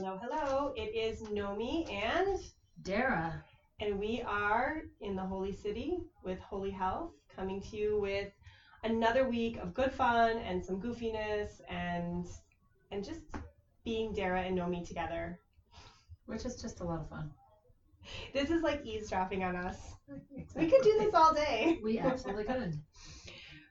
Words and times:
Hello, 0.00 0.18
hello. 0.22 0.72
It 0.76 0.94
is 0.94 1.20
Nomi 1.28 1.84
and 1.92 2.38
Dara. 2.80 3.42
and 3.80 3.98
we 3.98 4.22
are 4.22 4.78
in 5.02 5.14
the 5.14 5.22
Holy 5.26 5.52
City 5.52 5.98
with 6.24 6.38
Holy 6.40 6.70
Health, 6.70 7.10
coming 7.28 7.60
to 7.64 7.76
you 7.76 7.98
with 7.98 8.30
another 8.82 9.28
week 9.28 9.58
of 9.58 9.74
good 9.74 9.92
fun 9.92 10.38
and 10.38 10.64
some 10.64 10.80
goofiness 10.80 11.60
and 11.68 12.24
and 12.90 13.04
just 13.04 13.20
being 13.84 14.14
Dara 14.14 14.40
and 14.40 14.56
Nomi 14.56 14.82
together. 14.82 15.36
Which 16.24 16.46
is 16.46 16.54
just 16.54 16.80
a 16.80 16.84
lot 16.84 17.02
of 17.02 17.08
fun. 17.10 17.28
This 18.32 18.48
is 18.48 18.62
like 18.62 18.80
eavesdropping 18.82 19.44
on 19.44 19.54
us. 19.54 19.76
We 20.56 20.64
could 20.66 20.80
do 20.80 20.96
this 20.96 21.12
all 21.12 21.34
day. 21.34 21.76
We 21.82 21.98
absolutely 21.98 22.44
could. 22.44 22.72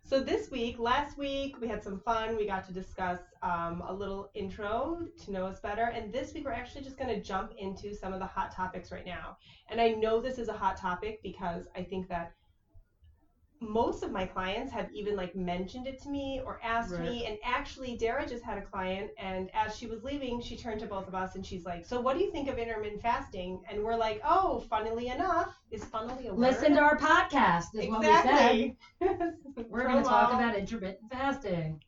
So 0.10 0.20
this 0.20 0.50
week, 0.50 0.80
last 0.80 1.20
week, 1.20 1.62
we 1.62 1.68
had 1.68 1.84
some 1.84 2.00
fun. 2.00 2.36
We 2.36 2.48
got 2.48 2.66
to 2.66 2.74
discuss 2.74 3.20
um, 3.44 3.84
a 3.86 3.94
little 3.94 4.32
intro 4.34 5.06
to 5.24 5.32
know 5.32 5.46
us 5.46 5.60
better. 5.60 5.84
And 5.84 6.12
this 6.12 6.34
week, 6.34 6.46
we're 6.46 6.52
actually 6.52 6.82
just 6.82 6.98
going 6.98 7.14
to 7.14 7.22
jump 7.22 7.52
into 7.60 7.94
some 7.94 8.12
of 8.12 8.20
the 8.20 8.26
hot 8.26 8.52
topics 8.52 8.92
right 8.92 9.06
now. 9.06 9.38
And 9.68 9.80
I 9.80 9.90
know 9.90 10.20
this 10.20 10.40
is 10.40 10.48
a 10.48 10.54
hot 10.54 10.78
topic 10.78 11.22
because 11.22 11.66
I 11.76 11.84
think 11.84 12.10
that 12.10 12.34
most 13.62 14.04
of 14.04 14.12
my 14.12 14.26
clients 14.26 14.72
have 14.72 14.90
even 14.92 15.16
like 15.16 15.36
mentioned 15.36 15.88
it 15.88 16.00
to 16.02 16.10
me 16.10 16.42
or 16.46 16.60
asked 16.64 16.92
Right. 16.92 17.00
me. 17.00 17.26
And 17.26 17.38
actually, 17.44 17.96
Dara 17.98 18.26
just 18.26 18.44
had 18.44 18.58
a 18.58 18.62
client, 18.62 19.12
and 19.18 19.50
as 19.54 19.76
she 19.76 19.88
was 19.88 20.04
leaving, 20.04 20.40
she 20.42 20.56
turned 20.56 20.80
to 20.82 20.88
both 20.88 21.08
of 21.08 21.16
us 21.16 21.36
and 21.36 21.46
she's 21.46 21.66
like, 21.66 21.86
"So 21.86 22.00
what 22.00 22.16
do 22.16 22.22
you 22.22 22.32
think 22.32 22.48
of 22.48 22.58
intermittent 22.58 23.02
fasting?" 23.02 23.62
And 23.70 23.84
we're 23.84 23.96
like, 23.96 24.22
"Oh, 24.24 24.60
funnily 24.70 25.08
enough, 25.08 25.60
is 25.72 25.84
funnily 25.86 26.28
a 26.28 26.34
word?" 26.34 26.40
Listen 26.40 26.74
to 26.76 26.82
our 26.82 26.98
podcast, 26.98 27.76
is 27.76 27.88
what 27.88 28.06
we 28.06 28.16
exactly. 28.16 28.76
said. 29.00 29.02
We're 29.70 29.86
going 29.86 30.02
to 30.02 30.08
talk 30.10 30.32
about 30.32 30.56
intermittent 30.56 31.10
fasting. 31.10 31.82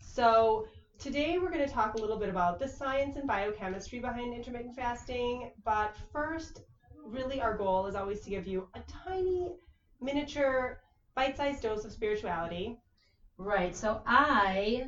So 0.00 0.66
today 0.98 1.38
we're 1.38 1.50
going 1.50 1.66
to 1.66 1.72
talk 1.72 1.94
a 1.94 1.98
little 1.98 2.16
bit 2.16 2.28
about 2.28 2.58
the 2.58 2.68
science 2.68 3.16
and 3.16 3.26
biochemistry 3.26 4.00
behind 4.00 4.34
intermittent 4.34 4.74
fasting. 4.74 5.50
But 5.64 5.96
first, 5.96 6.60
really 7.04 7.40
our 7.40 7.54
goal 7.56 7.86
is 7.86 7.94
always 7.94 8.20
to 8.22 8.30
give 8.30 8.46
you 8.46 8.68
a 8.74 8.80
tiny 8.80 9.54
miniature 10.00 10.78
bite-sized 11.16 11.62
dose 11.62 11.84
of 11.84 11.92
spirituality. 11.92 12.76
Right. 13.38 13.74
So 13.74 14.02
I 14.06 14.84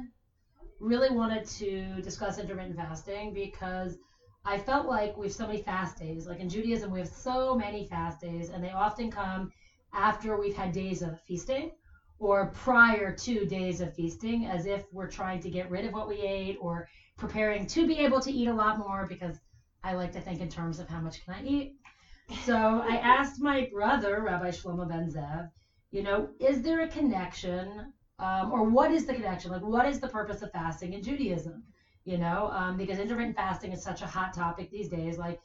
really 0.79 1.11
wanted 1.11 1.47
to 1.47 2.01
discuss 2.03 2.39
intermittent 2.39 2.77
fasting 2.77 3.35
because 3.35 3.97
I 4.45 4.59
felt 4.59 4.87
like 4.87 5.17
we 5.17 5.27
have 5.27 5.35
so 5.35 5.47
many 5.47 5.63
fast 5.63 5.99
days. 5.99 6.27
Like 6.27 6.39
in 6.41 6.49
Judaism, 6.49 6.91
we 6.91 7.01
have 7.01 7.09
so 7.09 7.57
many 7.57 7.87
fast 7.87 8.21
days, 8.21 8.51
and 8.51 8.63
they 8.63 8.71
often 8.71 9.11
come 9.11 9.51
after 9.93 10.39
we've 10.39 10.57
had 10.57 10.73
days 10.73 11.03
of 11.03 11.21
feasting 11.23 11.73
or 12.19 12.47
prior 12.55 13.15
to 13.15 13.47
days 13.47 13.81
of 13.81 13.95
feasting, 13.95 14.47
as 14.47 14.67
if 14.67 14.85
we're 14.93 15.11
trying 15.11 15.41
to 15.41 15.51
get 15.51 15.71
rid 15.71 15.85
of 15.85 15.93
what 15.93 16.09
we 16.09 16.21
ate 16.21 16.57
or 16.61 16.89
preparing 17.17 17.67
to 17.67 17.87
be 17.87 17.99
able 17.99 18.21
to 18.21 18.33
eat 18.33 18.49
a 18.49 18.55
lot 18.55 18.79
more 18.79 19.07
because 19.09 19.37
I 19.83 19.95
like 19.95 20.13
to 20.13 20.21
think 20.21 20.41
in 20.41 20.49
terms 20.49 20.79
of 20.79 20.89
how 20.89 21.01
much 21.01 21.25
can 21.25 21.35
I 21.35 21.45
eat. 21.45 21.75
So 22.45 22.55
I 22.57 22.97
asked 22.97 23.41
my 23.41 23.69
brother, 23.73 24.23
Rabbi 24.23 24.51
Shlomo 24.51 24.89
Ben 24.89 25.11
Zev, 25.11 25.49
you 25.91 26.03
know, 26.03 26.29
is 26.41 26.63
there 26.63 26.81
a 26.81 26.87
connection 26.87 27.91
um, 28.19 28.51
or 28.51 28.63
what 28.63 28.91
is 28.91 29.05
the 29.07 29.15
connection? 29.15 29.51
Like, 29.51 29.63
what 29.63 29.87
is 29.87 29.99
the 29.99 30.09
purpose 30.09 30.43
of 30.43 30.51
fasting 30.51 30.93
in 30.93 31.03
Judaism? 31.03 31.63
You 32.05 32.19
know, 32.19 32.49
um, 32.51 32.77
because 32.77 32.99
intermittent 32.99 33.37
fasting 33.37 33.73
is 33.73 33.83
such 33.83 34.01
a 34.03 34.07
hot 34.07 34.33
topic 34.33 34.69
these 34.71 34.89
days. 34.89 35.17
Like, 35.19 35.37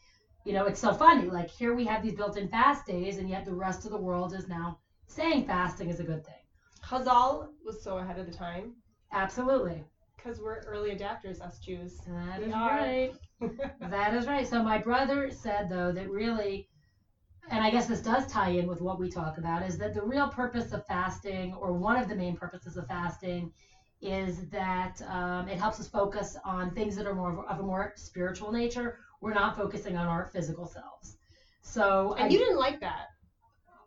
you 0.46 0.54
know, 0.54 0.66
it's 0.66 0.80
so 0.80 0.92
funny. 0.94 1.28
Like, 1.30 1.50
here 1.50 1.74
we 1.74 1.86
have 1.86 2.02
these 2.02 2.14
built 2.14 2.36
in 2.36 2.48
fast 2.48 2.86
days, 2.86 3.18
and 3.18 3.28
yet 3.30 3.46
the 3.46 3.54
rest 3.54 3.86
of 3.86 3.92
the 3.92 3.98
world 3.98 4.34
is 4.34 4.48
now 4.48 4.74
saying 5.08 5.44
fasting 5.44 5.90
is 5.90 6.00
a 6.00 6.04
good 6.04 6.24
thing. 6.24 6.42
Chazal 6.84 7.48
was 7.64 7.82
so 7.84 7.98
ahead 7.98 8.18
of 8.18 8.26
the 8.26 8.32
time 8.32 8.74
Absolutely. 9.12 9.84
because 10.16 10.40
we're 10.40 10.60
early 10.66 10.94
adapters, 10.96 11.40
us 11.42 11.58
Jews. 11.60 12.00
That 12.06 12.42
We 12.42 12.44
is 12.44 12.54
are. 12.54 12.64
right. 12.64 13.12
That 13.80 14.14
is 14.14 14.26
right. 14.26 14.46
So 14.48 14.62
my 14.62 14.78
brother 14.78 15.30
said 15.32 15.70
though 15.70 15.92
that 15.92 16.08
really, 16.10 16.64
and 17.50 17.64
I 17.64 17.70
guess 17.70 17.88
this 17.88 18.02
does 18.02 18.26
tie 18.28 18.50
in 18.50 18.68
with 18.68 18.82
what 18.82 19.00
we 19.00 19.10
talk 19.10 19.38
about, 19.38 19.64
is 19.64 19.78
that 19.78 19.94
the 19.94 20.02
real 20.04 20.28
purpose 20.28 20.72
of 20.72 20.82
fasting, 20.88 21.54
or 21.54 21.74
one 21.74 21.98
of 21.98 22.08
the 22.08 22.16
main 22.16 22.36
purposes 22.36 22.78
of 22.78 22.88
fasting, 22.88 23.50
is 24.02 24.48
that 24.50 25.02
um, 25.08 25.48
it 25.48 25.58
helps 25.58 25.80
us 25.80 25.88
focus 25.88 26.36
on 26.44 26.72
things 26.72 26.96
that 26.96 27.06
are 27.06 27.14
more 27.14 27.32
of, 27.32 27.40
of 27.48 27.60
a 27.60 27.64
more 27.64 27.92
spiritual 27.96 28.52
nature. 28.52 28.94
We're 29.22 29.34
not 29.34 29.56
focusing 29.56 29.96
on 29.96 30.08
our 30.08 30.24
physical 30.26 30.66
selves. 30.66 31.16
So, 31.62 32.14
and 32.18 32.28
I, 32.28 32.30
you 32.30 32.38
didn't 32.38 32.58
like 32.58 32.80
that. 32.82 33.08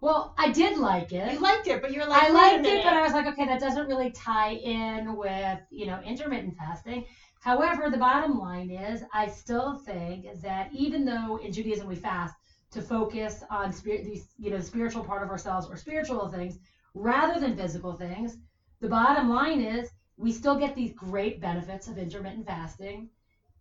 well, 0.00 0.30
I 0.36 0.48
did 0.48 0.76
like 0.76 1.12
it. 1.12 1.32
You 1.32 1.38
liked 1.38 1.66
it, 1.66 1.80
but 1.80 1.90
you 1.90 2.00
were 2.00 2.06
like, 2.06 2.22
I 2.22 2.28
liked 2.28 2.66
it, 2.66 2.82
but 2.82 2.92
I 2.92 3.00
was 3.00 3.12
like, 3.12 3.26
okay, 3.26 3.44
that 3.46 3.58
doesn't 3.58 3.86
really 3.86 4.10
tie 4.10 4.50
in 4.50 5.16
with, 5.16 5.58
you 5.70 5.86
know, 5.86 5.98
intermittent 6.00 6.54
fasting. 6.54 7.02
However, 7.40 7.88
the 7.88 7.96
bottom 7.98 8.36
line 8.36 8.70
is, 8.70 9.02
I 9.12 9.26
still 9.26 9.74
think 9.74 10.26
that 10.42 10.68
even 10.70 11.04
though 11.04 11.36
in 11.36 11.52
Judaism 11.52 11.86
we 11.86 11.94
fast 11.96 12.34
to 12.72 12.82
focus 12.82 13.44
on 13.50 13.72
spirit, 13.72 14.04
these, 14.04 14.28
you 14.38 14.50
know, 14.50 14.58
the 14.58 14.62
spiritual 14.64 15.04
part 15.04 15.22
of 15.22 15.30
ourselves 15.30 15.66
or 15.68 15.76
spiritual 15.76 16.28
things 16.28 16.58
rather 16.94 17.40
than 17.40 17.56
physical 17.56 17.94
things, 17.94 18.36
the 18.80 18.88
bottom 18.88 19.28
line 19.28 19.60
is 19.60 19.90
we 20.16 20.32
still 20.32 20.58
get 20.58 20.74
these 20.74 20.92
great 20.94 21.40
benefits 21.40 21.88
of 21.88 21.98
intermittent 21.98 22.46
fasting 22.46 23.08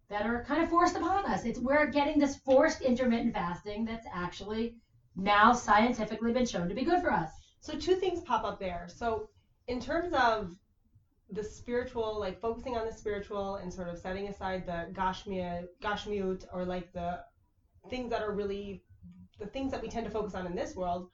that 0.10 0.26
are 0.26 0.44
kind 0.46 0.64
of 0.64 0.70
forced 0.70 0.96
upon 0.96 1.26
us. 1.26 1.46
It's 1.46 1.60
we're 1.60 1.88
getting 1.88 2.20
this 2.20 2.38
forced 2.38 2.82
intermittent 2.82 3.34
fasting 3.34 3.86
that's 3.86 4.08
actually 4.14 4.76
now 5.16 5.54
scientifically 5.54 6.34
been 6.34 6.46
shown 6.46 6.70
to 6.70 6.76
be 6.76 6.84
good 6.84 7.02
for 7.02 7.12
us. 7.12 7.30
So 7.62 7.78
two 7.78 7.96
things 7.96 8.22
pop 8.22 8.44
up 8.44 8.60
there. 8.60 8.88
So 8.88 9.30
in 9.68 9.80
terms 9.80 10.14
of 10.14 10.56
the 11.32 11.44
spiritual, 11.44 12.20
like 12.20 12.40
focusing 12.40 12.78
on 12.78 12.86
the 12.86 12.94
spiritual 12.94 13.56
and 13.56 13.74
sort 13.74 13.90
of 13.90 13.98
setting 13.98 14.28
aside 14.28 14.66
the 14.66 14.88
gashmia, 14.94 15.66
gashmiut, 15.82 16.46
or 16.54 16.66
like 16.66 16.94
the 16.94 17.22
things 17.90 18.12
that 18.12 18.22
are 18.22 18.32
really 18.32 18.84
the 19.40 19.46
things 19.46 19.72
that 19.72 19.81
we 19.81 19.88
tend 19.88 20.06
to 20.06 20.09
focus 20.09 20.34
on 20.35 20.46
in 20.46 20.56
this 20.56 20.75
world, 20.75 21.06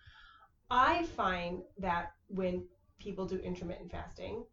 I 0.69 1.03
find 1.03 1.61
that 1.77 2.07
when 2.27 2.61
people 2.99 3.25
do 3.25 3.37
intermittent 3.37 3.89
fasting, 3.89 4.43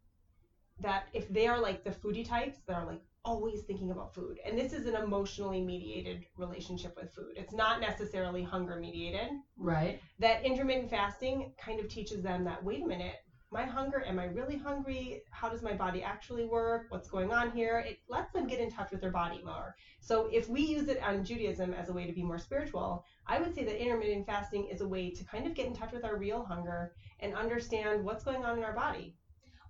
that 0.79 1.03
if 1.13 1.27
they 1.27 1.47
are 1.47 1.59
like 1.59 1.83
the 1.83 1.91
foodie 1.91 2.23
types 2.23 2.59
that 2.67 2.75
are 2.75 2.83
like 2.83 2.99
always 3.25 3.61
thinking 3.61 3.91
about 3.91 4.13
food, 4.13 4.39
and 4.45 4.57
this 4.57 4.73
is 4.73 4.85
an 4.85 4.95
emotionally 4.95 5.61
mediated 5.61 6.23
relationship 6.37 6.93
with 6.95 7.09
food. 7.09 7.33
It's 7.35 7.53
not 7.53 7.79
necessarily 7.79 8.41
hunger 8.41 8.75
mediated 8.75 9.29
Right. 9.57 9.97
that 10.19 10.43
intermittent 10.43 10.89
fasting 10.89 11.49
kind 11.57 11.79
of 11.79 11.87
teaches 11.87 12.21
them 12.21 12.43
that 12.45 12.63
wait 12.63 12.81
a 12.81 12.85
minute 12.85 13.17
my 13.51 13.65
hunger 13.65 14.03
am 14.05 14.19
i 14.19 14.25
really 14.25 14.57
hungry? 14.57 15.21
How 15.31 15.49
does 15.49 15.61
my 15.63 15.73
body 15.73 16.01
actually 16.03 16.45
work? 16.45 16.85
What's 16.89 17.07
going 17.07 17.31
on 17.31 17.51
here? 17.51 17.79
It 17.79 17.97
lets 18.07 18.31
them 18.31 18.47
get 18.47 18.59
in 18.59 18.69
touch 18.69 18.91
with 18.91 19.01
their 19.01 19.11
body 19.11 19.41
more. 19.43 19.75
So 19.99 20.27
if 20.31 20.47
we 20.49 20.61
use 20.61 20.87
it 20.87 21.01
on 21.01 21.23
judaism 21.23 21.73
as 21.73 21.89
a 21.89 21.93
way 21.93 22.05
to 22.05 22.13
be 22.13 22.23
more 22.23 22.37
spiritual 22.37 23.03
i 23.27 23.39
would 23.39 23.53
say 23.53 23.63
that 23.63 23.81
intermittent 23.81 24.25
fasting 24.25 24.65
is 24.65 24.81
a 24.81 24.87
way 24.87 25.09
to 25.11 25.23
kind 25.23 25.45
of 25.47 25.53
get 25.55 25.67
in 25.67 25.73
touch 25.73 25.91
with 25.91 26.03
our 26.05 26.15
real 26.17 26.43
hunger 26.43 26.91
and 27.19 27.33
understand 27.33 28.03
what's 28.03 28.23
going 28.23 28.43
on 28.43 28.57
in 28.57 28.63
our 28.63 28.73
body. 28.73 29.15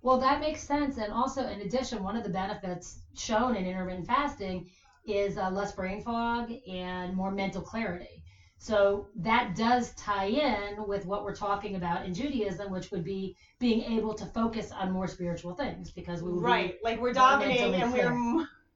Well, 0.02 0.18
that 0.18 0.40
makes 0.40 0.62
sense. 0.62 0.98
And 0.98 1.12
also, 1.12 1.46
in 1.46 1.60
addition, 1.60 2.02
one 2.02 2.16
of 2.16 2.22
the 2.22 2.30
benefits 2.30 2.98
shown 3.14 3.54
in 3.56 3.66
intermittent 3.66 4.06
fasting 4.06 4.66
is 5.04 5.36
uh, 5.38 5.50
less 5.50 5.72
brain 5.72 6.00
fog 6.00 6.52
and 6.68 7.14
more 7.14 7.30
mental 7.30 7.62
clarity. 7.62 8.19
So 8.60 9.06
that 9.16 9.56
does 9.56 9.94
tie 9.94 10.26
in 10.26 10.86
with 10.86 11.06
what 11.06 11.24
we're 11.24 11.34
talking 11.34 11.76
about 11.76 12.04
in 12.04 12.12
Judaism, 12.12 12.70
which 12.70 12.90
would 12.90 13.02
be 13.02 13.34
being 13.58 13.80
able 13.80 14.12
to 14.14 14.26
focus 14.26 14.70
on 14.70 14.90
more 14.92 15.06
spiritual 15.06 15.54
things 15.54 15.90
because 15.90 16.22
we 16.22 16.30
right 16.32 16.74
like 16.84 17.00
we're 17.00 17.10
dominating 17.12 17.74
and 17.74 17.90
clear. 17.90 18.12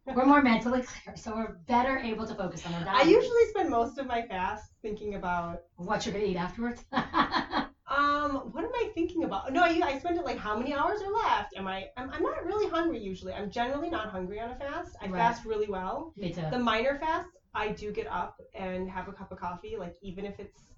we're 0.07 0.15
we're 0.15 0.25
more 0.25 0.41
mentally 0.41 0.81
clear. 0.81 1.15
So 1.17 1.35
we're 1.35 1.57
better 1.67 1.99
able 1.99 2.27
to 2.27 2.35
focus 2.35 2.65
on 2.65 2.73
our 2.73 2.89
i 2.95 3.03
usually 3.03 3.45
spend 3.51 3.69
most 3.69 3.99
of 3.99 4.07
my 4.07 4.23
fast 4.23 4.71
thinking 4.81 5.17
about 5.17 5.59
what 5.77 6.07
you're 6.07 6.15
gonna 6.15 6.25
eat 6.25 6.37
afterwards. 6.37 6.83
Um, 7.87 8.37
what 8.53 8.65
am 8.65 8.71
I 8.75 8.89
thinking 8.95 9.25
about? 9.25 9.53
No, 9.53 9.63
I, 9.63 9.79
I 9.85 9.99
spend 9.99 10.17
it 10.17 10.25
like 10.25 10.39
how 10.39 10.57
many 10.57 10.73
hours 10.73 11.01
are 11.03 11.13
left? 11.13 11.55
Am 11.55 11.69
I? 11.69 11.85
I'm, 11.97 12.09
I'm 12.11 12.23
not 12.23 12.45
really 12.45 12.67
hungry 12.67 12.99
usually. 12.99 13.33
I'm 13.33 13.51
generally 13.51 13.91
not 13.91 14.09
hungry 14.09 14.41
on 14.41 14.51
a 14.51 14.57
fast. 14.57 14.97
I 15.03 15.07
Right. 15.07 15.19
fast 15.19 15.45
really 15.45 15.69
well. 15.69 16.13
Me 16.17 16.33
too. 16.33 16.43
The 16.51 16.59
minor 16.59 16.99
fasts, 16.99 17.31
I 17.55 17.69
do 17.69 17.91
get 17.93 18.07
up 18.11 18.41
and 18.55 18.89
have 18.89 19.09
a 19.09 19.13
cup 19.13 19.31
of 19.31 19.39
coffee, 19.39 19.77
like 19.77 19.95
even 20.03 20.25
if 20.25 20.39
it's 20.39 20.73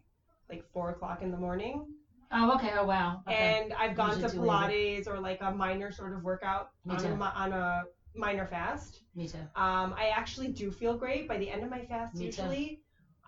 like 0.49 0.62
four 0.73 0.91
o'clock 0.91 1.23
in 1.23 1.31
the 1.31 1.37
morning. 1.37 1.85
Oh, 2.33 2.55
okay. 2.55 2.73
Oh, 2.75 2.85
wow. 2.85 3.21
Okay. 3.29 3.56
And 3.56 3.73
I've 3.79 3.95
gone 3.97 4.19
to 4.19 4.29
too 4.29 4.39
Pilates 4.41 5.06
or 5.06 5.19
like 5.19 5.39
a 5.41 5.50
minor 5.50 5.91
sort 5.91 6.12
of 6.12 6.23
workout 6.23 6.67
on 6.89 7.05
a, 7.05 7.15
on 7.35 7.53
a 7.53 7.83
minor 8.15 8.45
fast. 8.47 9.00
Me 9.15 9.27
too. 9.27 9.39
Um, 9.55 9.95
I 9.97 10.09
actually 10.09 10.49
do 10.49 10.71
feel 10.71 10.95
great 10.95 11.29
by 11.29 11.37
the 11.37 11.49
end 11.49 11.62
of 11.62 11.71
my 11.71 11.83
fast. 11.83 12.15
Me 12.15 12.29
too. 12.29 12.43
usually, 12.43 12.79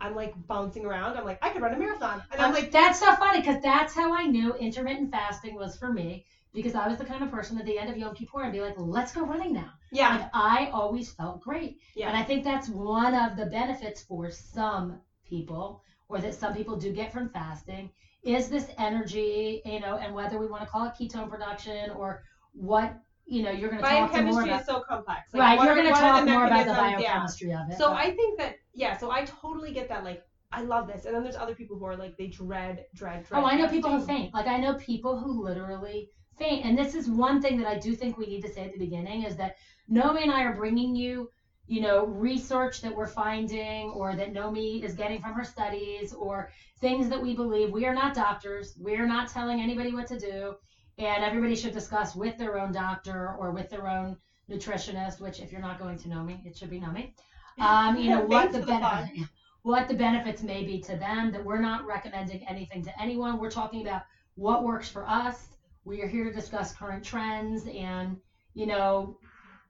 I'm 0.01 0.15
like 0.15 0.33
bouncing 0.47 0.85
around. 0.85 1.17
I'm 1.17 1.25
like, 1.25 1.39
I 1.43 1.49
could 1.49 1.63
run 1.63 1.73
a 1.73 1.77
marathon, 1.77 2.21
and 2.31 2.41
I'm 2.41 2.49
Um, 2.49 2.53
like, 2.53 2.71
that's 2.71 2.99
so 2.99 3.13
funny 3.13 3.39
because 3.39 3.61
that's 3.63 3.95
how 3.95 4.13
I 4.13 4.25
knew 4.27 4.55
intermittent 4.55 5.11
fasting 5.11 5.55
was 5.55 5.77
for 5.77 5.91
me 5.91 6.23
because 6.55 6.75
I 6.75 6.89
was 6.89 6.99
the 6.99 7.05
kind 7.05 7.23
of 7.23 7.31
person 7.31 7.59
at 7.59 7.67
the 7.67 7.79
end 7.79 7.91
of 7.91 7.97
Yom 7.97 8.15
Kippur 8.15 8.43
and 8.43 8.53
be 8.53 8.61
like, 8.61 8.75
let's 8.77 9.13
go 9.13 9.23
running 9.23 9.53
now. 9.53 9.73
yeah, 9.93 10.17
Like 10.17 10.31
I 10.33 10.71
always 10.73 11.11
felt 11.13 11.41
great. 11.41 11.79
yeah. 11.95 12.09
And 12.09 12.17
I 12.17 12.23
think 12.23 12.45
that's 12.45 12.69
one 12.69 13.15
of 13.15 13.37
the 13.37 13.47
benefits 13.47 14.03
for 14.03 14.31
some 14.31 15.01
people 15.29 15.83
or 16.09 16.21
that 16.21 16.35
some 16.35 16.55
people 16.55 16.77
do 16.77 16.93
get 16.93 17.13
from 17.13 17.29
fasting 17.29 17.91
is 18.23 18.49
this 18.49 18.69
energy, 18.79 19.63
you 19.65 19.81
know, 19.81 19.97
and 19.97 20.15
whether 20.15 20.39
we 20.39 20.47
want 20.47 20.63
to 20.63 20.69
call 20.69 20.87
it 20.87 20.95
ketone 20.99 21.31
production 21.31 21.91
or 21.91 22.23
what 22.53 22.97
you 23.29 23.43
know, 23.43 23.51
you're 23.51 23.69
going 23.69 23.83
to 23.83 23.87
talk 23.87 23.99
more 24.01 24.09
Biochemistry 24.09 24.45
about 24.49 24.61
is 24.63 24.67
so 24.67 24.81
complex. 24.81 25.35
Like, 25.35 25.59
right. 25.59 25.67
You're 25.67 25.75
going 25.75 25.87
to 25.87 25.93
talk 25.93 26.25
more 26.27 26.47
about 26.47 26.65
the 26.65 26.73
mechanisms? 26.73 27.03
Yeah. 27.03 27.13
biochemistry 27.13 27.53
of 27.53 27.71
it. 27.71 27.77
So 27.77 27.91
but- 27.91 27.99
I 27.99 28.11
think 28.13 28.39
that 28.39 28.57
yeah, 28.73 28.97
so 28.97 29.11
I 29.11 29.25
totally 29.25 29.73
get 29.73 29.89
that. 29.91 30.03
Like 30.03 30.23
I 30.51 30.63
love 30.63 30.87
this, 30.87 31.05
and 31.05 31.15
then 31.15 31.23
there's 31.23 31.37
other 31.37 31.55
people 31.55 31.79
who 31.79 31.85
are 31.85 31.97
like 31.97 32.17
they 32.17 32.29
dread, 32.29 32.87
dread, 32.95 33.27
dread. 33.27 33.43
Oh, 33.43 33.45
I 33.45 33.57
know 33.57 33.69
people 33.69 33.91
who 33.91 34.05
faint. 34.05 34.33
Like 34.33 34.47
I 34.47 34.57
know 34.57 34.75
people 34.75 35.19
who 35.19 35.43
literally 35.43 36.09
faint. 36.39 36.65
And 36.65 36.79
this 36.79 36.95
is 36.95 37.09
one 37.09 37.43
thing 37.43 37.59
that 37.59 37.67
I 37.67 37.79
do 37.79 37.95
think 37.95 38.17
we 38.17 38.27
need 38.27 38.43
to 38.43 38.53
say 38.53 38.65
at 38.65 38.73
the 38.73 38.79
beginning 38.79 39.25
is 39.25 39.37
that 39.37 39.57
Nomi 39.91 40.23
and 40.23 40.31
I 40.31 40.43
are 40.43 40.55
bringing 40.55 40.95
you, 40.95 41.31
you 41.67 41.81
know, 41.81 42.07
research 42.07 42.81
that 42.83 42.95
we're 42.95 43.07
finding 43.07 43.91
or 43.91 44.15
that 44.17 44.33
Nomi 44.33 44.83
is 44.83 44.95
getting 44.95 45.21
from 45.21 45.33
her 45.35 45.45
studies 45.45 46.13
or 46.13 46.51
things 46.81 47.09
that 47.09 47.21
we 47.21 47.35
believe. 47.35 47.71
We 47.73 47.87
are 47.87 47.95
not 47.95 48.15
doctors. 48.15 48.77
We 48.81 48.97
are 48.97 49.07
not 49.07 49.29
telling 49.29 49.61
anybody 49.61 49.93
what 49.93 50.07
to 50.09 50.19
do. 50.19 50.55
And 50.99 51.23
everybody 51.23 51.55
should 51.55 51.73
discuss 51.73 52.17
with 52.17 52.37
their 52.39 52.59
own 52.59 52.73
doctor 52.73 53.35
or 53.39 53.53
with 53.53 53.71
their 53.71 53.89
own 53.89 54.17
nutritionist, 54.51 55.21
which 55.21 55.41
if 55.41 55.53
you're 55.53 55.61
not 55.61 55.79
going 55.79 55.99
to 55.99 56.09
Nomi, 56.09 56.45
it 56.45 56.57
should 56.57 56.71
be 56.71 56.81
Nomi. 56.81 57.13
Um, 57.61 57.97
you 57.97 58.11
know, 58.11 58.21
what 58.27 58.53
the 58.53 58.61
the 58.61 59.27
what 59.63 59.89
the 59.89 59.95
benefits 59.95 60.43
may 60.43 60.65
be 60.65 60.81
to 60.81 60.97
them 60.97 61.31
that 61.33 61.45
we're 61.45 61.61
not 61.61 61.85
recommending 61.85 62.47
anything 62.49 62.83
to 62.85 63.03
anyone 63.03 63.39
we're 63.39 63.51
talking 63.51 63.83
about 63.83 64.03
what 64.35 64.65
works 64.65 64.89
for 64.89 65.07
us 65.07 65.49
we 65.89 66.03
are 66.03 66.09
here 66.09 66.25
to 66.25 66.33
discuss 66.33 66.73
current 66.73 67.05
trends 67.05 67.67
and 67.67 68.17
you 68.55 68.67
know 68.67 69.17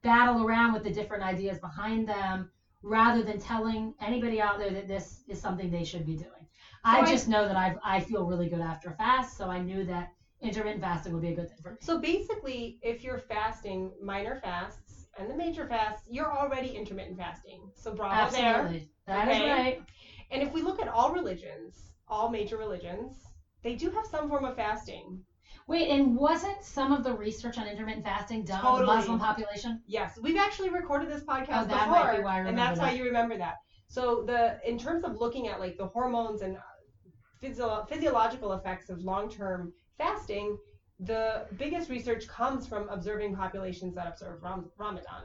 battle 0.03 0.41
around 0.43 0.73
with 0.73 0.82
the 0.85 0.91
different 0.91 1.25
ideas 1.25 1.59
behind 1.59 2.09
them 2.09 2.47
rather 2.82 3.23
than 3.23 3.38
telling 3.38 3.93
anybody 4.00 4.41
out 4.41 4.59
there 4.59 4.73
that 4.73 4.88
this 4.88 5.23
is 5.29 5.41
something 5.41 5.70
they 5.70 5.85
should 5.85 6.06
be 6.06 6.17
doing 6.17 6.44
i 6.85 7.03
I- 7.03 7.05
just 7.05 7.29
know 7.29 7.47
that 7.47 7.56
i 7.56 7.73
i 7.85 8.00
feel 8.00 8.25
really 8.25 8.49
good 8.49 8.62
after 8.62 8.91
a 8.91 8.94
fast 8.94 9.37
so 9.37 9.50
i 9.50 9.59
knew 9.59 9.85
that 9.85 10.09
intermittent 10.43 10.82
fasting 10.82 11.12
would 11.12 11.23
be 11.23 11.29
a 11.29 11.35
good 11.35 11.49
thing 11.49 11.59
for 11.62 11.73
me 11.73 11.79
So 11.81 11.97
basically, 11.97 12.76
if 12.82 13.03
you're 13.05 13.19
fasting 13.19 13.91
minor 14.00 14.35
fasts 14.35 15.05
and 15.17 15.29
the 15.31 15.35
major 15.35 15.64
fasts, 15.64 16.03
you're 16.06 16.32
already 16.32 16.69
intermittent 16.69 17.17
fasting. 17.17 17.69
So 17.75 17.91
bravo 17.93 18.29
there. 18.31 18.73
absolutely 18.73 18.85
That 19.06 19.29
is 19.29 19.41
Okay. 19.41 19.41
right 19.41 19.79
And 20.31 20.43
if 20.43 20.53
we 20.53 20.61
look 20.61 20.79
at 20.81 20.88
all 20.88 21.11
religions, 21.11 21.91
all 22.09 22.29
major 22.29 22.56
religions, 22.56 23.31
they 23.62 23.75
do 23.75 23.91
have 23.91 24.06
some 24.06 24.29
form 24.29 24.44
of 24.44 24.55
fasting. 24.55 25.21
Wait 25.69 25.88
and 25.91 26.17
wasn't 26.17 26.62
some 26.65 26.93
of 26.93 27.05
the 27.05 27.12
research 27.12 27.59
on 27.59 27.67
intermittent 27.69 28.05
fasting 28.05 28.44
done 28.44 28.65
on 28.65 28.81
the 28.81 28.87
muslim 28.87 29.19
population 29.19 29.79
Yes, 29.87 30.19
we've 30.20 30.37
actually 30.37 30.70
recorded 30.70 31.09
this 31.09 31.23
podcast 31.23 31.62
Oh, 31.62 31.67
that 31.67 31.87
before, 31.87 32.05
might 32.05 32.17
be 32.17 32.23
why 32.23 32.35
I 32.35 32.38
remember 32.38 32.49
and 32.49 32.59
that's 32.59 32.79
why 32.81 32.91
that. 32.91 32.97
you 32.97 33.05
remember 33.05 33.37
that. 33.37 33.55
So 33.88 34.23
the 34.26 34.59
in 34.67 34.76
terms 34.79 35.05
of 35.05 35.15
looking 35.15 35.47
at 35.49 35.59
like 35.61 35.76
the 35.79 35.87
hormones 35.87 36.43
and 36.43 36.56
physio- 37.41 37.85
physiological 37.88 38.53
effects 38.53 38.88
of 38.91 39.00
long-term 39.03 39.70
fasting, 39.97 40.56
the 40.99 41.47
biggest 41.56 41.88
research 41.88 42.26
comes 42.26 42.67
from 42.67 42.88
observing 42.88 43.35
populations 43.35 43.94
that 43.94 44.06
observe 44.06 44.43
Ram- 44.43 44.69
Ramadan, 44.76 45.25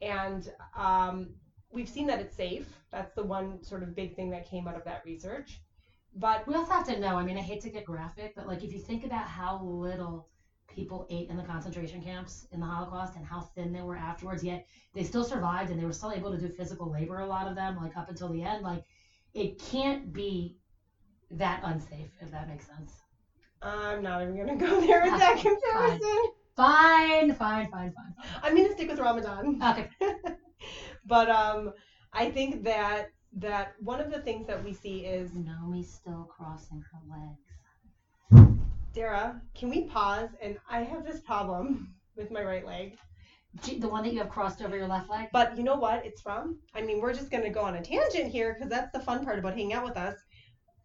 and 0.00 0.48
um, 0.76 1.34
we've 1.70 1.88
seen 1.88 2.06
that 2.06 2.20
it's 2.20 2.34
safe. 2.34 2.66
That's 2.90 3.12
the 3.14 3.22
one 3.22 3.62
sort 3.62 3.82
of 3.82 3.94
big 3.94 4.14
thing 4.16 4.30
that 4.30 4.48
came 4.48 4.66
out 4.66 4.76
of 4.76 4.84
that 4.84 5.02
research. 5.04 5.60
But 6.14 6.46
We 6.46 6.54
also 6.54 6.72
have 6.72 6.84
to 6.84 6.98
know. 6.98 7.16
I 7.16 7.22
mean, 7.22 7.36
I 7.36 7.40
hate 7.40 7.60
to 7.60 7.68
get 7.68 7.84
graphic, 7.84 8.32
but 8.34 8.46
like 8.46 8.62
if 8.62 8.72
you 8.72 8.78
think 8.78 9.04
about 9.04 9.26
how 9.28 9.56
little 9.56 10.26
people 10.68 11.04
ate 11.10 11.28
in 11.28 11.36
the 11.36 11.42
concentration 11.42 12.00
camps 12.00 12.44
in 12.52 12.60
the 12.60 12.66
Holocaust 12.66 13.16
and 13.16 13.24
how 13.24 13.40
thin 13.40 13.72
they 13.72 13.80
were 13.80 13.96
afterwards, 13.96 14.42
yet 14.42 14.62
they 14.94 15.02
still 15.02 15.24
survived 15.24 15.70
and 15.70 15.78
they 15.78 15.84
were 15.84 15.92
still 15.92 16.10
able 16.12 16.30
to 16.30 16.38
do 16.38 16.48
physical 16.48 16.90
labor. 16.90 17.18
A 17.20 17.26
lot 17.26 17.46
of 17.46 17.54
them, 17.54 17.76
like 17.76 17.96
up 17.96 18.08
until 18.08 18.30
the 18.30 18.42
end, 18.42 18.62
like 18.62 18.82
it 19.34 19.58
can't 19.58 20.12
be 20.12 20.54
that 21.30 21.60
unsafe 21.62 22.10
if 22.20 22.30
that 22.30 22.46
makes 22.46 22.66
sense. 22.66 23.02
I'm 23.62 24.02
not 24.02 24.20
even 24.20 24.36
gonna 24.36 24.54
go 24.56 24.80
there 24.80 25.02
with 25.02 25.16
that 25.16 25.36
Fine. 25.72 25.98
comparison. 26.00 26.26
Fine, 26.56 27.32
fine, 27.32 27.66
fine, 27.68 27.90
fine. 27.92 28.12
I'm 28.42 28.54
gonna 28.54 28.70
stick 28.70 28.88
with 28.88 28.98
Ramadan. 28.98 29.58
Okay. 29.62 29.86
but 31.04 31.28
um, 31.28 31.70
I 32.12 32.26
think 32.26 32.64
that 32.64 33.06
that 33.34 33.74
one 33.80 34.00
of 34.00 34.10
the 34.10 34.20
things 34.20 34.46
that 34.46 34.64
we 34.64 34.72
see 34.72 35.00
is 35.00 35.30
Nomi's 35.30 35.92
still 35.92 36.28
crossing 36.36 36.82
her 36.90 36.98
legs. 37.08 38.58
Dara. 38.92 39.40
Can 39.54 39.70
we 39.70 39.84
pause? 39.84 40.30
And 40.42 40.58
I 40.68 40.82
have 40.82 41.04
this 41.04 41.20
problem 41.20 41.94
with 42.16 42.30
my 42.30 42.42
right 42.42 42.66
leg. 42.66 42.98
The 43.64 43.88
one 43.88 44.04
that 44.04 44.12
you 44.12 44.18
have 44.18 44.28
crossed 44.28 44.62
over 44.62 44.76
your 44.76 44.86
left 44.86 45.10
leg. 45.10 45.28
But 45.32 45.56
you 45.56 45.64
know 45.64 45.76
what 45.76 46.04
it's 46.04 46.20
from? 46.20 46.58
I 46.74 46.82
mean, 46.82 47.00
we're 47.00 47.14
just 47.14 47.30
gonna 47.30 47.50
go 47.50 47.62
on 47.62 47.76
a 47.76 47.82
tangent 47.82 48.30
here 48.30 48.54
because 48.54 48.70
that's 48.70 48.92
the 48.92 49.00
fun 49.00 49.24
part 49.24 49.38
about 49.38 49.54
hanging 49.54 49.72
out 49.72 49.84
with 49.84 49.96
us. 49.96 50.16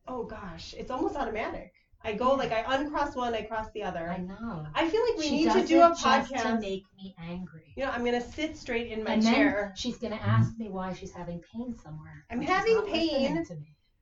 Oh 0.07 0.23
gosh, 0.23 0.73
it's 0.77 0.91
almost 0.91 1.15
automatic. 1.15 1.71
I 2.05 2.13
go 2.13 2.35
like 2.35 2.51
I 2.51 2.63
uncross 2.75 3.15
one, 3.15 3.33
I 3.33 3.41
cross 3.41 3.67
the 3.73 3.81
other. 3.83 4.09
I 4.09 4.17
know. 4.17 4.67
I 4.75 4.87
feel 4.87 5.01
like 5.09 5.17
we 5.17 5.23
she 5.23 5.31
need 5.31 5.51
to 5.51 5.65
do 5.65 5.81
a 5.81 5.91
it 5.91 5.97
just 5.97 6.31
to 6.31 6.59
make 6.59 6.83
me 6.95 7.15
angry. 7.19 7.73
You 7.75 7.83
know, 7.85 7.91
I'm 7.91 8.05
gonna 8.05 8.21
sit 8.21 8.55
straight 8.55 8.91
in 8.91 9.03
my 9.03 9.13
and 9.13 9.23
chair. 9.23 9.73
she's 9.75 9.97
gonna 9.97 10.19
ask 10.23 10.55
me 10.57 10.69
why 10.69 10.93
she's 10.93 11.11
having 11.11 11.41
pain 11.51 11.75
somewhere. 11.83 12.25
I'm 12.29 12.41
having 12.41 12.81
pain. 12.83 13.43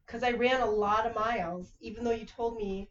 because 0.05 0.21
I 0.21 0.31
ran 0.31 0.61
a 0.61 0.69
lot 0.69 1.05
of 1.05 1.15
miles, 1.15 1.71
even 1.79 2.03
though 2.03 2.11
you 2.11 2.25
told 2.25 2.57
me 2.57 2.89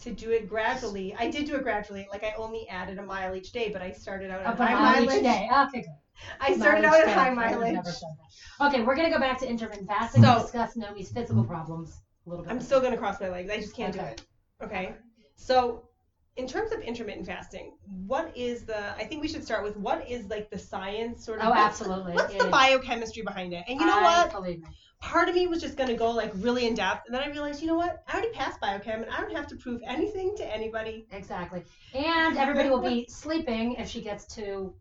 to 0.00 0.12
do 0.12 0.30
it 0.30 0.48
gradually. 0.48 1.14
I 1.18 1.30
did 1.30 1.46
do 1.46 1.56
it 1.56 1.62
gradually. 1.62 2.08
Like 2.10 2.24
I 2.24 2.34
only 2.38 2.66
added 2.68 2.98
a 2.98 3.02
mile 3.04 3.34
each 3.34 3.52
day, 3.52 3.68
but 3.70 3.82
I 3.82 3.92
started 3.92 4.30
out 4.30 4.40
at 4.40 4.54
a 4.54 4.56
high 4.56 4.74
mile 4.74 5.02
each 5.02 5.08
mileage. 5.08 5.22
day. 5.22 5.48
Okay, 5.52 5.80
good. 5.82 5.90
I 6.40 6.54
started 6.54 6.82
Mileage 6.84 7.02
out 7.02 7.08
at 7.08 7.14
high 7.14 7.30
mileage. 7.30 7.78
Okay, 8.60 8.82
we're 8.82 8.96
gonna 8.96 9.10
go 9.10 9.18
back 9.18 9.38
to 9.40 9.48
intermittent 9.48 9.88
fasting 9.88 10.22
So- 10.22 10.32
and 10.32 10.42
discuss 10.42 10.76
Nomi's 10.76 11.10
physical 11.10 11.44
problems 11.44 12.00
a 12.26 12.30
little 12.30 12.44
bit. 12.44 12.50
I'm 12.52 12.60
still 12.60 12.80
gonna 12.80 12.96
cross 12.96 13.20
my 13.20 13.28
legs. 13.28 13.50
I 13.50 13.56
just 13.56 13.74
can't 13.74 13.92
do 13.92 14.00
it. 14.00 14.24
Okay. 14.64 14.94
So, 15.36 15.88
in 16.36 16.46
terms 16.48 16.72
of 16.72 16.80
intermittent 16.80 17.26
fasting, 17.26 17.76
what 18.06 18.36
is 18.36 18.64
the? 18.64 18.90
I 18.96 19.04
think 19.04 19.22
we 19.22 19.28
should 19.28 19.44
start 19.44 19.62
with 19.62 19.76
what 19.76 20.08
is 20.10 20.26
like 20.26 20.50
the 20.50 20.58
science 20.58 21.24
sort 21.24 21.40
of. 21.40 21.46
Oh, 21.46 21.50
what's- 21.50 21.80
absolutely. 21.80 22.14
What's 22.14 22.34
the 22.34 22.46
is. 22.46 22.50
biochemistry 22.50 23.22
behind 23.22 23.52
it? 23.52 23.64
And 23.68 23.78
you 23.80 23.86
know 23.86 23.98
I 23.98 24.26
what? 24.26 24.62
Part 25.00 25.28
of 25.28 25.34
me 25.34 25.46
was 25.46 25.60
just 25.60 25.76
gonna 25.76 25.94
go 25.94 26.10
like 26.12 26.32
really 26.36 26.66
in 26.66 26.74
depth, 26.74 27.06
and 27.06 27.14
then 27.14 27.22
I 27.22 27.28
realized, 27.28 27.60
you 27.60 27.66
know 27.66 27.76
what? 27.76 28.02
I 28.08 28.14
already 28.14 28.30
passed 28.32 28.58
biochem, 28.60 29.02
and 29.02 29.10
I 29.10 29.20
don't 29.20 29.34
have 29.36 29.46
to 29.48 29.56
prove 29.56 29.80
anything 29.86 30.34
to 30.38 30.54
anybody. 30.54 31.06
Exactly. 31.12 31.62
And 31.92 32.38
everybody 32.38 32.70
will 32.70 32.80
be 32.80 33.06
sleeping 33.08 33.74
if 33.74 33.88
she 33.90 34.00
gets 34.00 34.24
to. 34.36 34.74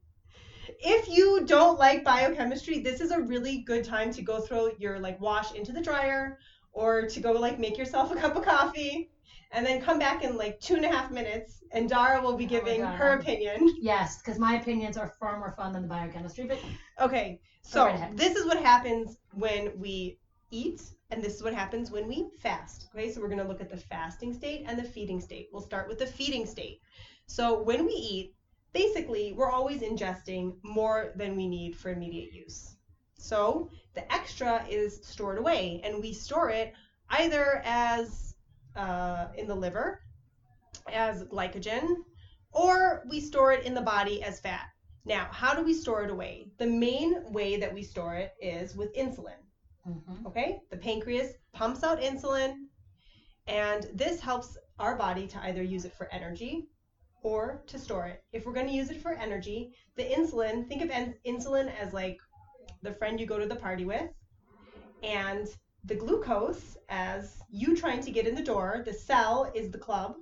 if 0.79 1.09
you 1.09 1.45
don't 1.45 1.77
like 1.77 2.05
biochemistry, 2.05 2.79
this 2.79 3.01
is 3.01 3.11
a 3.11 3.19
really 3.19 3.59
good 3.63 3.83
time 3.83 4.13
to 4.13 4.21
go 4.21 4.39
throw 4.39 4.69
your 4.79 4.97
like 4.97 5.19
wash 5.19 5.53
into 5.53 5.73
the 5.73 5.81
dryer 5.81 6.39
or 6.73 7.07
to 7.07 7.21
go 7.21 7.33
like 7.33 7.59
make 7.59 7.77
yourself 7.77 8.11
a 8.11 8.15
cup 8.15 8.35
of 8.35 8.43
coffee 8.43 9.09
and 9.51 9.65
then 9.65 9.81
come 9.81 9.99
back 9.99 10.23
in 10.23 10.37
like 10.37 10.59
two 10.59 10.75
and 10.75 10.85
a 10.85 10.89
half 10.89 11.11
minutes 11.11 11.63
and 11.71 11.89
Dara 11.89 12.21
will 12.21 12.37
be 12.37 12.45
Oh 12.45 12.47
giving 12.47 12.81
God. 12.81 12.95
her 12.95 13.13
opinion. 13.19 13.75
Yes, 13.81 14.17
because 14.21 14.39
my 14.39 14.55
opinions 14.55 14.97
are 14.97 15.13
far 15.19 15.39
more 15.39 15.53
fun 15.57 15.73
than 15.73 15.83
the 15.83 15.87
biochemistry. 15.87 16.45
But 16.45 16.59
Okay, 16.99 17.39
so 17.63 17.85
right 17.85 18.15
this 18.17 18.35
is 18.35 18.45
what 18.45 18.57
happens 18.61 19.17
when 19.33 19.71
we 19.79 20.19
eat 20.51 20.81
and 21.11 21.23
this 21.23 21.35
is 21.35 21.43
what 21.43 21.53
happens 21.53 21.91
when 21.91 22.07
we 22.07 22.29
fast. 22.39 22.87
Okay, 22.93 23.11
so 23.11 23.21
we're 23.21 23.27
going 23.29 23.39
to 23.41 23.47
look 23.47 23.61
at 23.61 23.69
the 23.69 23.77
fasting 23.77 24.33
state 24.33 24.65
and 24.67 24.77
the 24.79 24.83
feeding 24.83 25.21
state. 25.21 25.49
We'll 25.51 25.61
start 25.61 25.87
with 25.87 25.99
the 25.99 26.07
feeding 26.07 26.45
state. 26.45 26.81
So 27.27 27.61
when 27.61 27.85
we 27.85 27.93
eat, 27.93 28.35
basically 28.73 29.33
we're 29.33 29.51
always 29.51 29.81
ingesting 29.81 30.55
more 30.63 31.13
than 31.15 31.35
we 31.35 31.47
need 31.47 31.75
for 31.75 31.91
immediate 31.91 32.33
use. 32.33 32.72
So 33.23 33.69
the 33.93 34.13
extra 34.13 34.65
is 34.69 34.99
stored 35.01 35.37
away 35.37 35.79
and 35.85 36.01
we 36.01 36.11
store 36.11 36.49
it 36.49 36.73
either 37.09 37.61
as 37.63 38.35
uh, 38.75 39.27
in 39.37 39.47
the 39.47 39.55
liver 39.55 40.01
as 40.91 41.23
glycogen 41.23 41.87
or 42.51 43.05
we 43.09 43.21
store 43.21 43.53
it 43.53 43.65
in 43.65 43.73
the 43.73 43.81
body 43.81 44.21
as 44.21 44.41
fat. 44.41 44.65
Now, 45.05 45.29
how 45.31 45.53
do 45.53 45.63
we 45.63 45.73
store 45.73 46.03
it 46.03 46.11
away? 46.11 46.51
The 46.57 46.67
main 46.67 47.31
way 47.31 47.55
that 47.55 47.73
we 47.73 47.81
store 47.81 48.15
it 48.15 48.33
is 48.41 48.75
with 48.75 48.93
insulin. 48.93 49.39
Mhm. 49.87 50.25
Okay? 50.25 50.59
The 50.69 50.77
pancreas 50.77 51.31
pumps 51.53 51.81
out 51.83 52.01
insulin, 52.01 52.67
and 53.47 53.83
this 53.93 54.19
helps 54.19 54.57
our 54.79 54.97
body 54.97 55.27
to 55.27 55.39
either 55.43 55.63
use 55.63 55.85
it 55.85 55.93
for 55.93 56.11
energy 56.11 56.67
or 57.21 57.63
to 57.67 57.79
store 57.79 58.07
it. 58.07 58.21
If 58.33 58.45
we're 58.45 58.53
going 58.53 58.67
to 58.67 58.73
use 58.73 58.89
it 58.89 59.01
for 59.01 59.13
energy, 59.13 59.73
the 59.95 60.03
insulin, 60.03 60.67
think 60.67 60.81
of 60.81 60.89
en- 60.89 61.15
insulin 61.25 61.73
as 61.77 61.93
like 61.93 62.19
the 62.83 62.93
friend 62.93 63.19
you 63.19 63.25
go 63.25 63.39
to 63.39 63.47
the 63.47 63.55
party 63.55 63.85
with, 63.85 64.09
and 65.01 65.47
the 65.85 65.95
glucose 65.95 66.77
as 66.89 67.37
you 67.49 67.75
trying 67.75 68.01
to 68.01 68.11
get 68.11 68.27
in 68.27 68.35
the 68.35 68.43
door. 68.43 68.83
The 68.85 68.93
cell 68.93 69.51
is 69.55 69.71
the 69.71 69.77
club, 69.77 70.15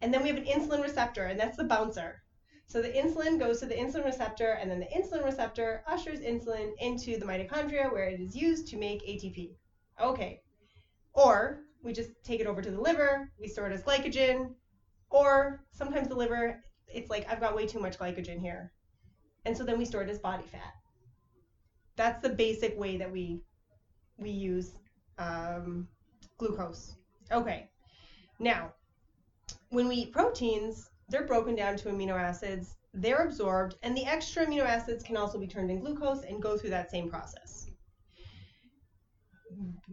and 0.00 0.12
then 0.12 0.22
we 0.22 0.28
have 0.28 0.38
an 0.38 0.44
insulin 0.44 0.82
receptor, 0.82 1.26
and 1.26 1.38
that's 1.38 1.56
the 1.56 1.64
bouncer. 1.64 2.22
So 2.66 2.82
the 2.82 2.88
insulin 2.88 3.38
goes 3.38 3.60
to 3.60 3.66
the 3.66 3.74
insulin 3.74 4.04
receptor, 4.04 4.52
and 4.60 4.70
then 4.70 4.80
the 4.80 4.86
insulin 4.86 5.24
receptor 5.24 5.82
ushers 5.86 6.20
insulin 6.20 6.72
into 6.80 7.18
the 7.18 7.24
mitochondria 7.24 7.90
where 7.90 8.08
it 8.08 8.20
is 8.20 8.36
used 8.36 8.68
to 8.68 8.76
make 8.76 9.02
ATP. 9.06 9.56
Okay. 10.00 10.42
Or 11.14 11.60
we 11.82 11.92
just 11.92 12.10
take 12.24 12.40
it 12.40 12.46
over 12.46 12.60
to 12.60 12.70
the 12.70 12.80
liver, 12.80 13.30
we 13.40 13.48
store 13.48 13.68
it 13.68 13.72
as 13.72 13.82
glycogen, 13.82 14.54
or 15.10 15.64
sometimes 15.72 16.08
the 16.08 16.14
liver, 16.14 16.62
it's 16.86 17.10
like, 17.10 17.26
I've 17.30 17.40
got 17.40 17.56
way 17.56 17.66
too 17.66 17.80
much 17.80 17.98
glycogen 17.98 18.40
here. 18.40 18.72
And 19.44 19.56
so 19.56 19.64
then 19.64 19.78
we 19.78 19.84
store 19.84 20.02
it 20.02 20.10
as 20.10 20.18
body 20.18 20.44
fat. 20.44 20.74
That's 21.98 22.22
the 22.22 22.30
basic 22.30 22.78
way 22.78 22.96
that 22.98 23.12
we 23.12 23.42
we 24.18 24.30
use 24.30 24.72
um, 25.18 25.88
glucose. 26.38 26.96
Okay. 27.32 27.68
Now, 28.40 28.72
when 29.70 29.88
we 29.88 29.96
eat 29.96 30.12
proteins, 30.12 30.90
they're 31.08 31.26
broken 31.26 31.54
down 31.56 31.76
to 31.78 31.88
amino 31.90 32.14
acids 32.14 32.76
they're 32.94 33.22
absorbed, 33.22 33.76
and 33.82 33.96
the 33.96 34.06
extra 34.06 34.46
amino 34.46 34.64
acids 34.64 35.04
can 35.04 35.16
also 35.16 35.38
be 35.38 35.46
turned 35.46 35.70
in 35.70 35.78
glucose 35.80 36.22
and 36.24 36.42
go 36.42 36.56
through 36.56 36.70
that 36.70 36.90
same 36.90 37.08
process. 37.08 37.66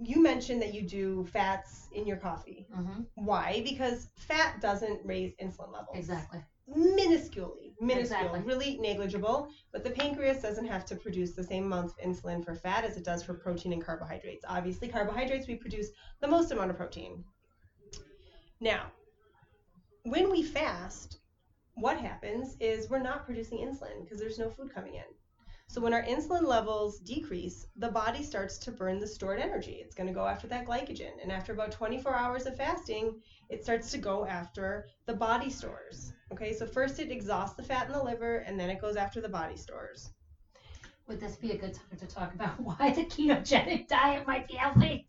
You 0.02 0.22
mentioned 0.22 0.62
that 0.62 0.74
you 0.74 0.82
do 0.82 1.26
fats 1.26 1.88
in 1.92 2.06
your 2.06 2.18
coffee. 2.18 2.68
hmm 2.74 3.02
Why? 3.16 3.62
Because 3.64 4.10
fat 4.18 4.62
doesn't 4.62 5.06
raise 5.06 5.34
insulin 5.42 5.72
levels. 5.74 5.96
Exactly. 5.98 6.44
Minusculely, 6.70 7.65
minuscule, 7.80 8.36
Exactly. 8.36 8.42
really 8.42 8.78
negligible. 8.78 9.50
But 9.72 9.84
the 9.84 9.92
pancreas 9.92 10.42
doesn't 10.42 10.68
have 10.68 10.86
to 10.86 10.96
produce 10.96 11.34
the 11.34 11.44
same 11.44 11.66
amount 11.66 11.92
of 11.92 11.98
insulin 11.98 12.44
for 12.44 12.56
fat 12.56 12.84
as 12.84 12.98
it 12.98 13.04
does 13.06 13.24
for 13.24 13.34
protein 13.34 13.74
and 13.74 13.84
carbohydrates. 13.84 14.46
Obviously, 14.48 14.88
carbohydrates 14.88 15.48
we 15.48 15.56
produce 15.56 15.90
the 16.22 16.28
most 16.28 16.52
amount 16.52 16.72
of 16.72 16.78
protein. 16.78 17.24
Now, 18.60 18.92
when 20.04 20.32
we 20.32 20.44
fast, 20.44 21.20
what 21.76 21.98
happens 21.98 22.56
is 22.60 22.90
we're 22.90 23.00
not 23.00 23.26
producing 23.26 23.60
insulin 23.60 24.04
because 24.04 24.20
there's 24.20 24.40
no 24.40 24.50
food 24.50 24.74
coming 24.74 24.96
in. 24.96 25.04
So 25.68 25.82
when 25.82 25.94
our 25.94 26.04
insulin 26.04 26.44
levels 26.44 27.00
decrease, 27.00 27.68
the 27.76 27.90
body 27.90 28.24
starts 28.24 28.58
to 28.60 28.72
burn 28.72 29.00
the 29.00 29.08
stored 29.08 29.40
energy. 29.40 29.82
It's 29.84 29.96
going 29.96 30.08
to 30.08 30.14
go 30.14 30.28
after 30.28 30.48
that 30.48 30.66
glycogen. 30.66 31.22
And 31.22 31.32
after 31.32 31.54
about 31.54 31.72
24 31.72 32.16
hours 32.16 32.46
of 32.46 32.56
fasting, 32.56 33.20
it 33.50 33.64
starts 33.64 33.92
to 33.92 33.98
go 33.98 34.26
after 34.26 34.88
the 35.06 35.14
body 35.14 35.50
stores. 35.50 36.14
Okay, 36.32 36.54
so 36.54 36.66
first 36.66 37.00
it 37.00 37.12
exhausts 37.12 37.56
the 37.56 37.64
fat 37.64 37.88
in 37.88 37.94
the 37.94 38.04
liver 38.04 38.38
and 38.38 38.60
then 38.60 38.70
it 38.70 38.82
goes 38.82 38.96
after 38.96 39.22
the 39.22 39.30
body 39.30 39.58
stores. 39.58 40.12
Would 41.08 41.20
this 41.20 41.36
be 41.36 41.52
a 41.52 41.58
good 41.58 41.74
time 41.74 41.98
to 42.00 42.08
talk 42.08 42.34
about 42.34 42.60
why 42.60 42.92
the 42.94 43.04
ketogenic 43.06 43.88
diet 43.88 44.26
might 44.28 44.48
be 44.48 44.56
healthy? 44.56 45.08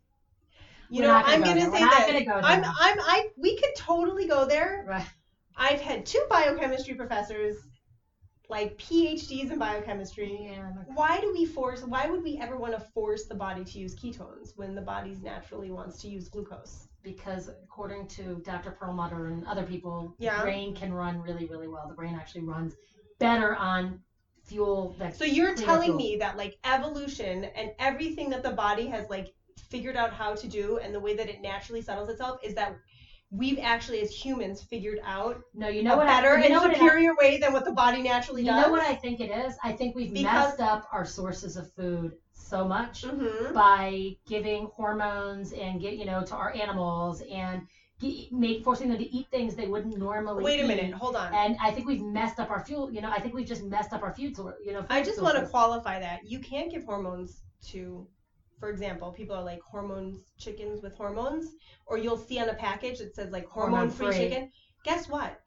You 0.91 1.03
We're 1.03 1.09
know, 1.09 1.15
gonna 1.15 1.33
I'm 1.33 1.41
go 1.41 1.47
going 1.47 1.57
to 1.57 1.71
say 1.73 1.81
that 1.81 2.07
gonna 2.07 2.25
go 2.25 2.33
I'm. 2.47 2.65
I'm, 2.65 3.01
I, 3.01 3.29
we 3.37 3.57
could 3.57 3.75
totally 3.77 4.29
go 4.29 4.47
there. 4.47 4.85
Right. 4.87 5.07
I've 5.57 5.81
had 5.81 6.07
two 6.07 6.25
biochemistry 6.29 6.95
professors, 6.95 7.57
like 8.49 8.79
PhDs 8.79 9.51
in 9.51 9.59
biochemistry, 9.59 10.49
Yeah. 10.53 10.71
why 10.95 11.21
do 11.21 11.33
we 11.33 11.45
force 11.47 11.83
why 11.83 12.07
would 12.07 12.23
we 12.23 12.39
ever 12.39 12.57
want 12.57 12.75
to 12.75 12.81
force 12.81 13.25
the 13.25 13.35
body 13.35 13.65
to 13.65 13.79
use 13.79 13.97
ketones 13.97 14.53
when 14.57 14.75
the 14.75 14.83
body 14.83 15.17
naturally 15.23 15.71
wants 15.73 16.01
to 16.03 16.09
use 16.09 16.29
glucose 16.29 16.87
Because 17.07 17.49
according 17.63 18.09
to 18.09 18.43
Dr. 18.45 18.73
Perlmutter 18.73 19.29
and 19.29 19.47
other 19.47 19.63
people, 19.63 20.17
Yeah. 20.19 20.39
the 20.39 20.43
brain 20.43 20.75
can 20.75 20.93
run 20.93 21.21
really, 21.21 21.47
really 21.47 21.69
well. 21.69 21.87
The 21.89 21.95
brain 21.95 22.17
actually 22.17 22.43
runs 22.43 22.75
better 23.21 23.55
on 23.55 24.01
fuel 24.43 24.95
that's 24.99 25.17
so 25.19 25.25
you're 25.25 25.55
telling 25.55 25.87
fuel. 25.87 25.97
me 25.97 26.17
that 26.17 26.37
like 26.37 26.57
evolution 26.65 27.45
and 27.45 27.71
everything 27.79 28.29
that 28.31 28.43
the 28.43 28.51
body 28.51 28.87
has 28.87 29.09
like 29.09 29.33
figured 29.71 29.97
out 29.97 30.13
how 30.13 30.35
to 30.35 30.47
do 30.49 30.79
and 30.79 30.93
the 30.95 31.01
way 31.01 31.15
that 31.17 31.29
it 31.29 31.41
naturally 31.43 31.81
settles 31.83 32.09
itself 32.09 32.39
is 32.45 32.55
that 32.55 32.77
we've 33.31 33.59
actually 33.61 34.01
as 34.01 34.11
humans 34.13 34.63
figured 34.63 35.01
out 35.05 35.41
No, 35.55 35.67
you 35.69 35.83
know 35.83 35.95
a 35.95 35.97
what 35.99 36.07
better 36.07 36.37
I, 36.37 36.43
you 36.45 36.49
know 36.51 36.63
and 36.65 36.75
superior 36.75 37.15
way 37.21 37.39
than 37.39 37.53
what 37.53 37.65
the 37.65 37.73
body 37.73 38.03
naturally 38.03 38.43
you 38.43 38.49
does 38.51 38.67
know 38.67 38.71
what 38.73 38.83
I 38.83 38.95
think 38.95 39.19
it 39.21 39.31
is? 39.31 39.57
I 39.65 39.73
think 39.73 39.95
we've 39.97 40.13
Because- 40.13 40.25
messed 40.59 40.61
up 40.61 40.87
our 40.93 41.05
sources 41.05 41.57
of 41.57 41.73
food 41.73 42.13
so 42.37 42.67
much 42.67 43.03
hmm 43.05 43.53
by 43.53 44.15
giving 44.27 44.67
hormones 44.77 45.53
and 45.53 45.81
get 45.81 45.95
you 45.95 46.05
know 46.05 46.23
to 46.23 46.35
our 46.35 46.53
animals 46.53 47.23
and 47.31 47.63
ge- 48.01 48.29
make 48.31 48.63
forcing 48.65 48.89
them 48.89 48.99
to 48.99 49.17
eat 49.17 49.27
things 49.31 49.55
they 49.55 49.67
wouldn't 49.67 49.97
normally 49.99 50.45
wait 50.45 50.61
a 50.61 50.65
eat. 50.65 50.69
minute 50.69 50.93
hold 50.95 51.17
on 51.17 51.33
And 51.35 51.57
I 51.61 51.71
think 51.71 51.87
we've 51.87 52.03
messed 52.03 52.39
up 52.39 52.51
our 52.51 52.61
fuel. 52.61 52.91
You 52.91 53.01
know, 53.01 53.11
I 53.11 53.21
think 53.21 53.35
we've 53.35 53.47
just 53.47 53.63
messed 53.63 53.93
up 53.93 54.03
our 54.03 54.13
food. 54.13 54.37
You 54.65 54.73
know, 54.73 54.85
I 54.91 55.03
just 55.03 55.23
want 55.23 55.37
to 55.37 55.47
qualify 55.47 55.99
that 55.99 56.21
you 56.25 56.39
can't 56.39 56.71
give 56.71 56.85
hormones 56.85 57.43
to, 57.71 58.07
for 58.61 58.69
example, 58.69 59.11
people 59.13 59.35
are 59.37 59.43
like 59.43 59.61
hormones 59.63 60.33
chickens 60.39 60.83
with 60.83 60.95
hormones, 60.95 61.55
or 61.87 61.97
you'll 61.99 62.17
see 62.17 62.39
on 62.39 62.49
a 62.49 62.55
package 62.55 62.99
that 62.99 63.15
says 63.15 63.31
like 63.33 63.47
hormone 63.47 63.89
Hormone-free. 63.89 64.19
chicken. 64.19 64.49
Guess 64.85 65.09
what? 65.09 65.39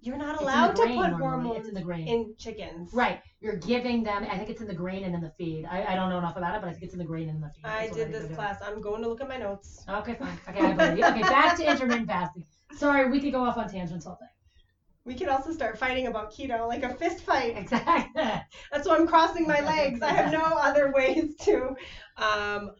You're 0.00 0.16
not 0.16 0.34
It's 0.34 0.40
in 0.42 0.46
the 0.46 0.52
allowed 0.52 0.76
to 0.76 0.82
put 0.82 0.88
normally. 0.94 1.18
hormones 1.18 1.68
in 1.68 1.74
the 1.74 1.80
grain. 1.82 2.06
in 2.08 2.34
chickens. 2.38 2.90
Right. 2.92 3.20
You're 3.40 3.56
giving 3.56 4.04
them. 4.04 4.26
I 4.30 4.36
think 4.36 4.48
it's 4.50 4.60
in 4.60 4.68
the 4.68 4.74
grain 4.74 5.04
and 5.04 5.14
in 5.14 5.20
the 5.20 5.32
feed. 5.36 5.64
I, 5.64 5.84
I 5.92 5.94
don't 5.96 6.08
know 6.10 6.18
enough 6.18 6.36
about 6.36 6.54
it, 6.54 6.60
but 6.60 6.68
I 6.68 6.72
think 6.72 6.84
it's 6.84 6.92
in 6.92 6.98
the 6.98 7.04
grain 7.04 7.28
and 7.28 7.36
in 7.36 7.40
the 7.40 7.50
feed. 7.50 7.64
I 7.64 7.86
That's 7.86 7.96
did 7.96 8.12
this 8.12 8.34
class. 8.34 8.58
I'm 8.64 8.80
going 8.80 9.02
to 9.02 9.08
look 9.08 9.20
at 9.20 9.28
my 9.28 9.36
notes. 9.36 9.84
Okay, 9.88 10.14
fine. 10.14 10.38
Okay, 10.48 10.60
I 10.60 10.72
believe 10.72 10.98
you. 10.98 11.04
Okay, 11.04 11.20
back 11.22 11.56
to 11.56 11.68
intermittent 11.70 12.06
fasting. 12.06 12.44
Sorry, 12.76 13.10
we 13.10 13.20
could 13.20 13.32
go 13.32 13.42
off 13.42 13.56
on 13.56 13.68
tangents 13.68 14.06
all 14.06 14.18
day. 14.20 14.26
We 15.04 15.14
could 15.14 15.28
also 15.28 15.52
start 15.52 15.78
fighting 15.78 16.06
about 16.06 16.32
keto, 16.32 16.68
like 16.68 16.82
a 16.82 16.94
fist 16.94 17.24
fight. 17.24 17.56
Exactly. 17.56 18.22
That's 18.72 18.86
why 18.86 18.96
I'm 18.96 19.06
crossing 19.06 19.46
my 19.46 19.60
legs. 19.60 20.02
I 20.02 20.12
have 20.12 20.30
no 20.32 20.40
other 20.62 20.92
ways 20.94 21.34
to. 21.42 21.74
Um, 22.18 22.72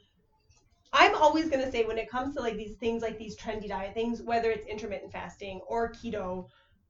I'm 0.92 1.14
always 1.14 1.48
gonna 1.50 1.70
say 1.70 1.84
when 1.84 1.98
it 1.98 2.10
comes 2.10 2.34
to 2.36 2.40
like 2.42 2.56
these 2.56 2.76
things, 2.76 3.02
like 3.02 3.18
these 3.18 3.36
trendy 3.36 3.68
diet 3.68 3.94
things, 3.94 4.22
whether 4.22 4.50
it's 4.50 4.66
intermittent 4.66 5.12
fasting 5.12 5.60
or 5.66 5.92
keto, 5.92 6.48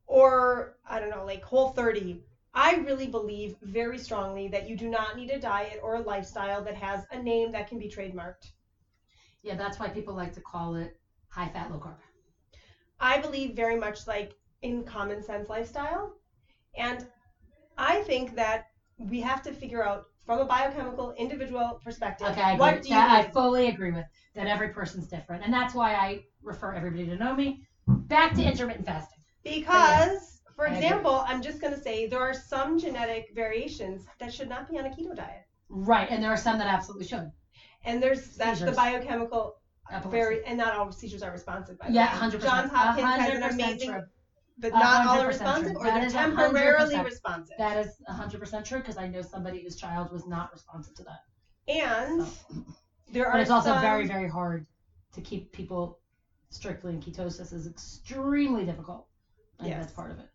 or 0.09 0.77
I 0.87 0.99
don't 1.01 1.11
know, 1.11 1.25
like 1.25 1.45
Whole 1.45 1.69
30. 1.69 2.25
I 2.55 2.75
really 2.75 3.07
believe 3.09 3.55
very 3.63 3.99
strongly 3.99 4.49
that 4.49 4.67
you 4.69 4.77
do 4.77 4.89
not 4.89 5.17
need 5.17 5.31
a 5.31 5.39
diet 5.39 5.81
or 5.83 5.97
a 5.97 6.01
lifestyle 6.01 6.63
that 6.63 6.77
has 6.77 7.05
a 7.13 7.19
name 7.19 7.53
that 7.53 7.69
can 7.69 7.79
be 7.79 7.89
trademarked. 7.89 8.53
Yeah, 9.43 9.55
that's 9.55 9.79
why 9.79 9.89
people 9.89 10.15
like 10.15 10.33
to 10.35 10.41
call 10.41 10.75
it 10.75 10.97
high 11.31 11.49
fat, 11.49 11.71
low 11.71 11.79
carb. 11.79 11.99
I 13.01 13.19
believe 13.19 13.55
very 13.57 13.77
much 13.77 14.07
like 14.07 14.35
in 14.63 14.85
common 14.85 15.23
sense 15.23 15.49
lifestyle. 15.49 16.15
And 16.77 17.05
I 17.79 18.01
think 18.01 18.37
that 18.37 18.63
we 18.99 19.21
have 19.21 19.43
to 19.43 19.53
figure 19.53 19.83
out 19.83 20.05
from 20.25 20.41
a 20.41 20.47
biochemical 20.47 21.13
individual 21.17 21.79
perspective 21.83 22.27
Okay, 22.29 22.43
I 22.43 22.53
what 22.53 22.75
agree. 22.75 22.83
do 22.83 22.89
That- 22.89 23.11
I 23.11 23.23
fully 23.33 23.67
agree 23.69 23.91
with 23.91 24.07
that. 24.35 24.47
Every 24.47 24.69
person's 24.69 25.07
different, 25.07 25.43
and 25.45 25.53
that's 25.53 25.75
why 25.75 25.95
I 25.95 26.19
refer 26.43 26.73
everybody 26.73 27.07
to 27.07 27.15
Nomi. 27.17 27.59
Back 27.87 28.33
to 28.35 28.43
intermittent 28.43 28.87
fasting. 28.87 29.18
Because, 29.45 30.41
for 30.57 30.67
example, 30.67 31.25
I'm 31.27 31.43
just 31.43 31.61
going 31.61 31.73
to 31.73 31.81
say 31.81 32.07
there 32.07 32.21
are 32.21 32.35
some 32.35 32.79
genetic 32.79 33.29
variations 33.35 34.05
that 34.19 34.33
should 34.33 34.49
not 34.49 34.71
be 34.71 34.79
on 34.79 34.87
a 34.87 34.91
keto 34.91 35.15
diet. 35.15 35.47
Right, 35.69 36.09
and 36.11 36.23
there 36.23 36.31
are 36.31 36.37
some 36.37 36.59
that 36.59 36.67
absolutely 36.67 37.07
should. 37.07 37.31
And 37.85 38.03
there's 38.03 38.37
that's 38.37 38.61
the 38.61 38.67
Seizures. 38.67 38.77
biochemical 38.77 39.57
Epilepsy. 39.91 40.11
very 40.11 40.45
and 40.45 40.59
not 40.59 40.75
all 40.75 40.91
seizures 40.93 41.23
are 41.23 41.31
responsive 41.33 41.79
by 41.79 41.87
the 41.89 41.93
Yeah, 41.95 42.13
way. 42.13 42.19
hundred 42.19 42.43
Johns 42.43 42.71
percent. 42.71 42.77
Hopkins 42.77 43.09
has 43.09 43.35
an 43.37 43.43
amazing 43.43 43.91
true. 43.91 44.03
but 44.59 44.73
A 44.73 44.79
not 44.79 44.85
all 44.85 45.15
hundred 45.15 45.23
are 45.23 45.27
percent 45.29 45.49
responsive 45.49 45.73
true. 45.73 45.81
or 45.81 45.85
That 45.85 45.95
they're 45.95 46.07
is 46.07 46.15
a 46.15 46.19
hundred 46.19 46.37
temporarily 46.37 46.85
percent. 46.87 47.05
responsive. 47.07 47.57
That 47.59 47.77
is 47.87 47.95
hundred 48.09 48.41
percent 48.41 48.67
true 48.67 48.79
because 48.81 48.99
I 48.99 49.09
know 49.09 49.23
somebody 49.23 49.63
whose 49.63 49.77
child 49.77 50.11
was 50.13 50.27
not 50.27 50.53
responsive 50.53 50.95
to 50.97 51.05
that. 51.05 51.21
and 51.69 52.27
there 53.13 53.27
are 53.27 53.33
But 53.33 53.41
it's 53.43 53.51
also 53.51 53.71
some, 53.71 53.81
very, 53.81 54.07
very 54.07 54.29
hard 54.29 54.67
to 55.13 55.21
keep 55.23 55.53
people 55.53 56.01
strictly 56.51 56.93
in 56.95 57.01
ketosis. 57.01 57.53
is 57.53 57.67
extremely 57.67 58.65
difficult. 58.67 59.07
I 59.59 59.63
think 59.65 59.75
Yes. 59.75 59.85
that's 59.87 59.93
part 59.93 60.11
of 60.11 60.19
it. 60.19 60.29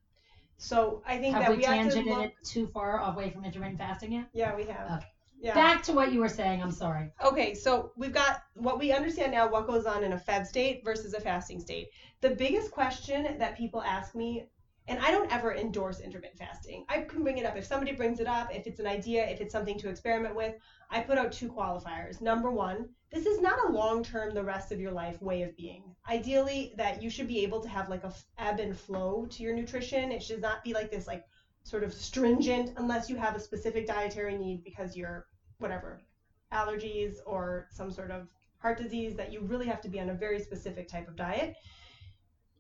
So 0.58 1.02
I 1.06 1.18
think 1.18 1.36
Have 1.36 1.44
that 1.44 1.52
we 1.52 1.58
we 1.58 1.64
have 1.64 1.92
to 1.92 1.98
tangented 1.98 2.06
look. 2.18 2.26
it 2.26 2.34
too 2.44 2.68
far 2.68 3.00
away 3.12 3.30
from 3.30 3.44
intermittent 3.46 3.80
fasting 3.80 4.14
yet? 4.14 4.28
Yeah, 4.34 4.56
we 4.56 4.64
have. 4.66 5.00
Okay. 5.00 5.08
Yeah. 5.40 5.54
Back 5.56 5.84
to 5.84 5.94
what 5.94 6.14
you 6.14 6.22
were 6.22 6.30
saying. 6.30 6.62
I'm 6.62 6.72
sorry. 6.72 7.12
Okay, 7.24 7.54
so 7.54 7.92
we've 7.98 8.14
got 8.14 8.44
what 8.54 8.80
we 8.80 8.94
understand 8.94 9.34
now 9.34 9.50
what 9.50 9.68
goes 9.68 9.86
on 9.86 10.04
in 10.04 10.14
a 10.14 10.18
fed 10.18 10.48
state 10.48 10.86
versus 10.86 11.14
a 11.14 11.20
fasting 11.20 11.60
state. 11.60 11.90
The 12.22 12.30
biggest 12.30 12.72
question 12.72 13.38
that 13.40 13.58
people 13.58 13.82
ask 13.82 14.16
me, 14.16 14.46
and 14.88 15.00
I 15.00 15.12
don't 15.12 15.32
ever 15.32 15.56
endorse 15.56 16.02
intermittent 16.02 16.38
fasting. 16.38 16.86
I 16.90 17.02
can 17.02 17.24
bring 17.24 17.38
it 17.38 17.46
up 17.46 17.56
if 17.56 17.66
somebody 17.66 17.94
brings 17.94 18.20
it 18.20 18.28
up, 18.28 18.54
if 18.54 18.68
it's 18.68 18.80
an 18.80 18.88
idea, 18.88 19.28
if 19.30 19.40
it's 19.40 19.54
something 19.54 19.80
to 19.80 19.90
experiment 19.90 20.36
with. 20.36 20.56
I 20.90 21.00
put 21.02 21.18
out 21.18 21.32
two 21.32 21.48
qualifiers. 21.48 22.22
Number 22.22 22.52
one, 22.52 22.90
this 23.12 23.26
is 23.26 23.40
not 23.40 23.66
a 23.66 23.72
long 23.72 24.04
term, 24.04 24.34
the 24.34 24.44
rest 24.44 24.72
of 24.72 24.80
your 24.80 24.92
life 24.92 25.22
way 25.22 25.44
of 25.44 25.56
being. 25.56 25.96
Ideally, 26.10 26.74
that 26.78 27.02
you 27.02 27.10
should 27.10 27.28
be 27.28 27.44
able 27.44 27.62
to 27.62 27.70
have 27.70 27.90
like 27.90 28.04
a 28.04 28.08
f- 28.08 28.26
ebb 28.38 28.60
and 28.60 28.76
flow 28.76 29.26
to 29.32 29.44
your 29.44 29.54
nutrition. 29.56 30.12
It 30.12 30.22
should 30.22 30.42
not 30.42 30.64
be 30.64 30.74
like 30.74 30.92
this, 30.92 31.08
like 31.08 31.24
sort 31.64 31.84
of 31.84 31.94
stringent, 31.94 32.72
unless 32.78 33.10
you 33.10 33.16
have 33.16 33.36
a 33.36 33.40
specific 33.40 33.88
dietary 33.88 34.38
need 34.38 34.64
because 34.64 34.96
you're 34.96 35.26
whatever 35.60 36.00
allergies 36.52 37.16
or 37.26 37.68
some 37.72 37.90
sort 37.90 38.12
of 38.12 38.28
heart 38.60 38.78
disease 38.78 39.16
that 39.16 39.32
you 39.32 39.42
really 39.42 39.66
have 39.66 39.82
to 39.82 39.90
be 39.90 40.00
on 40.00 40.10
a 40.10 40.14
very 40.14 40.40
specific 40.40 40.88
type 40.88 41.08
of 41.08 41.16
diet 41.16 41.56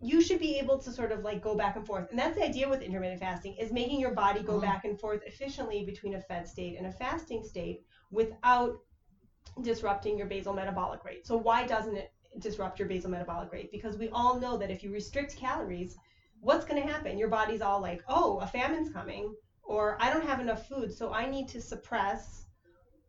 you 0.03 0.21
should 0.21 0.39
be 0.39 0.57
able 0.59 0.77
to 0.79 0.91
sort 0.91 1.11
of 1.11 1.23
like 1.23 1.41
go 1.41 1.55
back 1.55 1.75
and 1.75 1.85
forth. 1.85 2.07
And 2.09 2.19
that's 2.19 2.35
the 2.35 2.43
idea 2.43 2.67
with 2.67 2.81
intermittent 2.81 3.19
fasting 3.19 3.55
is 3.59 3.71
making 3.71 3.99
your 3.99 4.11
body 4.11 4.41
go 4.41 4.57
Mhm. 4.57 4.59
back 4.59 4.83
and 4.85 4.97
forth 4.99 5.21
efficiently 5.25 5.81
between 5.81 6.13
a 6.13 6.19
fed 6.19 6.47
state 6.47 6.75
and 6.77 6.85
a 6.85 6.91
fasting 6.91 7.43
state 7.43 7.77
without 8.11 8.73
disrupting 9.61 10.17
your 10.17 10.27
basal 10.27 10.53
metabolic 10.53 11.03
rate. 11.03 11.25
So 11.25 11.35
why 11.35 11.63
doesn't 11.63 11.95
it 11.95 12.07
disrupt 12.39 12.79
your 12.79 12.87
basal 12.87 13.09
metabolic 13.09 13.51
rate? 13.51 13.69
Because 13.71 13.97
we 13.97 14.09
all 14.09 14.33
know 14.35 14.57
that 14.57 14.71
if 14.71 14.83
you 14.83 14.91
restrict 14.91 15.35
calories 15.35 15.95
what's 16.39 16.65
going 16.65 16.81
to 16.83 16.89
happen? 16.91 17.17
Your 17.17 17.27
body's 17.29 17.61
all 17.61 17.79
like 17.79 18.01
oh 18.07 18.39
a 18.39 18.47
famine's 18.47 18.89
coming 18.89 19.31
or 19.63 19.95
i 19.99 20.09
don't 20.09 20.23
have 20.23 20.39
enough 20.39 20.67
food 20.67 20.91
so 20.91 21.11
i 21.11 21.25
need 21.25 21.47
to 21.49 21.59
suppress 21.59 22.45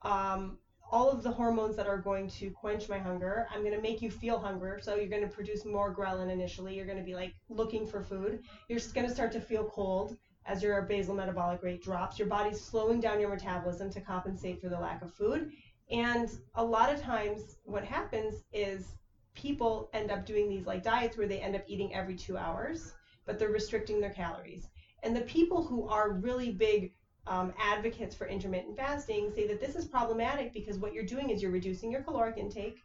um, 0.03 0.57
all 0.91 1.11
of 1.11 1.23
the 1.23 1.31
hormones 1.31 1.77
that 1.77 1.87
are 1.87 1.99
going 1.99 2.29
to 2.29 2.51
quench 2.51 2.89
my 2.89 2.99
hunger. 2.99 3.47
I'm 3.53 3.63
going 3.63 3.75
to 3.75 3.81
make 3.81 4.03
you 4.03 4.11
feel 4.11 4.39
hunger. 4.39 4.79
So 4.83 4.97
you're 4.97 5.09
going 5.09 5.23
to 5.23 5.29
produce 5.29 5.65
more 5.65 5.95
ghrelin 5.95 6.31
initially. 6.31 6.75
You're 6.75 6.87
going 6.87 6.99
to 6.99 7.05
be 7.05 7.15
like 7.15 7.35
looking 7.49 7.87
for 7.87 8.03
food. 8.03 8.41
You're 8.69 8.79
just 8.79 8.95
going 8.95 9.07
to 9.07 9.13
start 9.13 9.33
to 9.33 9.41
feel 9.41 9.65
cold 9.65 10.17
as 10.47 10.63
your 10.63 10.81
basal 10.83 11.15
metabolic 11.15 11.63
rate 11.63 11.83
drops. 11.83 12.19
Your 12.19 12.29
body's 12.29 12.61
slowing 12.61 13.01
down 13.01 13.21
your 13.21 13.31
metabolism 13.31 13.91
to 13.91 14.01
compensate 14.01 14.61
for 14.61 14.69
the 14.69 14.79
lack 14.79 15.03
of 15.03 15.13
food. 15.15 15.51
And 15.91 16.31
a 16.55 16.65
lot 16.65 16.93
of 16.93 17.01
times, 17.01 17.57
what 17.65 17.85
happens 17.85 18.43
is 18.53 18.95
people 19.35 19.91
end 19.93 20.11
up 20.11 20.25
doing 20.25 20.49
these 20.49 20.67
like 20.67 20.83
diets 20.83 21.17
where 21.17 21.27
they 21.27 21.41
end 21.41 21.57
up 21.57 21.65
eating 21.67 21.95
every 21.95 22.15
two 22.15 22.37
hours, 22.37 22.93
but 23.27 23.39
they're 23.39 23.51
restricting 23.51 24.01
their 24.01 24.11
calories. 24.11 24.69
And 25.03 25.15
the 25.15 25.23
people 25.23 25.63
who 25.63 25.89
are 25.89 26.13
really 26.13 26.51
big 26.53 26.93
um, 27.27 27.53
advocates 27.59 28.15
for 28.15 28.27
intermittent 28.27 28.77
fasting 28.77 29.31
say 29.35 29.47
that 29.47 29.61
this 29.61 29.77
is 29.77 29.87
problematic 29.87 30.53
because 30.53 30.79
what 30.79 30.93
you're 30.93 31.05
doing 31.05 31.31
is 31.31 31.43
you're 31.43 31.51
reducing 31.51 31.91
your 31.91 32.03
caloric 32.03 32.37
intake, 32.37 32.79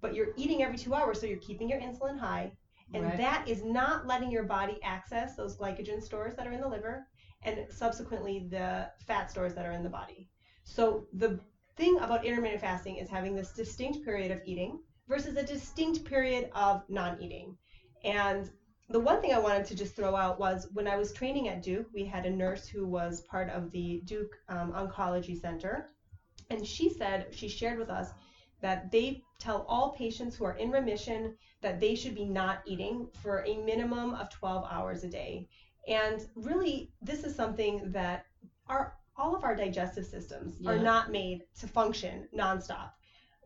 but 0.00 0.14
you're 0.14 0.32
eating 0.36 0.62
every 0.62 0.76
two 0.78 0.94
hours, 0.94 1.20
so 1.20 1.26
you're 1.26 1.38
keeping 1.38 1.68
your 1.68 1.80
insulin 1.80 2.18
high. 2.18 2.52
And 2.92 3.04
Right. 3.04 3.16
that 3.18 3.48
is 3.48 3.62
not 3.62 4.06
letting 4.06 4.30
your 4.30 4.42
body 4.42 4.78
access 4.82 5.36
those 5.36 5.56
glycogen 5.56 6.02
stores 6.02 6.34
that 6.34 6.46
are 6.46 6.52
in 6.52 6.60
the 6.60 6.68
liver 6.68 7.06
and 7.42 7.64
subsequently 7.70 8.46
the 8.50 8.90
fat 9.06 9.30
stores 9.30 9.54
that 9.54 9.64
are 9.64 9.72
in 9.72 9.82
the 9.82 9.88
body. 9.88 10.28
So 10.64 11.06
the 11.12 11.38
thing 11.76 11.98
about 12.00 12.24
intermittent 12.24 12.60
fasting 12.60 12.96
is 12.96 13.08
having 13.08 13.34
this 13.34 13.52
distinct 13.52 14.04
period 14.04 14.30
of 14.30 14.40
eating 14.44 14.80
versus 15.08 15.36
a 15.36 15.42
distinct 15.42 16.04
period 16.04 16.50
of 16.52 16.82
non-eating. 16.88 17.54
And 18.04 18.50
the 18.90 19.00
one 19.00 19.20
thing 19.20 19.32
I 19.32 19.38
wanted 19.38 19.66
to 19.66 19.76
just 19.76 19.94
throw 19.94 20.16
out 20.16 20.40
was 20.40 20.66
when 20.72 20.88
I 20.88 20.96
was 20.96 21.12
training 21.12 21.48
at 21.48 21.62
Duke, 21.62 21.86
we 21.94 22.04
had 22.04 22.26
a 22.26 22.30
nurse 22.30 22.66
who 22.66 22.86
was 22.86 23.20
part 23.22 23.48
of 23.50 23.70
the 23.70 24.02
Duke 24.04 24.36
um, 24.48 24.72
Oncology 24.72 25.40
Center, 25.40 25.86
and 26.50 26.66
she 26.66 26.92
said 26.92 27.28
she 27.30 27.48
shared 27.48 27.78
with 27.78 27.88
us 27.88 28.10
that 28.60 28.90
they 28.90 29.22
tell 29.38 29.64
all 29.68 29.90
patients 29.90 30.34
who 30.34 30.44
are 30.44 30.56
in 30.56 30.70
remission 30.72 31.36
that 31.62 31.78
they 31.78 31.94
should 31.94 32.16
be 32.16 32.24
not 32.24 32.62
eating 32.66 33.08
for 33.22 33.44
a 33.46 33.56
minimum 33.58 34.14
of 34.14 34.28
12 34.28 34.66
hours 34.68 35.04
a 35.04 35.08
day. 35.08 35.48
And 35.86 36.26
really, 36.34 36.90
this 37.00 37.22
is 37.22 37.34
something 37.34 37.92
that 37.92 38.24
our 38.68 38.94
all 39.16 39.36
of 39.36 39.44
our 39.44 39.54
digestive 39.54 40.06
systems 40.06 40.56
are 40.66 40.78
not 40.78 41.10
made 41.10 41.42
to 41.60 41.66
function 41.66 42.26
nonstop. 42.34 42.90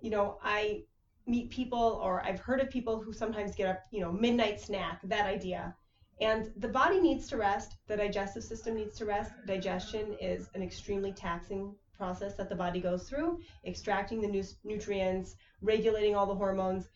You 0.00 0.10
know, 0.10 0.38
I 0.42 0.84
meet 1.26 1.50
people 1.50 2.00
or 2.02 2.22
I've 2.22 2.40
heard 2.40 2.60
of 2.60 2.70
people 2.70 3.00
who 3.00 3.12
sometimes 3.12 3.54
get 3.54 3.68
a, 3.68 3.78
you 3.90 4.00
know, 4.00 4.12
midnight 4.12 4.60
snack, 4.60 5.00
that 5.04 5.26
idea. 5.26 5.74
And 6.20 6.52
the 6.58 6.68
body 6.68 7.00
needs 7.00 7.26
to 7.28 7.36
rest, 7.36 7.76
the 7.88 7.96
digestive 7.96 8.44
system 8.44 8.74
needs 8.74 8.96
to 8.98 9.04
rest. 9.04 9.32
Digestion 9.46 10.16
is 10.20 10.48
an 10.54 10.62
extremely 10.62 11.12
taxing 11.12 11.74
process 11.96 12.36
that 12.36 12.48
the 12.48 12.54
body 12.54 12.80
goes 12.80 13.08
through, 13.08 13.40
extracting 13.66 14.20
the 14.20 14.28
nu- 14.28 14.44
nutrients, 14.64 15.36
regulating 15.60 16.14
all 16.14 16.26
the 16.26 16.34
hormones. 16.34 16.88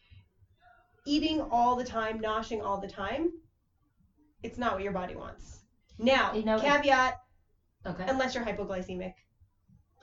Eating 1.06 1.40
all 1.50 1.74
the 1.74 1.84
time, 1.84 2.20
noshing 2.20 2.62
all 2.62 2.80
the 2.80 2.88
time, 2.88 3.32
it's 4.42 4.58
not 4.58 4.74
what 4.74 4.82
your 4.82 4.92
body 4.92 5.16
wants. 5.16 5.60
Now, 5.98 6.32
You 6.34 6.44
know, 6.44 6.60
caveat, 6.60 7.20
Okay. 7.86 8.04
unless 8.06 8.34
you're 8.34 8.44
hypoglycemic, 8.44 9.14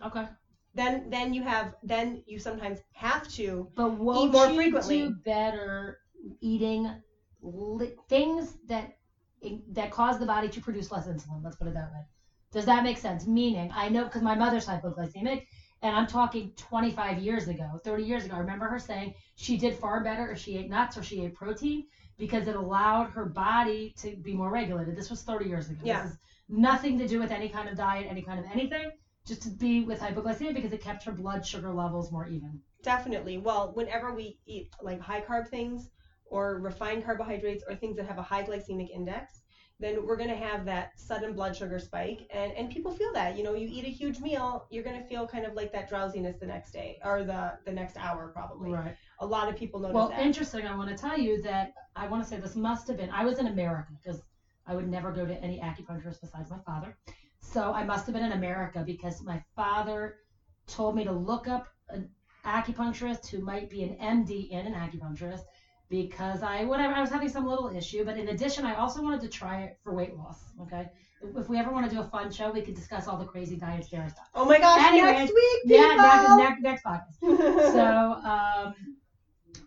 Okay. 0.03 0.27
Then 0.75 1.09
then 1.09 1.33
you 1.33 1.41
have 1.43 1.73
then 1.83 2.21
you 2.27 2.37
sometimes 2.37 2.79
have 2.93 3.27
to 3.29 3.69
But 3.75 3.91
won't 3.93 4.31
more 4.31 4.47
you 4.47 4.55
frequently. 4.55 4.99
do 5.03 5.15
better 5.25 5.97
eating 6.41 6.89
li- 7.41 7.95
things 8.09 8.57
that 8.67 8.97
that 9.71 9.91
cause 9.91 10.19
the 10.19 10.25
body 10.25 10.49
to 10.49 10.61
produce 10.61 10.91
less 10.91 11.07
insulin? 11.07 11.43
Let's 11.43 11.55
put 11.55 11.67
it 11.67 11.73
that 11.73 11.91
way. 11.91 12.01
Does 12.51 12.65
that 12.65 12.83
make 12.83 12.97
sense? 12.97 13.25
Meaning, 13.27 13.71
I 13.73 13.89
know 13.89 14.05
because 14.05 14.21
my 14.21 14.35
mother's 14.35 14.65
hypoglycemic, 14.65 15.43
and 15.81 15.95
I'm 15.95 16.07
talking 16.07 16.51
25 16.55 17.19
years 17.19 17.47
ago, 17.47 17.79
30 17.83 18.03
years 18.03 18.25
ago. 18.25 18.35
I 18.35 18.39
remember 18.39 18.67
her 18.67 18.79
saying 18.79 19.13
she 19.35 19.57
did 19.57 19.75
far 19.75 20.03
better 20.03 20.31
if 20.31 20.39
she 20.39 20.57
ate 20.57 20.69
nuts 20.69 20.97
or 20.97 21.03
she 21.03 21.21
ate 21.23 21.33
protein 21.35 21.83
because 22.17 22.47
it 22.47 22.55
allowed 22.55 23.09
her 23.09 23.25
body 23.25 23.93
to 23.97 24.15
be 24.15 24.33
more 24.33 24.49
regulated. 24.49 24.95
This 24.95 25.09
was 25.09 25.21
30 25.23 25.45
years 25.45 25.69
ago. 25.69 25.81
Yeah. 25.83 26.03
This 26.03 26.11
is 26.11 26.17
nothing 26.47 26.97
to 26.99 27.07
do 27.07 27.19
with 27.19 27.31
any 27.31 27.49
kind 27.49 27.67
of 27.67 27.75
diet, 27.75 28.07
any 28.09 28.21
kind 28.21 28.39
of 28.39 28.45
anything. 28.51 28.91
Just 29.27 29.41
to 29.43 29.49
be 29.49 29.81
with 29.81 29.99
hypoglycemia 29.99 30.53
because 30.53 30.71
it 30.71 30.81
kept 30.81 31.03
her 31.05 31.11
blood 31.11 31.45
sugar 31.45 31.71
levels 31.73 32.11
more 32.11 32.25
even. 32.27 32.59
definitely 32.83 33.37
well 33.37 33.71
whenever 33.73 34.13
we 34.13 34.37
eat 34.45 34.67
like 34.81 34.99
high 35.01 35.21
carb 35.21 35.47
things 35.47 35.89
or 36.25 36.59
refined 36.59 37.03
carbohydrates 37.03 37.63
or 37.67 37.75
things 37.75 37.95
that 37.95 38.05
have 38.05 38.17
a 38.17 38.21
high 38.21 38.43
glycemic 38.43 38.89
index 38.93 39.41
then 39.79 40.05
we're 40.05 40.15
going 40.15 40.29
to 40.29 40.35
have 40.35 40.65
that 40.65 40.87
sudden 40.95 41.33
blood 41.33 41.55
sugar 41.55 41.79
spike 41.79 42.23
and 42.31 42.51
and 42.53 42.69
people 42.69 42.91
feel 42.91 43.11
that 43.13 43.35
you 43.35 43.43
know 43.43 43.53
you 43.53 43.67
eat 43.69 43.85
a 43.85 43.89
huge 43.89 44.19
meal 44.19 44.61
you're 44.69 44.83
going 44.83 44.99
to 44.99 45.07
feel 45.07 45.25
kind 45.25 45.45
of 45.45 45.53
like 45.53 45.71
that 45.71 45.87
drowsiness 45.87 46.35
the 46.39 46.45
next 46.45 46.71
day 46.71 46.97
or 47.03 47.23
the 47.23 47.53
the 47.65 47.71
next 47.71 47.97
hour 47.97 48.29
probably 48.33 48.71
Right. 48.71 48.93
a 49.19 49.25
lot 49.25 49.47
of 49.47 49.55
people 49.55 49.79
notice 49.79 49.95
Well, 49.95 50.07
that 50.09 50.21
interesting. 50.21 50.65
I 50.65 50.73
want 50.75 50.89
to 50.89 50.95
tell 50.95 51.17
you 51.17 51.41
that 51.41 51.69
I 51.95 52.05
want 52.05 52.21
to 52.23 52.27
say 52.29 52.37
this 52.37 52.55
must 52.55 52.87
have 52.87 52.97
been. 52.97 53.09
I 53.09 53.23
was 53.23 53.39
in 53.39 53.47
America 53.47 53.91
because 54.01 54.21
I 54.67 54.75
would 54.75 54.87
never 54.87 55.11
go 55.11 55.25
to 55.25 55.43
any 55.43 55.59
acupuncturist 55.59 56.19
besides 56.21 56.49
my 56.49 56.59
father. 56.65 56.93
So 57.51 57.71
I 57.71 57.83
must 57.83 58.05
have 58.05 58.13
been 58.13 58.25
in 58.25 58.33
America 58.33 58.83
because 58.85 59.23
my 59.23 59.41
father 59.55 60.17
told 60.67 60.95
me 60.95 61.03
to 61.05 61.11
look 61.11 61.47
up 61.47 61.67
an 61.89 62.09
acupuncturist 62.45 63.27
who 63.27 63.39
might 63.39 63.69
be 63.69 63.83
an 63.83 63.97
MD 64.01 64.53
and 64.53 64.67
an 64.67 64.73
acupuncturist 64.73 65.41
because 65.89 66.41
I 66.41 66.63
whatever 66.65 66.93
I 66.93 67.01
was 67.01 67.09
having 67.09 67.29
some 67.29 67.45
little 67.45 67.69
issue. 67.69 68.03
But 68.03 68.17
in 68.17 68.29
addition, 68.29 68.65
I 68.65 68.75
also 68.75 69.01
wanted 69.01 69.21
to 69.21 69.29
try 69.29 69.61
it 69.63 69.77
for 69.83 69.93
weight 69.93 70.15
loss. 70.17 70.39
Okay. 70.61 70.89
If 71.35 71.49
we 71.49 71.57
ever 71.57 71.71
want 71.71 71.89
to 71.89 71.95
do 71.95 72.01
a 72.01 72.05
fun 72.05 72.31
show, 72.31 72.51
we 72.51 72.61
could 72.61 72.75
discuss 72.75 73.07
all 73.07 73.17
the 73.17 73.25
crazy 73.25 73.55
diet 73.55 73.85
scare 73.85 74.07
stuff. 74.09 74.27
oh 74.35 74.45
my 74.45 74.59
gosh 74.59 74.85
Anyway, 74.85 75.11
next 75.11 75.33
week 75.33 75.63
people! 75.63 75.77
Yeah, 75.77 75.95
next, 75.95 76.61
next, 76.61 76.83
next 76.83 76.83
podcast 76.85 77.71
so 77.73 77.85
um, 78.29 78.73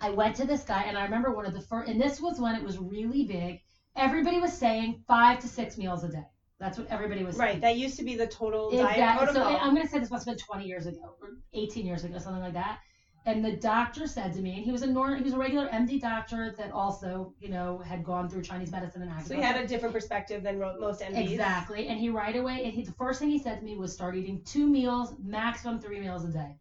I 0.01 0.11
went 0.11 0.37
to 0.37 0.47
this 0.47 0.63
guy, 0.63 0.83
and 0.83 0.97
I 0.97 1.05
remember 1.05 1.33
one 1.33 1.47
of 1.47 1.55
the 1.55 1.61
first, 1.63 1.91
and 1.91 2.01
this 2.01 2.21
was 2.21 2.39
when 2.39 2.55
it 2.55 2.63
was 2.63 2.79
really 2.79 3.25
big. 3.25 3.61
Everybody 3.97 4.39
was 4.39 4.53
saying 4.53 5.03
five 5.09 5.41
to 5.41 5.49
six 5.49 5.77
meals 5.77 6.05
a 6.05 6.09
day. 6.09 6.27
That's 6.61 6.77
what 6.77 6.89
everybody 6.91 7.25
was 7.25 7.37
saying. 7.37 7.53
right 7.53 7.61
that 7.61 7.77
used 7.77 7.97
to 7.99 8.05
be 8.05 8.17
the 8.17 8.27
total 8.27 8.71
diet 8.71 8.91
Exactly. 8.91 9.27
So 9.27 9.33
protocol 9.33 9.59
I'm 9.63 9.75
going 9.75 9.87
to 9.87 9.91
say 9.91 9.99
this 9.99 10.11
must 10.11 10.27
have 10.27 10.37
been 10.37 10.45
20 10.45 10.65
years 10.67 10.87
ago 10.87 11.15
or 11.21 11.29
18 11.53 11.87
years 11.87 12.05
ago, 12.05 12.19
something 12.19 12.43
like 12.43 12.55
that. 12.55 12.79
And 13.27 13.45
the 13.45 13.53
doctor 13.53 14.07
said 14.07 14.33
to 14.35 14.41
me, 14.41 14.57
and 14.57 14.65
he 14.65 14.73
was 14.73 14.83
a 14.83 14.87
nor- 14.87 15.15
he 15.15 15.23
was 15.23 15.35
a 15.35 15.37
regular 15.37 15.69
MD 15.69 16.01
doctor 16.01 16.55
that 16.57 16.71
also, 16.71 17.35
you 17.39 17.51
know, 17.51 17.79
had 17.79 18.03
gone 18.03 18.29
through 18.29 18.43
Chinese 18.43 18.71
medicine 18.71 19.03
and 19.03 19.27
so 19.27 19.35
he 19.35 19.43
had 19.43 19.57
a 19.57 19.67
different 19.67 19.93
perspective 19.95 20.43
than 20.43 20.59
ro- 20.59 20.77
most 20.79 21.03
MDs. 21.03 21.33
Exactly. 21.33 21.89
And 21.89 21.99
he 21.99 22.09
right 22.09 22.35
away, 22.35 22.65
and 22.65 22.73
he, 22.73 22.83
the 22.83 22.93
first 22.93 23.19
thing 23.19 23.29
he 23.29 23.39
said 23.39 23.59
to 23.59 23.65
me 23.65 23.77
was 23.77 23.93
start 23.93 24.17
eating 24.17 24.41
two 24.45 24.67
meals, 24.67 25.13
maximum 25.21 25.79
three 25.79 26.01
meals 26.01 26.25
a 26.25 26.31
day. 26.31 26.57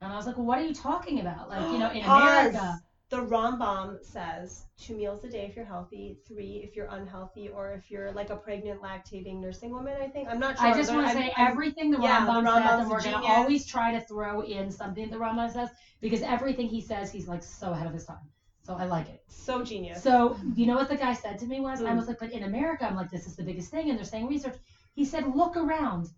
And 0.00 0.12
I 0.12 0.16
was 0.16 0.26
like, 0.26 0.36
well, 0.36 0.46
what 0.46 0.58
are 0.58 0.64
you 0.64 0.74
talking 0.74 1.20
about? 1.20 1.48
Like, 1.48 1.72
you 1.72 1.78
know, 1.78 1.90
in 1.90 2.02
Pause. 2.04 2.54
America. 2.54 2.78
The 3.12 3.18
Rambam 3.26 4.02
says 4.02 4.64
two 4.78 4.96
meals 4.96 5.22
a 5.22 5.28
day 5.28 5.44
if 5.46 5.54
you're 5.54 5.66
healthy, 5.66 6.16
three 6.26 6.62
if 6.66 6.74
you're 6.74 6.86
unhealthy, 6.86 7.50
or 7.50 7.74
if 7.74 7.90
you're 7.90 8.10
like 8.12 8.30
a 8.30 8.36
pregnant 8.36 8.80
lactating 8.80 9.38
nursing 9.38 9.70
woman. 9.70 9.94
I 10.00 10.08
think 10.08 10.30
I'm 10.30 10.40
not 10.40 10.56
sure. 10.58 10.68
I 10.68 10.72
just 10.74 10.90
want 10.90 11.08
to 11.08 11.12
say 11.12 11.30
I'm- 11.36 11.50
everything 11.52 11.90
the 11.90 12.00
yeah, 12.00 12.26
Rambam 12.26 12.44
the 12.44 12.54
says, 12.54 12.62
Rambam's 12.64 12.80
and 12.80 12.90
we're 12.90 12.98
a 13.00 13.02
going 13.02 13.22
to 13.22 13.28
always 13.28 13.66
try 13.66 13.92
to 13.92 14.00
throw 14.00 14.40
in 14.40 14.70
something 14.70 15.10
the 15.10 15.18
Rambam 15.18 15.52
says 15.52 15.68
because 16.00 16.22
everything 16.22 16.68
he 16.68 16.80
says, 16.80 17.12
he's 17.12 17.28
like 17.28 17.42
so 17.42 17.72
ahead 17.72 17.86
of 17.86 17.92
his 17.92 18.06
time. 18.06 18.26
So 18.62 18.76
I 18.76 18.86
like 18.86 19.10
it. 19.10 19.20
so 19.28 19.62
genius. 19.62 20.02
So 20.02 20.38
you 20.54 20.64
know 20.64 20.76
what 20.76 20.88
the 20.88 20.96
guy 20.96 21.12
said 21.12 21.38
to 21.40 21.46
me 21.46 21.60
was, 21.60 21.82
I 21.82 21.90
Mm. 21.90 21.96
was 21.96 22.06
like, 22.08 22.18
but 22.18 22.32
in 22.32 22.44
America, 22.44 22.86
I'm 22.86 22.96
like, 22.96 23.10
this 23.10 23.26
is 23.26 23.36
the 23.36 23.42
biggest 23.42 23.70
thing, 23.70 23.90
and 23.90 23.98
they're 23.98 24.06
saying 24.06 24.26
research. 24.26 24.56
He 24.94 25.04
said, 25.04 25.26
look 25.36 25.54
around. 25.58 26.08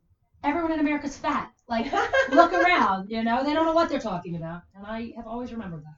Everyone 0.44 0.70
in 0.70 0.78
America's 0.78 1.16
fat. 1.16 1.50
Like, 1.68 1.90
look 2.30 2.52
around. 2.62 3.11
You 3.11 3.24
know, 3.24 3.42
they 3.42 3.52
don't 3.52 3.64
know 3.66 3.72
what 3.72 3.88
they're 3.88 3.98
talking 3.98 4.37
about, 4.37 4.61
and 4.76 4.87
I 4.87 5.12
have 5.16 5.26
always 5.26 5.50
remembered 5.50 5.83
that. 5.83 5.96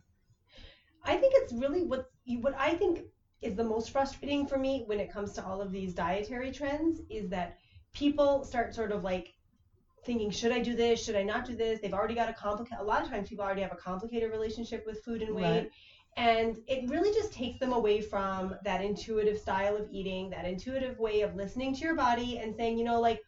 I 1.06 1.16
think 1.16 1.32
it's 1.36 1.52
really 1.52 1.82
what 1.82 2.10
what 2.40 2.54
I 2.58 2.74
think 2.74 3.04
is 3.40 3.54
the 3.54 3.64
most 3.64 3.90
frustrating 3.90 4.46
for 4.46 4.58
me 4.58 4.82
when 4.86 4.98
it 5.00 5.12
comes 5.12 5.32
to 5.34 5.44
all 5.44 5.60
of 5.60 5.70
these 5.70 5.94
dietary 5.94 6.50
trends 6.50 7.00
is 7.10 7.28
that 7.30 7.58
people 7.92 8.44
start 8.44 8.74
sort 8.74 8.92
of 8.92 9.04
like 9.04 9.34
thinking, 10.04 10.30
should 10.30 10.52
I 10.52 10.60
do 10.60 10.74
this? 10.74 11.04
Should 11.04 11.16
I 11.16 11.22
not 11.22 11.44
do 11.44 11.54
this? 11.56 11.80
They've 11.80 11.92
already 11.92 12.14
got 12.14 12.28
a 12.28 12.32
complicated. 12.32 12.80
A 12.80 12.84
lot 12.84 13.02
of 13.02 13.08
times, 13.08 13.28
people 13.28 13.44
already 13.44 13.62
have 13.62 13.72
a 13.72 13.76
complicated 13.76 14.30
relationship 14.30 14.84
with 14.86 15.02
food 15.02 15.22
and 15.22 15.34
weight. 15.34 15.42
Right. 15.42 15.70
And 16.16 16.56
it 16.66 16.88
really 16.88 17.12
just 17.12 17.32
takes 17.32 17.58
them 17.58 17.72
away 17.72 18.00
from 18.00 18.54
that 18.64 18.82
intuitive 18.82 19.38
style 19.38 19.76
of 19.76 19.86
eating, 19.90 20.30
that 20.30 20.46
intuitive 20.46 20.98
way 20.98 21.20
of 21.20 21.34
listening 21.34 21.74
to 21.74 21.80
your 21.80 21.94
body 21.94 22.38
and 22.38 22.56
saying, 22.56 22.78
you 22.78 22.84
know, 22.84 23.00
like, 23.00 23.20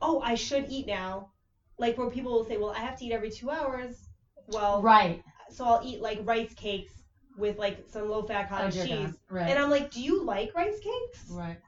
oh, 0.00 0.20
I 0.20 0.34
should 0.34 0.66
eat 0.68 0.88
now. 0.88 1.30
Like 1.78 1.96
where 1.96 2.10
people 2.10 2.32
will 2.32 2.44
say, 2.44 2.56
well, 2.56 2.70
I 2.70 2.80
have 2.80 2.98
to 2.98 3.04
eat 3.04 3.12
every 3.12 3.30
two 3.30 3.50
hours. 3.50 4.08
Well, 4.48 4.82
Right. 4.82 5.22
so 5.50 5.64
I'll 5.64 5.82
eat 5.84 6.00
like 6.00 6.18
rice 6.24 6.52
cakes 6.54 6.95
with 7.36 7.58
like 7.58 7.84
some 7.88 8.08
low 8.10 8.22
fat 8.22 8.46
Oh, 8.50 8.56
cottage 8.56 8.74
dear 8.74 8.86
cheese. 8.86 9.06
God. 9.06 9.14
Right. 9.30 9.50
And 9.50 9.58
I'm 9.58 9.70
like, 9.70 9.90
do 9.90 10.02
you 10.02 10.24
like 10.24 10.54
rice 10.54 10.78
cakes? 10.80 11.30
right. 11.30 11.58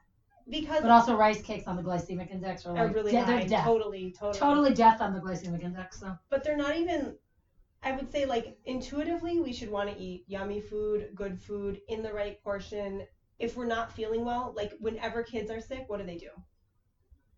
Because 0.50 0.80
But 0.80 0.90
also, 0.90 1.14
rice 1.14 1.42
cakes 1.42 1.66
on 1.66 1.76
the 1.76 1.82
glycemic 1.82 2.30
index 2.30 2.64
are 2.64 2.74
are 2.76 2.86
like 2.86 2.94
really 2.94 3.10
de- 3.12 3.20
high. 3.20 3.40
they're 3.40 3.48
death. 3.48 3.64
Totally, 3.64 4.12
totally. 4.18 4.38
Totally 4.38 4.74
death 4.74 5.02
on 5.02 5.12
the 5.12 5.20
glycemic 5.20 5.62
index. 5.62 6.00
So 6.00 6.16
But 6.30 6.42
they're 6.42 6.56
not 6.56 6.76
even. 6.76 7.16
I 7.82 7.92
would 7.92 8.10
say 8.10 8.24
like 8.24 8.56
intuitively, 8.64 9.40
we 9.40 9.52
should 9.52 9.70
want 9.70 9.90
to 9.90 9.98
eat 10.02 10.24
yummy 10.26 10.60
food, 10.60 11.10
good 11.14 11.38
food 11.38 11.80
in 11.88 12.02
the 12.02 12.12
right 12.12 12.42
portion. 12.42 13.02
If 13.38 13.56
we're 13.56 13.66
not 13.66 13.92
feeling 13.92 14.24
well, 14.24 14.52
like 14.56 14.72
whenever 14.80 15.22
kids 15.22 15.50
are 15.50 15.60
sick, 15.60 15.84
what 15.86 15.98
do 16.00 16.06
they 16.06 16.16
do? 16.16 16.30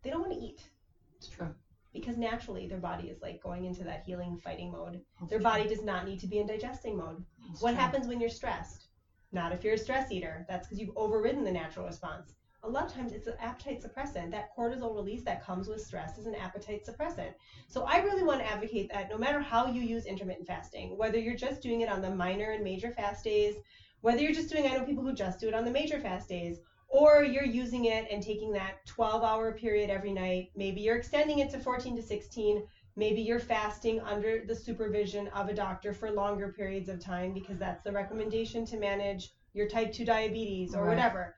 They 0.02 0.10
don't 0.10 0.20
want 0.20 0.32
to 0.32 0.38
eat 0.38 0.70
it's 1.16 1.28
true. 1.28 1.54
Because 1.92 2.16
naturally 2.16 2.66
their 2.66 2.78
body 2.78 3.08
is 3.08 3.20
like 3.22 3.42
going 3.42 3.64
into 3.64 3.84
that 3.84 4.02
healing, 4.04 4.38
fighting 4.38 4.70
mode. 4.70 5.00
Their 5.28 5.40
body 5.40 5.68
does 5.68 5.82
not 5.82 6.06
need 6.06 6.20
to 6.20 6.26
be 6.26 6.38
in 6.38 6.46
digesting 6.46 6.96
mode. 6.96 7.24
It's 7.50 7.62
What 7.62 7.72
true. 7.72 7.80
happens 7.80 8.06
when 8.06 8.20
you're 8.20 8.30
stressed? 8.30 8.88
Not 9.32 9.52
if 9.52 9.62
you're 9.64 9.74
a 9.74 9.78
stress 9.78 10.10
eater. 10.10 10.44
That's 10.48 10.66
because 10.66 10.80
you've 10.80 10.96
overridden 10.96 11.44
the 11.44 11.52
natural 11.52 11.86
response. 11.86 12.34
A 12.62 12.68
lot 12.68 12.84
of 12.84 12.92
times 12.92 13.12
it's 13.12 13.26
an 13.26 13.34
appetite 13.40 13.82
suppressant. 13.82 14.30
That 14.30 14.54
cortisol 14.56 14.94
release 14.94 15.24
that 15.24 15.42
comes 15.42 15.66
with 15.66 15.80
stress 15.80 16.18
is 16.18 16.26
an 16.26 16.34
appetite 16.34 16.86
suppressant. 16.86 17.32
So 17.68 17.84
I 17.84 17.98
really 17.98 18.22
want 18.22 18.40
to 18.40 18.46
advocate 18.46 18.90
that 18.92 19.08
no 19.08 19.16
matter 19.16 19.40
how 19.40 19.66
you 19.66 19.80
use 19.80 20.04
intermittent 20.04 20.46
fasting, 20.46 20.96
whether 20.98 21.18
you're 21.18 21.36
just 21.36 21.62
doing 21.62 21.80
it 21.80 21.88
on 21.88 22.02
the 22.02 22.14
minor 22.14 22.50
and 22.50 22.62
major 22.62 22.90
fast 22.90 23.24
days, 23.24 23.54
whether 24.02 24.20
you're 24.20 24.34
just 24.34 24.50
doing, 24.50 24.66
I 24.66 24.76
know 24.76 24.84
people 24.84 25.04
who 25.04 25.14
just 25.14 25.40
do 25.40 25.48
it 25.48 25.54
on 25.54 25.64
the 25.64 25.70
major 25.70 26.00
fast 26.00 26.28
days, 26.28 26.58
or 26.90 27.22
you're 27.22 27.44
using 27.44 27.86
it 27.86 28.06
and 28.10 28.22
taking 28.22 28.52
that 28.52 28.74
12 28.86 29.22
hour 29.22 29.52
period 29.52 29.90
every 29.90 30.12
night. 30.12 30.48
Maybe 30.56 30.82
you're 30.82 30.96
extending 30.96 31.38
it 31.38 31.50
to 31.50 31.58
14 31.58 31.96
to 31.96 32.02
16. 32.02 32.62
Maybe 32.96 33.22
you're 33.22 33.38
fasting 33.38 34.00
under 34.00 34.44
the 34.44 34.56
supervision 34.56 35.28
of 35.28 35.48
a 35.48 35.54
doctor 35.54 35.92
for 35.92 36.10
longer 36.10 36.48
periods 36.48 36.88
of 36.88 37.00
time 37.00 37.32
because 37.32 37.58
that's 37.58 37.82
the 37.82 37.92
recommendation 37.92 38.64
to 38.66 38.76
manage 38.76 39.30
your 39.54 39.66
type 39.66 39.92
2 39.92 40.04
diabetes 40.04 40.74
or 40.74 40.84
Right. 40.84 40.88
whatever. 40.88 41.32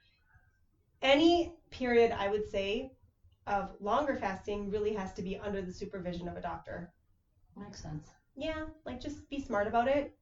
Any 1.03 1.53
period, 1.71 2.13
I 2.13 2.29
would 2.29 2.47
say, 2.47 2.89
of 3.47 3.75
longer 3.81 4.15
fasting 4.17 4.71
really 4.71 4.93
has 4.93 5.13
to 5.15 5.23
be 5.23 5.37
under 5.37 5.63
the 5.63 5.71
supervision 5.71 6.29
of 6.29 6.37
a 6.37 6.41
doctor. 6.41 6.89
Makes 7.57 7.81
sense. 7.81 8.13
Yeah, 8.35 8.67
like 8.85 9.01
just 9.01 9.29
be 9.31 9.39
smart 9.39 9.67
about 9.67 9.89
it. 9.89 10.13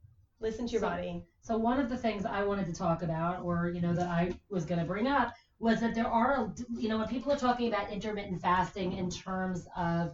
Listen 0.41 0.67
to 0.67 0.73
your 0.73 0.81
So- 0.81 0.89
body. 0.89 1.25
So 1.43 1.57
one 1.57 1.79
of 1.81 1.89
the 1.89 1.97
things 1.97 2.25
I 2.27 2.43
wanted 2.45 2.67
to 2.67 2.73
talk 2.73 3.03
about, 3.03 3.43
or 3.43 3.69
you 3.69 3.81
know, 3.81 3.95
that 3.95 4.09
I 4.09 4.33
was 4.51 4.65
going 4.65 4.81
to 4.81 4.87
bring 4.87 5.07
up, 5.07 5.35
was 5.59 5.81
that 5.81 5.95
there 5.95 6.07
are, 6.07 6.53
you 6.71 6.89
know, 6.89 6.99
when 6.99 7.09
people 7.09 7.31
are 7.33 7.37
talking 7.37 7.69
about 7.69 7.91
intermittent 7.91 8.41
fasting 8.41 8.95
in 8.95 9.11
terms 9.11 9.69
of, 9.77 10.13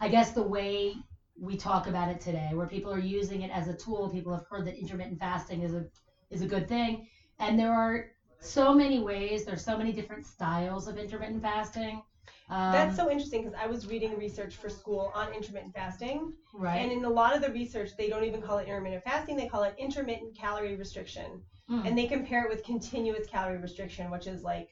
I 0.00 0.08
guess 0.08 0.32
the 0.32 0.42
way 0.42 0.96
we 1.40 1.56
talk 1.56 1.86
about 1.86 2.08
it 2.10 2.20
today, 2.20 2.50
where 2.52 2.66
people 2.66 2.92
are 2.92 2.98
using 2.98 3.42
it 3.42 3.50
as 3.50 3.68
a 3.68 3.74
tool. 3.74 4.10
People 4.10 4.34
have 4.34 4.46
heard 4.46 4.66
that 4.66 4.76
intermittent 4.76 5.18
fasting 5.18 5.62
is 5.62 5.74
a 5.74 5.86
is 6.30 6.42
a 6.42 6.46
good 6.46 6.68
thing, 6.68 7.08
and 7.38 7.58
there 7.58 7.72
are 7.72 8.10
so 8.40 8.74
many 8.74 9.00
ways. 9.00 9.44
There's 9.44 9.64
so 9.64 9.78
many 9.78 9.92
different 9.92 10.26
styles 10.26 10.88
of 10.88 10.98
intermittent 10.98 11.42
fasting. 11.42 12.02
Um, 12.50 12.72
That's 12.72 12.96
so 12.96 13.10
interesting 13.10 13.42
because 13.42 13.58
I 13.60 13.66
was 13.66 13.86
reading 13.86 14.16
research 14.16 14.54
for 14.56 14.70
school 14.70 15.10
on 15.14 15.32
intermittent 15.34 15.72
fasting, 15.74 16.32
right. 16.54 16.80
and 16.80 16.90
in 16.90 17.04
a 17.04 17.08
lot 17.10 17.34
of 17.34 17.42
the 17.42 17.50
research, 17.50 17.90
they 17.98 18.08
don't 18.08 18.24
even 18.24 18.40
call 18.40 18.58
it 18.58 18.66
intermittent 18.66 19.02
fasting; 19.04 19.36
they 19.36 19.46
call 19.46 19.62
it 19.64 19.74
intermittent 19.78 20.34
calorie 20.36 20.74
restriction, 20.74 21.40
Mm. 21.68 21.86
and 21.86 21.98
they 21.98 22.06
compare 22.06 22.42
it 22.44 22.48
with 22.48 22.62
continuous 22.62 23.26
calorie 23.26 23.58
restriction, 23.58 24.10
which 24.10 24.26
is 24.26 24.42
like 24.42 24.66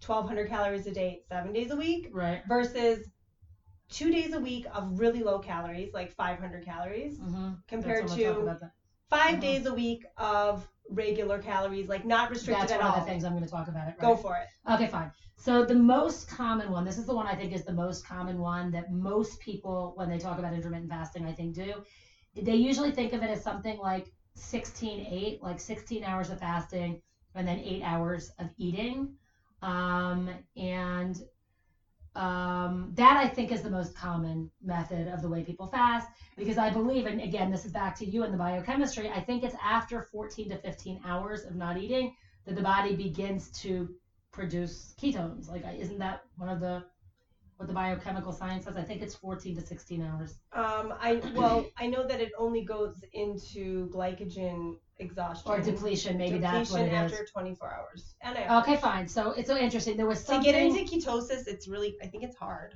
1,200 0.00 0.48
calories 0.48 0.86
a 0.86 0.92
day, 0.92 1.18
seven 1.28 1.52
days 1.52 1.70
a 1.70 1.76
week, 1.76 2.08
right. 2.10 2.40
versus 2.48 2.98
two 3.90 4.10
days 4.10 4.32
a 4.32 4.38
week 4.38 4.66
of 4.72 4.98
really 4.98 5.22
low 5.22 5.38
calories, 5.38 5.90
like 5.92 6.10
500 6.16 6.64
calories, 6.64 7.18
Mm-hmm. 7.20 7.52
compared 7.68 7.98
That's 7.98 8.00
what 8.02 8.08
we'll 8.08 8.18
talk 8.18 8.40
to 8.40 8.40
about 8.40 8.60
that. 8.60 8.70
5 9.10 9.34
Mhm. 9.34 9.40
days 9.40 9.66
a 9.66 9.72
week 9.72 10.04
of 10.16 10.66
regular 10.90 11.38
calories, 11.38 11.88
like 11.88 12.04
not 12.04 12.30
restricted 12.30 12.62
That's 12.62 12.72
at 12.72 12.80
one 12.80 12.90
all. 12.90 12.96
of 12.96 13.04
the 13.04 13.10
things 13.10 13.24
I'm 13.24 13.32
going 13.32 13.44
to 13.44 13.50
talk 13.50 13.68
about. 13.68 13.88
It. 13.88 13.94
Right? 13.98 14.00
Go 14.00 14.16
for 14.16 14.36
it. 14.36 14.46
Okay, 14.70 14.88
fine. 14.88 15.10
So 15.36 15.64
the 15.64 15.74
most 15.74 16.28
common 16.28 16.70
one, 16.70 16.84
this 16.84 16.98
is 16.98 17.06
the 17.06 17.14
one 17.14 17.26
I 17.26 17.34
think 17.34 17.52
is 17.52 17.64
the 17.64 17.72
most 17.72 18.06
common 18.06 18.38
one 18.40 18.70
that 18.72 18.90
most 18.90 19.38
people, 19.40 19.92
when 19.94 20.08
they 20.08 20.18
talk 20.18 20.38
about 20.38 20.52
intermittent 20.52 20.90
fasting, 20.90 21.24
I 21.24 21.32
think 21.32 21.54
do. 21.54 21.82
They 22.34 22.54
usually 22.54 22.90
think 22.90 23.12
of 23.12 23.22
it 23.22 23.30
as 23.30 23.42
something 23.42 23.78
like 23.78 24.10
16-8, 24.36 25.40
like 25.40 25.60
16 25.60 26.04
hours 26.04 26.30
of 26.30 26.38
fasting 26.38 26.98
and 27.34 27.46
then 27.46 27.58
eight 27.58 27.82
hours 27.82 28.30
of 28.38 28.48
eating. 28.58 29.08
Um, 29.62 30.30
and 30.56 31.20
um, 32.18 32.90
that 32.96 33.16
I 33.16 33.28
think 33.28 33.52
is 33.52 33.62
the 33.62 33.70
most 33.70 33.94
common 33.94 34.50
method 34.60 35.06
of 35.06 35.22
the 35.22 35.28
way 35.28 35.44
people 35.44 35.68
fast 35.68 36.08
because 36.36 36.58
I 36.58 36.68
believe, 36.68 37.06
and 37.06 37.20
again, 37.20 37.48
this 37.48 37.64
is 37.64 37.70
back 37.70 37.96
to 38.00 38.04
you 38.04 38.24
and 38.24 38.34
the 38.34 38.38
biochemistry. 38.38 39.08
I 39.08 39.20
think 39.20 39.44
it's 39.44 39.54
after 39.64 40.02
14 40.02 40.50
to 40.50 40.58
15 40.58 41.00
hours 41.04 41.44
of 41.44 41.54
not 41.54 41.78
eating 41.78 42.12
that 42.44 42.56
the 42.56 42.62
body 42.62 42.96
begins 42.96 43.50
to 43.62 43.88
produce 44.32 44.94
ketones. 45.00 45.48
Like, 45.48 45.64
isn't 45.78 45.98
that 45.98 46.24
one 46.36 46.48
of 46.48 46.58
the 46.58 46.82
what 47.58 47.66
the 47.66 47.74
biochemical 47.74 48.32
science 48.32 48.64
says? 48.64 48.76
I 48.76 48.82
think 48.82 49.02
it's 49.02 49.16
14 49.16 49.56
to 49.56 49.60
16 49.66 50.00
hours. 50.02 50.38
Um, 50.52 50.94
I 51.00 51.20
well, 51.34 51.66
I 51.76 51.88
know 51.88 52.06
that 52.06 52.20
it 52.20 52.30
only 52.38 52.62
goes 52.64 53.04
into 53.12 53.90
glycogen 53.90 54.76
exhaustion 54.98 55.50
Or 55.52 55.60
depletion, 55.60 56.16
maybe 56.16 56.38
that's 56.38 56.70
what 56.70 56.82
it 56.82 56.84
depletion 56.84 57.06
is. 57.06 57.12
after 57.12 57.26
24 57.26 57.74
hours. 57.74 58.14
And 58.22 58.38
I, 58.38 58.60
Okay, 58.60 58.76
fine. 58.76 59.08
So 59.08 59.32
it's 59.32 59.48
so 59.48 59.56
interesting. 59.56 59.96
There 59.96 60.06
was 60.06 60.24
to 60.26 60.40
get 60.40 60.54
into 60.54 60.80
ketosis, 60.84 61.48
it's 61.48 61.66
really 61.66 61.96
I 62.00 62.06
think 62.06 62.22
it's 62.22 62.36
hard. 62.36 62.74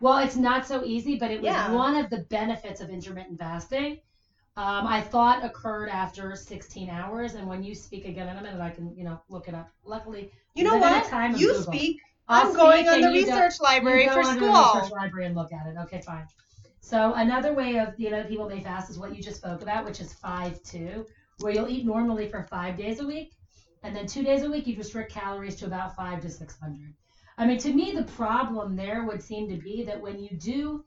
Well, 0.00 0.18
it's 0.18 0.36
not 0.36 0.66
so 0.66 0.84
easy, 0.84 1.16
but 1.18 1.32
it 1.32 1.38
was 1.42 1.46
Yeah. 1.52 1.72
one 1.74 1.96
of 1.96 2.08
the 2.08 2.18
benefits 2.30 2.80
of 2.80 2.90
intermittent 2.90 3.38
fasting. 3.40 3.98
Um, 4.56 4.86
I 4.86 5.00
thought 5.00 5.44
occurred 5.44 5.88
after 5.88 6.36
16 6.36 6.90
hours, 6.90 7.34
and 7.34 7.48
when 7.48 7.62
you 7.64 7.74
speak 7.74 8.04
again 8.04 8.28
in 8.28 8.36
a 8.36 8.42
minute, 8.42 8.60
I 8.60 8.70
can, 8.70 8.94
you 8.96 9.02
know, 9.02 9.20
look 9.28 9.48
it 9.48 9.54
up. 9.54 9.70
Luckily, 9.84 10.30
You 10.54 10.64
know 10.64 10.72
Live 10.74 10.82
in 10.82 10.88
a 10.88 10.96
what? 11.00 11.04
time 11.08 11.34
You 11.36 11.48
Google. 11.54 11.72
speak. 11.72 12.00
I'll 12.32 12.48
I'm 12.48 12.54
going 12.54 12.88
on 12.88 13.00
the 13.00 13.10
you 13.10 13.26
go- 13.26 13.32
research 13.32 13.60
library 13.60 14.08
for 14.08 14.22
the 14.22 14.24
school. 14.24 14.74
research 14.74 14.90
library 14.90 15.26
and 15.26 15.34
look 15.34 15.52
at 15.52 15.66
it. 15.66 15.76
Okay, 15.82 16.00
fine. 16.00 16.26
So 16.80 17.14
another 17.14 17.52
way 17.54 17.78
of 17.78 17.98
you 17.98 18.10
know 18.10 18.24
people 18.24 18.48
may 18.48 18.60
fast 18.60 18.90
is 18.90 18.98
what 18.98 19.14
you 19.14 19.22
just 19.22 19.38
spoke 19.38 19.62
about, 19.62 19.84
which 19.84 20.00
is 20.00 20.12
five 20.12 20.62
two, 20.62 21.06
where 21.40 21.52
you'll 21.52 21.68
eat 21.68 21.84
normally 21.84 22.28
for 22.28 22.42
five 22.50 22.76
days 22.76 23.00
a 23.00 23.06
week, 23.06 23.32
and 23.82 23.94
then 23.94 24.06
two 24.06 24.22
days 24.22 24.42
a 24.42 24.50
week 24.50 24.66
you 24.66 24.76
restrict 24.76 25.12
calories 25.12 25.56
to 25.56 25.66
about 25.66 25.94
five 25.94 26.20
to 26.22 26.30
six 26.30 26.58
hundred. 26.58 26.94
I 27.38 27.46
mean, 27.46 27.58
to 27.58 27.72
me, 27.72 27.92
the 27.92 28.04
problem 28.04 28.76
there 28.76 29.04
would 29.04 29.22
seem 29.22 29.48
to 29.48 29.56
be 29.56 29.84
that 29.84 30.00
when 30.00 30.18
you 30.18 30.36
do 30.36 30.84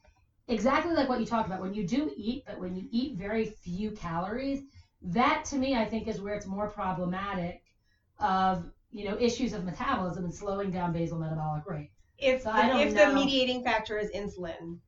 exactly 0.47 0.93
like 0.93 1.10
what 1.10 1.19
you 1.19 1.25
talked 1.25 1.47
about, 1.47 1.62
when 1.62 1.73
you 1.73 1.88
do 1.88 2.12
eat, 2.15 2.43
but 2.45 2.60
when 2.60 2.75
you 2.75 2.88
eat 2.91 3.17
very 3.17 3.45
few 3.45 3.91
calories, 3.91 4.62
that 5.01 5.43
to 5.45 5.58
me, 5.58 5.75
I 5.75 5.86
think, 5.86 6.08
is 6.08 6.21
where 6.21 6.36
it's 6.36 6.45
more 6.45 6.69
problematic 6.69 7.62
of 8.19 8.69
you 8.95 9.03
know 9.08 9.17
issues 9.19 9.51
of 9.53 9.65
metabolism 9.65 10.23
and 10.23 10.34
slowing 10.34 10.71
down 10.71 10.93
basal 10.93 11.19
metabolic 11.19 11.63
rate. 11.67 11.91
If 12.17 12.43
So 12.43 12.53
don't 12.53 12.79
if 12.79 12.95
the 12.95 13.13
mediating 13.13 13.62
factor 13.62 13.97
is 13.97 14.10
insulin, 14.12 14.79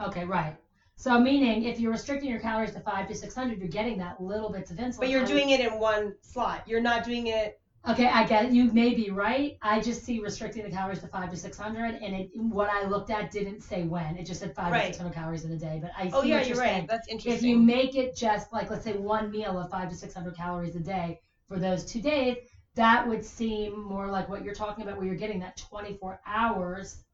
Okay, 0.00 0.24
right. 0.24 0.54
So 0.96 1.18
meaning 1.18 1.64
if 1.64 1.80
you're 1.80 1.92
restricting 1.92 2.28
your 2.28 2.40
calories 2.40 2.72
to 2.72 2.80
five 2.80 3.08
to 3.08 3.14
six 3.14 3.34
hundred, 3.34 3.58
you're 3.58 3.68
getting 3.68 3.98
that 3.98 4.20
little 4.20 4.50
bits 4.50 4.70
of 4.70 4.76
insulin. 4.76 4.98
but 5.00 5.08
you're 5.08 5.24
doing 5.24 5.50
it 5.50 5.60
in 5.60 5.78
one 5.78 6.14
slot. 6.20 6.64
You're 6.66 6.82
not 6.82 7.04
doing 7.04 7.28
it. 7.28 7.58
Okay, 7.88 8.06
I 8.06 8.26
get 8.26 8.46
it. 8.46 8.52
You 8.52 8.70
may 8.72 8.92
be 8.94 9.08
right. 9.08 9.56
I 9.62 9.80
just 9.80 10.04
see 10.04 10.20
restricting 10.20 10.64
the 10.64 10.70
calories 10.70 11.00
to 11.00 11.06
five 11.08 11.30
to 11.30 11.36
six 11.36 11.56
hundred, 11.56 11.94
and 12.02 12.14
it, 12.14 12.28
what 12.34 12.68
I 12.68 12.84
looked 12.86 13.10
at 13.10 13.30
didn't 13.30 13.62
say 13.62 13.84
when. 13.84 14.16
It 14.16 14.26
just 14.26 14.40
said 14.40 14.54
five 14.54 14.74
to 14.74 14.86
six 14.86 14.98
hundred 14.98 15.14
calories 15.14 15.44
in 15.44 15.52
a 15.52 15.56
day. 15.56 15.78
But 15.80 15.92
I 15.96 16.08
oh, 16.08 16.08
see 16.08 16.16
Oh 16.16 16.22
yeah, 16.22 16.38
what 16.38 16.48
you're 16.48 16.56
you're 16.56 16.64
right. 16.64 16.74
saying. 16.74 16.86
That's 16.88 17.08
interesting. 17.08 17.32
If 17.32 17.42
you 17.42 17.58
make 17.58 17.94
it 17.96 18.14
just 18.14 18.52
like 18.52 18.68
let's 18.68 18.84
say 18.84 18.94
one 18.94 19.30
meal 19.30 19.58
of 19.58 19.70
five 19.70 19.88
to 19.88 19.94
six 19.94 20.12
hundred 20.12 20.36
calories 20.36 20.76
a 20.76 20.80
day 20.80 21.20
for 21.48 21.58
those 21.58 21.84
two 21.84 22.02
days, 22.02 22.36
that 22.78 23.06
would 23.06 23.24
seem 23.24 23.78
more 23.82 24.06
like 24.06 24.28
what 24.28 24.44
you're 24.44 24.54
talking 24.54 24.84
about, 24.84 24.96
where 24.96 25.06
you're 25.06 25.16
getting 25.16 25.40
that 25.40 25.56
24 25.56 26.20
hours, 26.26 27.04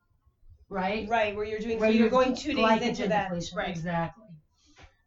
right? 0.68 1.08
right, 1.08 1.34
where 1.34 1.44
you're 1.46 1.58
doing, 1.58 1.80
Where 1.80 1.88
so 1.88 1.92
you're 1.94 2.02
you're 2.02 2.10
going 2.10 2.36
two 2.36 2.52
days 2.54 2.82
into 2.82 3.08
that. 3.08 3.30
Right. 3.54 3.68
Exactly. 3.68 4.24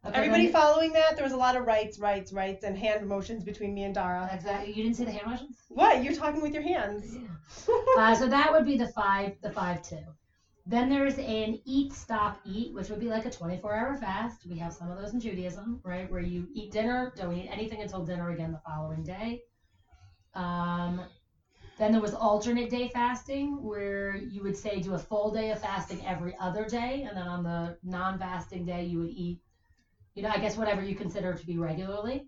Okay, 0.04 0.16
Everybody 0.16 0.44
then- 0.44 0.52
following 0.52 0.92
that? 0.92 1.14
There 1.16 1.24
was 1.24 1.32
a 1.32 1.36
lot 1.36 1.56
of 1.56 1.64
rights, 1.66 1.98
rights, 1.98 2.32
rights, 2.32 2.64
and 2.64 2.76
hand 2.76 3.06
motions 3.06 3.42
between 3.44 3.72
me 3.74 3.84
and 3.84 3.94
Dara. 3.94 4.28
Exactly. 4.32 4.72
You 4.72 4.82
didn't 4.82 4.96
see 4.96 5.04
the 5.04 5.12
hand 5.12 5.26
motions? 5.26 5.56
What? 5.68 6.02
You're 6.04 6.14
talking 6.14 6.40
with 6.42 6.52
your 6.52 6.62
hands. 6.62 7.16
Uh, 7.96 8.14
so 8.14 8.28
that 8.28 8.52
would 8.52 8.64
be 8.66 8.76
the 8.76 8.88
five, 8.88 9.36
the 9.42 9.50
five 9.50 9.82
two. 9.82 10.04
Then 10.66 10.90
there's 10.90 11.18
an 11.18 11.60
eat, 11.64 11.92
stop, 11.92 12.40
eat, 12.44 12.74
which 12.74 12.90
would 12.90 13.00
be 13.00 13.08
like 13.08 13.24
a 13.24 13.30
24-hour 13.30 13.96
fast. 13.96 14.46
We 14.46 14.58
have 14.58 14.72
some 14.72 14.90
of 14.90 14.98
those 15.00 15.14
in 15.14 15.20
Judaism, 15.20 15.80
right, 15.82 16.10
where 16.10 16.20
you 16.20 16.46
eat 16.52 16.72
dinner, 16.72 17.12
don't 17.16 17.34
eat 17.34 17.48
anything 17.50 17.80
until 17.80 18.04
dinner 18.04 18.30
again 18.30 18.52
the 18.52 18.60
following 18.66 19.02
day. 19.02 19.40
Um, 20.34 21.00
then 21.78 21.92
there 21.92 22.00
was 22.00 22.14
alternate 22.14 22.70
day 22.70 22.88
fasting, 22.88 23.62
where 23.62 24.14
you 24.14 24.42
would 24.42 24.56
say 24.56 24.80
do 24.80 24.94
a 24.94 24.98
full 24.98 25.32
day 25.32 25.50
of 25.50 25.60
fasting 25.60 26.04
every 26.04 26.34
other 26.38 26.66
day, 26.66 27.02
and 27.02 27.16
then 27.16 27.28
on 27.28 27.42
the 27.42 27.76
non-fasting 27.84 28.64
day 28.64 28.84
you 28.84 28.98
would 28.98 29.10
eat, 29.10 29.38
you 30.14 30.22
know, 30.22 30.30
I 30.30 30.38
guess 30.38 30.56
whatever 30.56 30.82
you 30.82 30.94
consider 30.94 31.34
to 31.34 31.46
be 31.46 31.56
regularly. 31.56 32.24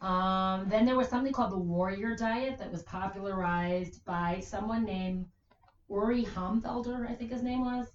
Um, 0.00 0.68
then 0.68 0.84
there 0.84 0.96
was 0.96 1.08
something 1.08 1.32
called 1.32 1.50
the 1.50 1.56
warrior 1.58 2.14
diet 2.14 2.58
that 2.58 2.70
was 2.70 2.82
popularized 2.82 4.04
by 4.04 4.40
someone 4.40 4.84
named 4.84 5.26
Uri 5.90 6.24
Homfelder, 6.24 7.08
I 7.08 7.14
think 7.14 7.30
his 7.30 7.42
name 7.42 7.60
was. 7.60 7.90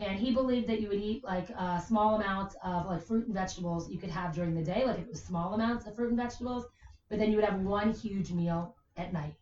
And 0.00 0.18
he 0.18 0.30
believed 0.30 0.68
that 0.68 0.80
you 0.80 0.88
would 0.88 0.98
eat 0.98 1.24
like 1.24 1.50
uh, 1.56 1.78
small 1.78 2.14
amounts 2.14 2.54
of 2.62 2.86
like 2.86 3.00
fruit 3.02 3.26
and 3.26 3.34
vegetables 3.34 3.88
you 3.88 3.98
could 3.98 4.10
have 4.10 4.32
during 4.32 4.54
the 4.54 4.62
day, 4.62 4.84
like 4.84 4.98
it 4.98 5.08
was 5.08 5.20
small 5.20 5.54
amounts 5.54 5.86
of 5.86 5.94
fruit 5.94 6.08
and 6.08 6.16
vegetables, 6.16 6.64
but 7.10 7.18
then 7.18 7.30
you 7.30 7.36
would 7.36 7.44
have 7.44 7.60
one 7.62 7.92
huge 7.92 8.32
meal 8.32 8.74
at 8.96 9.12
night. 9.12 9.34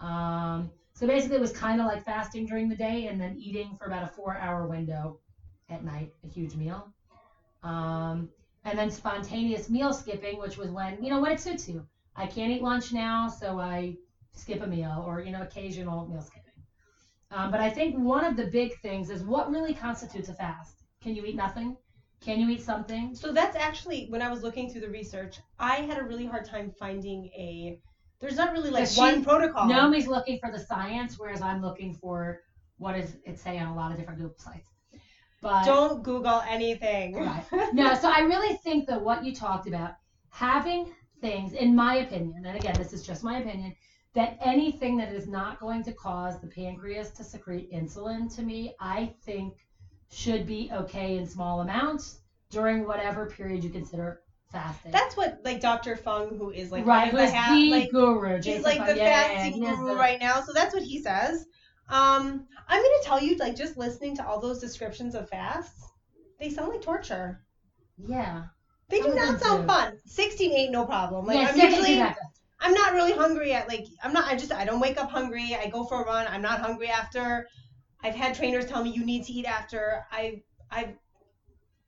Um, 0.00 0.70
so 0.94 1.06
basically, 1.06 1.36
it 1.36 1.40
was 1.40 1.52
kind 1.52 1.80
of 1.80 1.86
like 1.86 2.04
fasting 2.04 2.46
during 2.46 2.68
the 2.68 2.76
day 2.76 3.06
and 3.06 3.20
then 3.20 3.36
eating 3.38 3.74
for 3.78 3.86
about 3.86 4.04
a 4.04 4.08
four 4.08 4.36
hour 4.36 4.66
window 4.66 5.18
at 5.70 5.84
night, 5.84 6.10
a 6.24 6.28
huge 6.28 6.54
meal. 6.56 6.90
Um, 7.64 8.28
and 8.64 8.78
then 8.78 8.90
spontaneous 8.90 9.68
meal 9.70 9.92
skipping, 9.92 10.38
which 10.38 10.58
was 10.58 10.70
when, 10.70 11.02
you 11.02 11.10
know, 11.10 11.20
when 11.20 11.32
it 11.32 11.40
suits 11.40 11.68
you. 11.68 11.82
I 12.16 12.26
can't 12.26 12.52
eat 12.52 12.62
lunch 12.62 12.92
now, 12.92 13.28
so 13.28 13.58
I 13.58 13.94
skip 14.34 14.62
a 14.62 14.66
meal 14.66 15.02
or, 15.06 15.20
you 15.20 15.30
know, 15.32 15.42
occasional 15.42 16.06
meal 16.06 16.22
skipping. 16.22 16.52
Um, 17.32 17.50
but 17.50 17.60
I 17.60 17.70
think 17.70 17.96
one 17.96 18.24
of 18.24 18.36
the 18.36 18.44
big 18.44 18.74
things 18.82 19.10
is 19.10 19.22
what 19.22 19.50
really 19.50 19.72
constitutes 19.74 20.28
a 20.28 20.34
fast. 20.34 20.82
Can 21.02 21.14
you 21.14 21.24
eat 21.24 21.36
nothing? 21.36 21.74
Can 22.20 22.40
you 22.40 22.48
eat 22.48 22.62
something? 22.62 23.14
So 23.14 23.32
that's 23.32 23.56
actually 23.56 24.06
when 24.08 24.22
I 24.22 24.28
was 24.28 24.42
looking 24.42 24.68
through 24.68 24.80
the 24.82 24.88
research, 24.88 25.38
I 25.58 25.76
had 25.76 25.98
a 25.98 26.02
really 26.02 26.26
hard 26.26 26.44
time 26.44 26.72
finding 26.78 27.26
a. 27.26 27.78
There's 28.20 28.36
not 28.36 28.52
really 28.52 28.70
like 28.70 28.88
she- 28.88 29.00
one 29.00 29.22
protocol. 29.22 29.66
Naomi's 29.66 30.08
looking 30.08 30.38
for 30.38 30.50
the 30.50 30.58
science, 30.58 31.18
whereas 31.18 31.40
I'm 31.40 31.60
looking 31.60 31.94
for 31.94 32.40
what 32.78 32.92
does 32.92 33.16
it 33.24 33.38
say 33.38 33.58
on 33.58 33.68
a 33.68 33.74
lot 33.74 33.92
of 33.92 33.96
different 33.96 34.18
Google 34.18 34.34
sites. 34.38 34.68
But 35.40 35.64
Don't 35.64 36.02
Google 36.02 36.42
anything. 36.48 37.14
Right. 37.14 37.44
no, 37.72 37.94
so 37.94 38.10
I 38.10 38.20
really 38.20 38.56
think 38.64 38.86
that 38.88 39.00
what 39.00 39.22
you 39.22 39.32
talked 39.32 39.68
about, 39.68 39.92
having 40.30 40.92
things, 41.20 41.52
in 41.52 41.74
my 41.74 41.96
opinion, 41.96 42.44
and 42.44 42.56
again, 42.56 42.76
this 42.76 42.92
is 42.92 43.02
just 43.02 43.22
my 43.22 43.38
opinion, 43.38 43.72
that 44.14 44.36
anything 44.40 44.96
that 44.96 45.12
is 45.12 45.28
not 45.28 45.60
going 45.60 45.82
to 45.84 45.92
cause 45.92 46.40
the 46.40 46.48
pancreas 46.48 47.10
to 47.10 47.22
secrete 47.22 47.70
insulin 47.72 48.34
to 48.34 48.42
me, 48.42 48.74
I 48.80 49.12
think 49.22 49.54
should 50.10 50.46
be 50.46 50.70
okay 50.72 51.18
in 51.18 51.26
small 51.26 51.60
amounts 51.60 52.20
during 52.50 52.86
whatever 52.86 53.26
period 53.26 53.62
you 53.62 53.70
consider 53.70 54.20
fasting. 54.50 54.92
That's 54.92 55.16
what 55.16 55.40
like 55.44 55.60
Dr. 55.60 55.96
Fung, 55.96 56.36
who 56.36 56.50
is 56.50 56.72
like 56.72 56.86
right, 56.86 57.10
who's 57.10 57.30
the, 57.30 57.36
ha- 57.36 57.54
the 57.54 57.70
like 57.70 57.90
guru. 57.90 58.40
he's 58.42 58.62
like 58.62 58.78
Fung, 58.78 58.86
the 58.86 58.96
yeah, 58.96 59.04
yeah, 59.04 59.28
fasting 59.28 59.62
he 59.62 59.68
is 59.68 59.78
guru 59.78 59.94
right 59.94 60.20
now. 60.20 60.40
So 60.42 60.52
that's 60.52 60.74
what 60.74 60.82
he 60.82 61.00
says. 61.02 61.46
Um, 61.88 62.46
I'm 62.68 62.82
gonna 62.82 63.02
tell 63.02 63.22
you, 63.22 63.36
like 63.36 63.56
just 63.56 63.76
listening 63.76 64.16
to 64.16 64.26
all 64.26 64.40
those 64.40 64.60
descriptions 64.60 65.14
of 65.14 65.28
fasts, 65.28 65.88
they 66.38 66.50
sound 66.50 66.70
like 66.70 66.82
torture. 66.82 67.40
Yeah. 67.96 68.44
They 68.90 69.00
do 69.00 69.14
not 69.14 69.38
sound 69.40 69.62
do. 69.62 69.66
fun. 69.66 69.98
16 70.06 70.50
ain't 70.50 70.72
no 70.72 70.86
problem. 70.86 71.26
Like 71.26 71.36
yeah, 71.36 71.48
I'm 71.48 71.58
usually 71.58 72.02
I'm 72.60 72.74
not 72.74 72.94
really 72.94 73.12
hungry 73.12 73.52
at 73.52 73.68
like 73.68 73.86
I'm 74.02 74.12
not 74.12 74.26
I 74.26 74.36
just 74.36 74.52
I 74.52 74.64
don't 74.64 74.80
wake 74.80 74.98
up 74.98 75.10
hungry. 75.10 75.56
I 75.60 75.68
go 75.68 75.84
for 75.84 76.02
a 76.02 76.06
run. 76.06 76.26
I'm 76.28 76.42
not 76.42 76.60
hungry 76.60 76.88
after. 76.88 77.46
I've 78.02 78.14
had 78.14 78.34
trainers 78.34 78.64
tell 78.64 78.80
me 78.80 78.90
you 78.90 79.02
need 79.04 79.24
to 79.24 79.32
eat 79.32 79.44
after. 79.44 80.00
I 80.10 80.40
I 80.70 80.94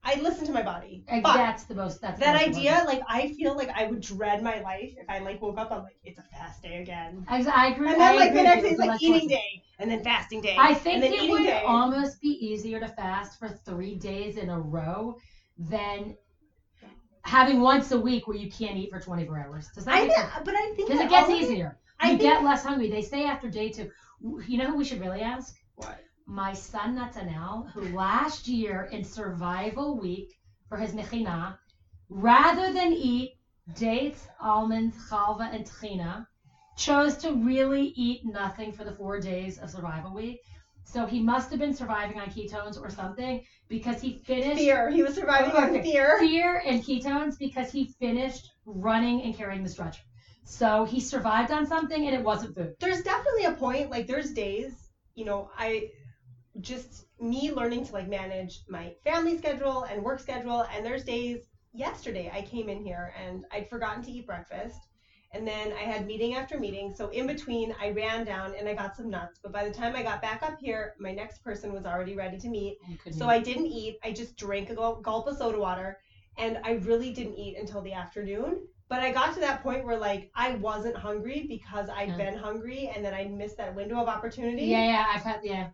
I 0.03 0.15
listen 0.15 0.45
to 0.47 0.53
my 0.53 0.63
body. 0.63 1.03
But 1.23 1.35
That's 1.35 1.65
the 1.65 1.75
most. 1.75 2.01
That's 2.01 2.19
that 2.21 2.35
most 2.35 2.47
idea, 2.47 2.83
like 2.87 3.01
I 3.09 3.27
feel 3.27 3.55
like 3.55 3.69
I 3.75 3.85
would 3.85 4.01
dread 4.01 4.41
my 4.43 4.59
life 4.59 4.93
if 4.97 5.09
I 5.09 5.19
like 5.19 5.41
woke 5.43 5.59
up. 5.59 5.71
I'm 5.71 5.83
like, 5.83 5.97
it's 6.05 6.19
a 6.19 6.23
fast 6.23 6.63
day 6.63 6.77
again. 6.77 7.23
I, 7.29 7.43
I 7.43 7.67
agree. 7.67 7.89
And 7.91 8.01
I 8.01 8.09
then 8.09 8.17
like 8.17 8.33
the 8.33 8.43
next 8.43 8.63
day 8.63 8.69
it's 8.71 8.79
like 8.79 8.91
eating 9.01 9.27
torture. 9.27 9.29
day 9.29 9.61
and 9.79 9.91
then 9.91 10.01
fasting 10.01 10.41
day. 10.41 10.57
I 10.57 10.73
think 10.73 10.95
and 10.95 11.03
then 11.03 11.13
it 11.13 11.29
would 11.31 11.43
day. 11.43 11.63
almost 11.67 12.21
be 12.21 12.29
easier 12.29 12.79
to 12.79 12.89
fast 12.89 13.39
for 13.39 13.51
three 13.51 13.95
days 13.95 14.37
in 14.37 14.49
a 14.49 14.59
row 14.59 15.13
than 15.59 16.13
having 17.25 17.61
once 17.61 17.91
a 17.91 17.99
week 17.99 18.27
where 18.27 18.37
you 18.37 18.47
can't 18.49 18.77
eat 18.77 18.89
for 18.91 18.99
24 18.99 19.39
hours. 19.39 19.69
Does 19.75 19.85
that 19.85 19.95
I 19.95 20.01
make 20.01 20.13
sense? 20.13 20.31
but 20.45 20.55
I 20.55 20.67
think 20.75 20.89
Because 20.89 21.01
it 21.01 21.09
gets 21.09 21.29
easier. 21.29 21.75
I 22.01 22.11
you 22.13 22.19
get 22.19 22.43
less 22.43 22.63
hungry. 22.63 22.89
They 22.89 23.03
say 23.03 23.25
after 23.25 23.49
day 23.49 23.69
two. 23.69 23.87
You 24.47 24.57
know 24.57 24.67
who 24.69 24.77
we 24.77 24.85
should 24.85 24.99
really 25.01 25.21
ask? 25.21 25.55
What? 25.81 26.05
My 26.27 26.53
son 26.53 26.97
Natanel, 26.97 27.71
who 27.73 27.81
last 27.97 28.49
year 28.49 28.89
in 28.93 29.03
survival 29.05 29.99
week 29.99 30.29
for 30.69 30.77
his 30.79 30.93
mechina, 30.93 31.57
rather 32.11 32.73
than 32.73 32.93
eat 32.93 33.31
dates, 33.75 34.29
almonds, 34.41 34.97
chalva, 35.11 35.49
and 35.53 35.67
trina, 35.67 36.27
chose 36.77 37.17
to 37.19 37.33
really 37.33 37.93
eat 37.97 38.21
nothing 38.25 38.73
for 38.73 38.85
the 38.85 38.93
four 38.93 39.19
days 39.19 39.59
of 39.59 39.71
survival 39.71 40.13
week. 40.13 40.39
So 40.85 41.07
he 41.07 41.21
must 41.21 41.51
have 41.51 41.59
been 41.61 41.75
surviving 41.75 42.19
on 42.19 42.29
ketones 42.29 42.77
or 42.81 42.91
something 42.91 43.41
because 43.69 44.01
he 44.01 44.11
finished 44.11 44.57
Fear. 44.57 44.91
He 44.91 45.03
was 45.03 45.15
surviving 45.15 45.57
on 45.57 45.71
Okay. 45.71 45.83
fear. 45.83 46.19
fear 46.19 46.61
and 46.67 46.83
ketones 46.83 47.39
because 47.39 47.71
he 47.71 47.85
finished 48.01 48.51
running 48.67 49.23
and 49.23 49.35
carrying 49.35 49.63
the 49.63 49.69
stretcher. 49.71 50.03
So 50.45 50.85
he 50.85 51.01
survived 51.01 51.51
on 51.53 51.65
something 51.65 52.07
and 52.07 52.15
it 52.15 52.23
wasn't 52.23 52.55
food. 52.55 52.75
There's 52.81 53.03
definitely 53.03 53.45
a 53.45 53.53
point. 53.53 53.91
Like 53.91 54.07
there's 54.07 54.31
days, 54.33 54.90
you 55.15 55.25
know, 55.25 55.51
I 55.57 55.91
just 56.61 57.07
me 57.21 57.53
learning 57.53 57.87
to 57.87 57.93
like 57.93 58.09
manage 58.09 58.61
my 58.69 58.95
family 59.05 59.39
schedule 59.39 59.85
and 59.85 60.03
work 60.03 60.21
schedule. 60.21 60.67
And 60.75 60.85
there's 60.85 61.05
days. 61.05 61.47
Yesterday 61.73 62.31
I 62.35 62.43
came 62.43 62.69
in 62.69 62.85
here 62.85 63.15
and 63.17 63.45
I'd 63.53 63.69
forgotten 63.69 64.03
to 64.05 64.11
eat 64.11 64.27
breakfast. 64.27 64.79
And 65.33 65.47
then 65.47 65.73
I 65.73 65.83
had 65.83 66.07
meeting 66.09 66.35
after 66.35 66.59
meeting. 66.59 66.93
So 66.97 67.09
in 67.11 67.29
between, 67.29 67.73
I 67.81 67.91
ran 67.91 68.25
down 68.25 68.53
and 68.59 68.69
I 68.69 68.75
got 68.75 68.97
some 68.97 69.09
nuts. 69.09 69.39
But 69.41 69.53
by 69.53 69.63
the 69.65 69.73
time 69.73 69.95
I 69.95 70.03
got 70.03 70.21
back 70.21 70.43
up 70.43 70.59
here, 70.59 70.95
my 70.99 71.13
next 71.13 71.45
person 71.45 71.73
was 71.73 71.87
already 71.87 72.17
ready 72.17 72.37
to 72.39 72.49
meet. 72.49 72.79
So. 73.13 73.29
I 73.29 73.39
didn't 73.39 73.67
eat. 73.67 73.99
I 74.03 74.11
just 74.11 74.37
drank 74.37 74.71
a 74.71 74.75
gulp 74.75 75.29
of 75.29 75.37
soda 75.37 75.59
water, 75.61 75.99
and 76.37 76.59
I 76.65 76.73
really 76.73 77.13
didn't 77.13 77.37
eat 77.37 77.57
until 77.57 77.81
the 77.81 77.93
afternoon. 77.93 78.67
But 78.91 79.01
I 79.01 79.11
got 79.11 79.33
to 79.35 79.41
that 79.41 79.63
point 79.63 79.85
where 79.85 79.97
like 79.97 80.31
I 80.35 80.51
wasn't 80.51 80.97
hungry 80.97 81.47
because 81.49 81.89
i 81.89 82.01
had 82.01 82.09
Yeah. 82.11 82.17
been 82.19 82.37
hungry, 82.37 82.91
and 82.93 83.05
then 83.05 83.15
I 83.15 83.25
missed 83.25 83.57
that 83.59 83.75
window 83.75 83.99
of 84.01 84.09
opportunity. 84.09 84.65
yeah, 84.65 84.85
yeah, 84.85 85.05
I've 85.15 85.23
had 85.23 85.41
yeah. 85.45 85.69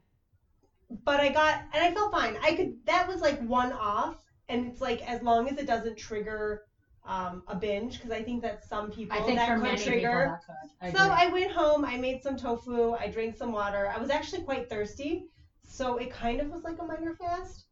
But 1.04 1.18
I 1.20 1.30
got 1.30 1.60
and 1.72 1.82
I 1.82 1.90
felt 1.90 2.12
fine. 2.12 2.36
I 2.42 2.52
could. 2.52 2.72
That 2.86 3.08
was 3.08 3.20
like 3.20 3.38
one 3.40 3.72
off, 3.72 4.14
and 4.48 4.66
it's 4.66 4.80
like 4.80 5.00
as 5.02 5.22
long 5.22 5.48
as 5.48 5.56
it 5.56 5.66
doesn't 5.66 5.96
trigger 5.96 6.60
um, 7.04 7.42
a 7.48 7.54
binge, 7.56 7.94
because 7.96 8.10
I 8.10 8.22
think 8.22 8.42
that 8.42 8.64
some 8.64 8.90
people 8.90 9.16
I 9.16 9.22
think 9.22 9.38
that 9.38 9.46
for 9.46 9.56
could 9.56 9.62
many 9.64 9.82
trigger. 9.82 10.00
people 10.02 10.26
that 10.26 10.40
could. 10.46 10.70
I 10.80 10.90
So. 10.92 11.10
I 11.10 11.26
went 11.26 11.50
home, 11.50 11.84
I 11.84 11.96
made 11.96 12.22
some 12.22 12.36
tofu, 12.36 12.92
I 12.92 13.08
drank 13.08 13.34
some 13.36 13.50
water. 13.50 13.90
I 13.92 13.98
was 13.98 14.10
actually 14.10 14.42
quite 14.42 14.68
thirsty, 14.68 15.24
so 15.62 15.96
it 15.96 16.10
kind 16.10 16.40
of 16.40 16.48
was 16.50 16.64
like 16.64 16.78
a 16.78 16.84
minor 16.84 17.14
fast. 17.14 17.65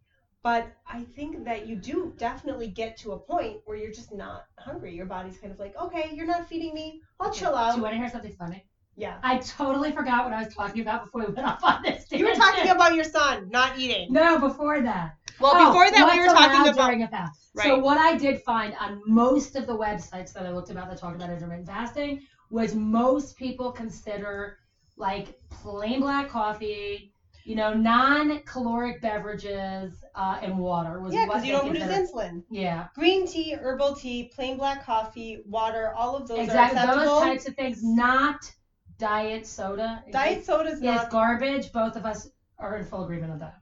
But 0.44 0.70
I 0.86 1.00
think 1.16 1.42
that 1.46 1.66
you 1.66 1.74
do 1.74 2.12
definitely 2.18 2.66
get 2.68 2.98
to 2.98 3.12
a 3.12 3.18
point 3.18 3.56
where 3.64 3.78
you're 3.78 3.90
just 3.90 4.12
not 4.12 4.44
hungry. 4.58 4.94
Your 4.94 5.06
body's 5.06 5.38
kind 5.38 5.50
of 5.50 5.58
like, 5.58 5.74
okay, 5.80 6.10
you're 6.14 6.26
not 6.26 6.46
feeding 6.46 6.74
me. 6.74 7.00
I'll 7.18 7.32
chill 7.32 7.54
out. 7.54 7.70
Do 7.72 7.78
you 7.78 7.82
want 7.82 7.94
to 7.94 7.98
hear 7.98 8.10
something 8.10 8.34
funny? 8.38 8.62
Yeah. 8.94 9.16
I 9.22 9.38
totally 9.38 9.90
forgot 9.90 10.22
what 10.24 10.34
I 10.34 10.44
was 10.44 10.54
talking 10.54 10.82
about 10.82 11.06
before 11.06 11.22
we 11.26 11.32
went 11.32 11.48
off 11.48 11.64
on 11.64 11.82
this. 11.82 12.04
You 12.12 12.26
were 12.26 12.34
talking 12.34 12.68
about 12.70 12.94
your 12.94 13.04
son 13.04 13.48
not 13.48 13.78
eating. 13.78 14.12
No, 14.12 14.38
before 14.38 14.82
that. 14.82 15.16
Well, 15.40 15.52
Oh, 15.54 15.66
before 15.68 15.90
that, 15.90 16.12
we 16.12 16.20
were 16.20 16.26
talking 16.26 16.68
about. 16.68 16.88
during 16.88 17.02
a 17.02 17.08
fast. 17.08 17.40
So 17.56 17.78
what 17.78 17.96
I 17.96 18.14
did 18.14 18.42
find 18.42 18.74
on 18.78 19.00
most 19.06 19.56
of 19.56 19.66
the 19.66 19.76
websites 19.76 20.34
that 20.34 20.44
I 20.44 20.50
looked 20.50 20.68
about 20.68 20.90
that 20.90 20.98
talk 21.00 21.14
about 21.14 21.30
intermittent 21.30 21.66
fasting 21.66 22.20
was 22.50 22.74
most 22.74 23.34
people 23.36 23.72
consider 23.72 24.58
like 24.98 25.38
plain 25.48 26.00
black 26.00 26.28
coffee, 26.28 27.13
you 27.44 27.54
know, 27.54 27.74
non-caloric 27.74 29.02
beverages 29.02 29.92
uh, 30.14 30.38
and 30.42 30.58
water 30.58 31.00
was 31.00 31.14
Yeah, 31.14 31.26
because 31.26 31.44
you 31.44 31.52
don't 31.52 31.68
produce 31.68 31.88
insulin. 31.88 32.42
Yeah, 32.50 32.86
Green 32.94 33.26
tea, 33.26 33.54
herbal 33.54 33.96
tea, 33.96 34.30
plain 34.34 34.56
black 34.56 34.84
coffee, 34.84 35.42
water, 35.46 35.92
all 35.94 36.16
of 36.16 36.26
those 36.26 36.38
exactly. 36.38 36.78
are 36.78 36.82
acceptable. 36.82 37.20
Those 37.20 37.22
types 37.22 37.48
of 37.48 37.54
things, 37.54 37.82
not 37.82 38.50
diet 38.98 39.46
soda. 39.46 40.02
Diet 40.10 40.44
soda's 40.44 40.74
is 40.74 40.82
not. 40.82 41.10
garbage. 41.10 41.70
Both 41.72 41.96
of 41.96 42.06
us 42.06 42.30
are 42.58 42.76
in 42.76 42.84
full 42.84 43.04
agreement 43.04 43.32
on 43.32 43.38
that. 43.40 43.60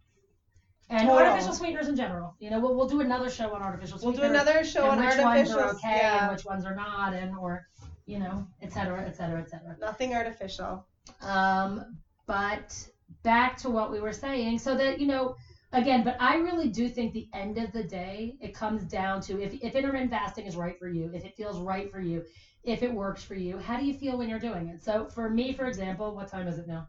And 0.88 1.08
Total. 1.08 1.26
artificial 1.26 1.54
sweeteners 1.54 1.88
in 1.88 1.96
general. 1.96 2.36
You 2.38 2.50
know, 2.50 2.60
we'll, 2.60 2.76
we'll 2.76 2.88
do 2.88 3.00
another 3.00 3.30
show 3.30 3.54
on 3.54 3.62
artificial 3.62 3.98
sweeteners. 3.98 4.20
We'll 4.20 4.28
do 4.28 4.34
another 4.34 4.62
show 4.62 4.84
on 4.90 4.98
and 4.98 5.08
which 5.08 5.16
ones 5.16 5.50
artificial. 5.50 5.60
are 5.60 5.70
okay 5.70 5.96
yeah. 5.96 6.22
and 6.24 6.32
which 6.36 6.44
ones 6.44 6.66
are 6.66 6.74
not, 6.74 7.14
and 7.14 7.34
or 7.34 7.66
you 8.06 8.18
know, 8.18 8.46
et 8.60 8.72
cetera, 8.72 9.02
et 9.06 9.16
cetera, 9.16 9.40
et 9.40 9.48
cetera. 9.48 9.76
Nothing 9.80 10.14
artificial. 10.14 10.86
Um, 11.22 11.96
but 12.26 12.88
back 13.22 13.56
to 13.58 13.70
what 13.70 13.90
we 13.90 14.00
were 14.00 14.12
saying, 14.12 14.58
so 14.58 14.74
that 14.76 14.98
you 14.98 15.06
know, 15.06 15.34
again, 15.72 16.04
but 16.04 16.16
I 16.20 16.34
really 16.36 16.68
do 16.68 16.88
think 16.88 17.12
the 17.12 17.28
end 17.32 17.58
of 17.58 17.72
the 17.72 17.82
day, 17.82 18.36
it 18.40 18.54
comes 18.54 18.84
down 18.84 19.20
to 19.22 19.38
if 19.40 19.54
if 19.62 19.74
intermittent 19.74 20.10
fasting 20.10 20.46
is 20.46 20.56
right 20.56 20.76
for 20.78 20.88
you, 20.88 21.10
if 21.12 21.24
it 21.24 21.34
feels 21.36 21.58
right 21.60 21.90
for 21.90 22.00
you, 22.00 22.22
if 22.62 22.82
it 22.82 22.92
works 22.92 23.22
for 23.22 23.34
you, 23.34 23.58
how 23.58 23.76
do 23.76 23.84
you 23.84 23.92
feel 23.92 24.16
when 24.16 24.28
you're 24.28 24.38
doing 24.38 24.68
it? 24.68 24.82
So 24.82 25.06
for 25.08 25.28
me, 25.28 25.52
for 25.52 25.66
example, 25.66 26.14
what 26.14 26.28
time 26.28 26.46
is 26.48 26.58
it 26.58 26.66
now? 26.66 26.86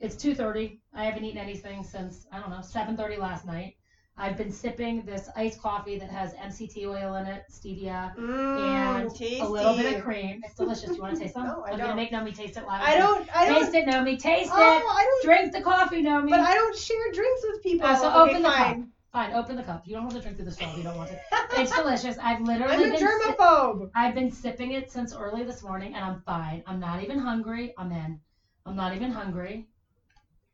It's 0.00 0.14
2:30. 0.16 0.78
I 0.94 1.04
haven't 1.04 1.24
eaten 1.24 1.38
anything 1.38 1.82
since 1.82 2.26
I 2.32 2.38
don't 2.40 2.50
know 2.50 2.62
7:30 2.62 3.18
last 3.18 3.44
night. 3.44 3.72
I've 4.20 4.36
been 4.36 4.52
sipping 4.52 5.02
this 5.06 5.30
iced 5.34 5.62
coffee 5.62 5.98
that 5.98 6.10
has 6.10 6.34
MCT 6.34 6.86
oil 6.86 7.14
in 7.14 7.26
it, 7.26 7.42
stevia, 7.50 8.14
Mmm, 8.16 9.00
and 9.00 9.10
tasty. 9.14 9.40
a 9.40 9.46
little 9.46 9.74
bit 9.74 9.96
of 9.96 10.02
cream. 10.02 10.42
It's 10.44 10.54
delicious. 10.54 10.90
Do 10.90 10.96
you 10.96 11.00
want 11.00 11.16
to 11.16 11.22
taste 11.22 11.34
some? 11.34 11.46
No, 11.50 11.64
I 11.66 11.70
I'm 11.70 11.78
gonna 11.78 11.96
make 11.96 12.12
Nomi 12.12 12.34
taste 12.34 12.58
it 12.58 12.66
live. 12.66 12.82
I 12.82 12.98
don't. 12.98 13.26
I 13.34 13.46
don't. 13.46 13.62
Taste 13.62 13.74
it, 13.74 13.86
Nomi. 13.86 14.18
Taste 14.18 14.50
oh, 14.52 14.58
it. 14.58 14.82
I 14.86 15.04
don't. 15.04 15.24
Drink 15.24 15.52
the 15.52 15.62
coffee, 15.62 16.02
Nomi. 16.02 16.28
But 16.28 16.40
I 16.40 16.52
don't 16.52 16.76
share 16.76 17.10
drinks 17.12 17.42
with 17.48 17.62
people. 17.62 17.86
Oh, 17.88 17.94
so 17.94 18.08
okay, 18.08 18.30
open 18.30 18.42
the 18.42 18.48
cup. 18.48 18.58
fine. 18.58 18.88
Fine, 19.10 19.32
open 19.32 19.56
the 19.56 19.62
cup. 19.62 19.82
You 19.86 19.94
don't 19.94 20.04
have 20.04 20.12
to 20.12 20.20
drink 20.20 20.36
through 20.36 20.44
the 20.44 20.52
straw 20.52 20.70
if 20.70 20.76
you 20.76 20.84
don't 20.84 20.96
want 20.96 21.08
to. 21.08 21.16
It's 21.54 21.70
delicious. 21.74 22.16
I've 22.22 22.40
literally 22.40 22.74
I'm 22.74 22.80
a 22.80 22.88
been 22.90 22.98
si- 22.98 23.04
germaphobe. 23.04 23.88
I've 23.94 24.14
been 24.14 24.30
sipping 24.30 24.72
it 24.72 24.90
since 24.90 25.14
early 25.14 25.44
this 25.44 25.62
morning, 25.62 25.94
and 25.94 26.04
I'm 26.04 26.20
fine. 26.26 26.62
I'm 26.66 26.78
not 26.78 27.02
even 27.02 27.18
hungry. 27.18 27.72
I'm 27.78 27.90
in. 27.90 28.18
I'm 28.66 28.76
not 28.76 28.92
even 28.92 29.10
hungry. 29.10 29.66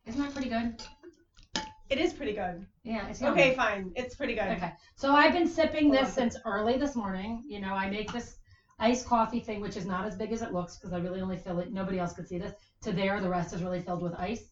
Isn't 0.06 0.20
that 0.20 0.32
pretty 0.32 0.48
good? 0.48 0.80
It 1.90 1.98
is 1.98 2.12
pretty 2.12 2.32
good. 2.32 2.64
Yeah, 2.86 3.08
it's 3.08 3.20
yummy. 3.20 3.42
Okay, 3.42 3.54
fine. 3.56 3.92
It's 3.96 4.14
pretty 4.14 4.34
good. 4.34 4.46
Okay. 4.48 4.72
So 4.94 5.12
I've 5.12 5.32
been 5.32 5.48
sipping 5.48 5.90
this 5.90 6.12
since 6.12 6.36
early 6.44 6.78
this 6.78 6.94
morning. 6.94 7.42
You 7.48 7.60
know, 7.60 7.74
I 7.74 7.90
make 7.90 8.12
this 8.12 8.36
iced 8.78 9.06
coffee 9.06 9.40
thing, 9.40 9.60
which 9.60 9.76
is 9.76 9.84
not 9.84 10.06
as 10.06 10.14
big 10.14 10.32
as 10.32 10.40
it 10.40 10.52
looks 10.52 10.76
because 10.76 10.92
I 10.92 10.98
really 10.98 11.20
only 11.20 11.36
fill 11.36 11.58
it. 11.58 11.72
Nobody 11.72 11.98
else 11.98 12.12
could 12.12 12.28
see 12.28 12.38
this. 12.38 12.52
To 12.82 12.92
there, 12.92 13.20
the 13.20 13.28
rest 13.28 13.52
is 13.52 13.62
really 13.62 13.80
filled 13.80 14.02
with 14.02 14.14
ice. 14.14 14.44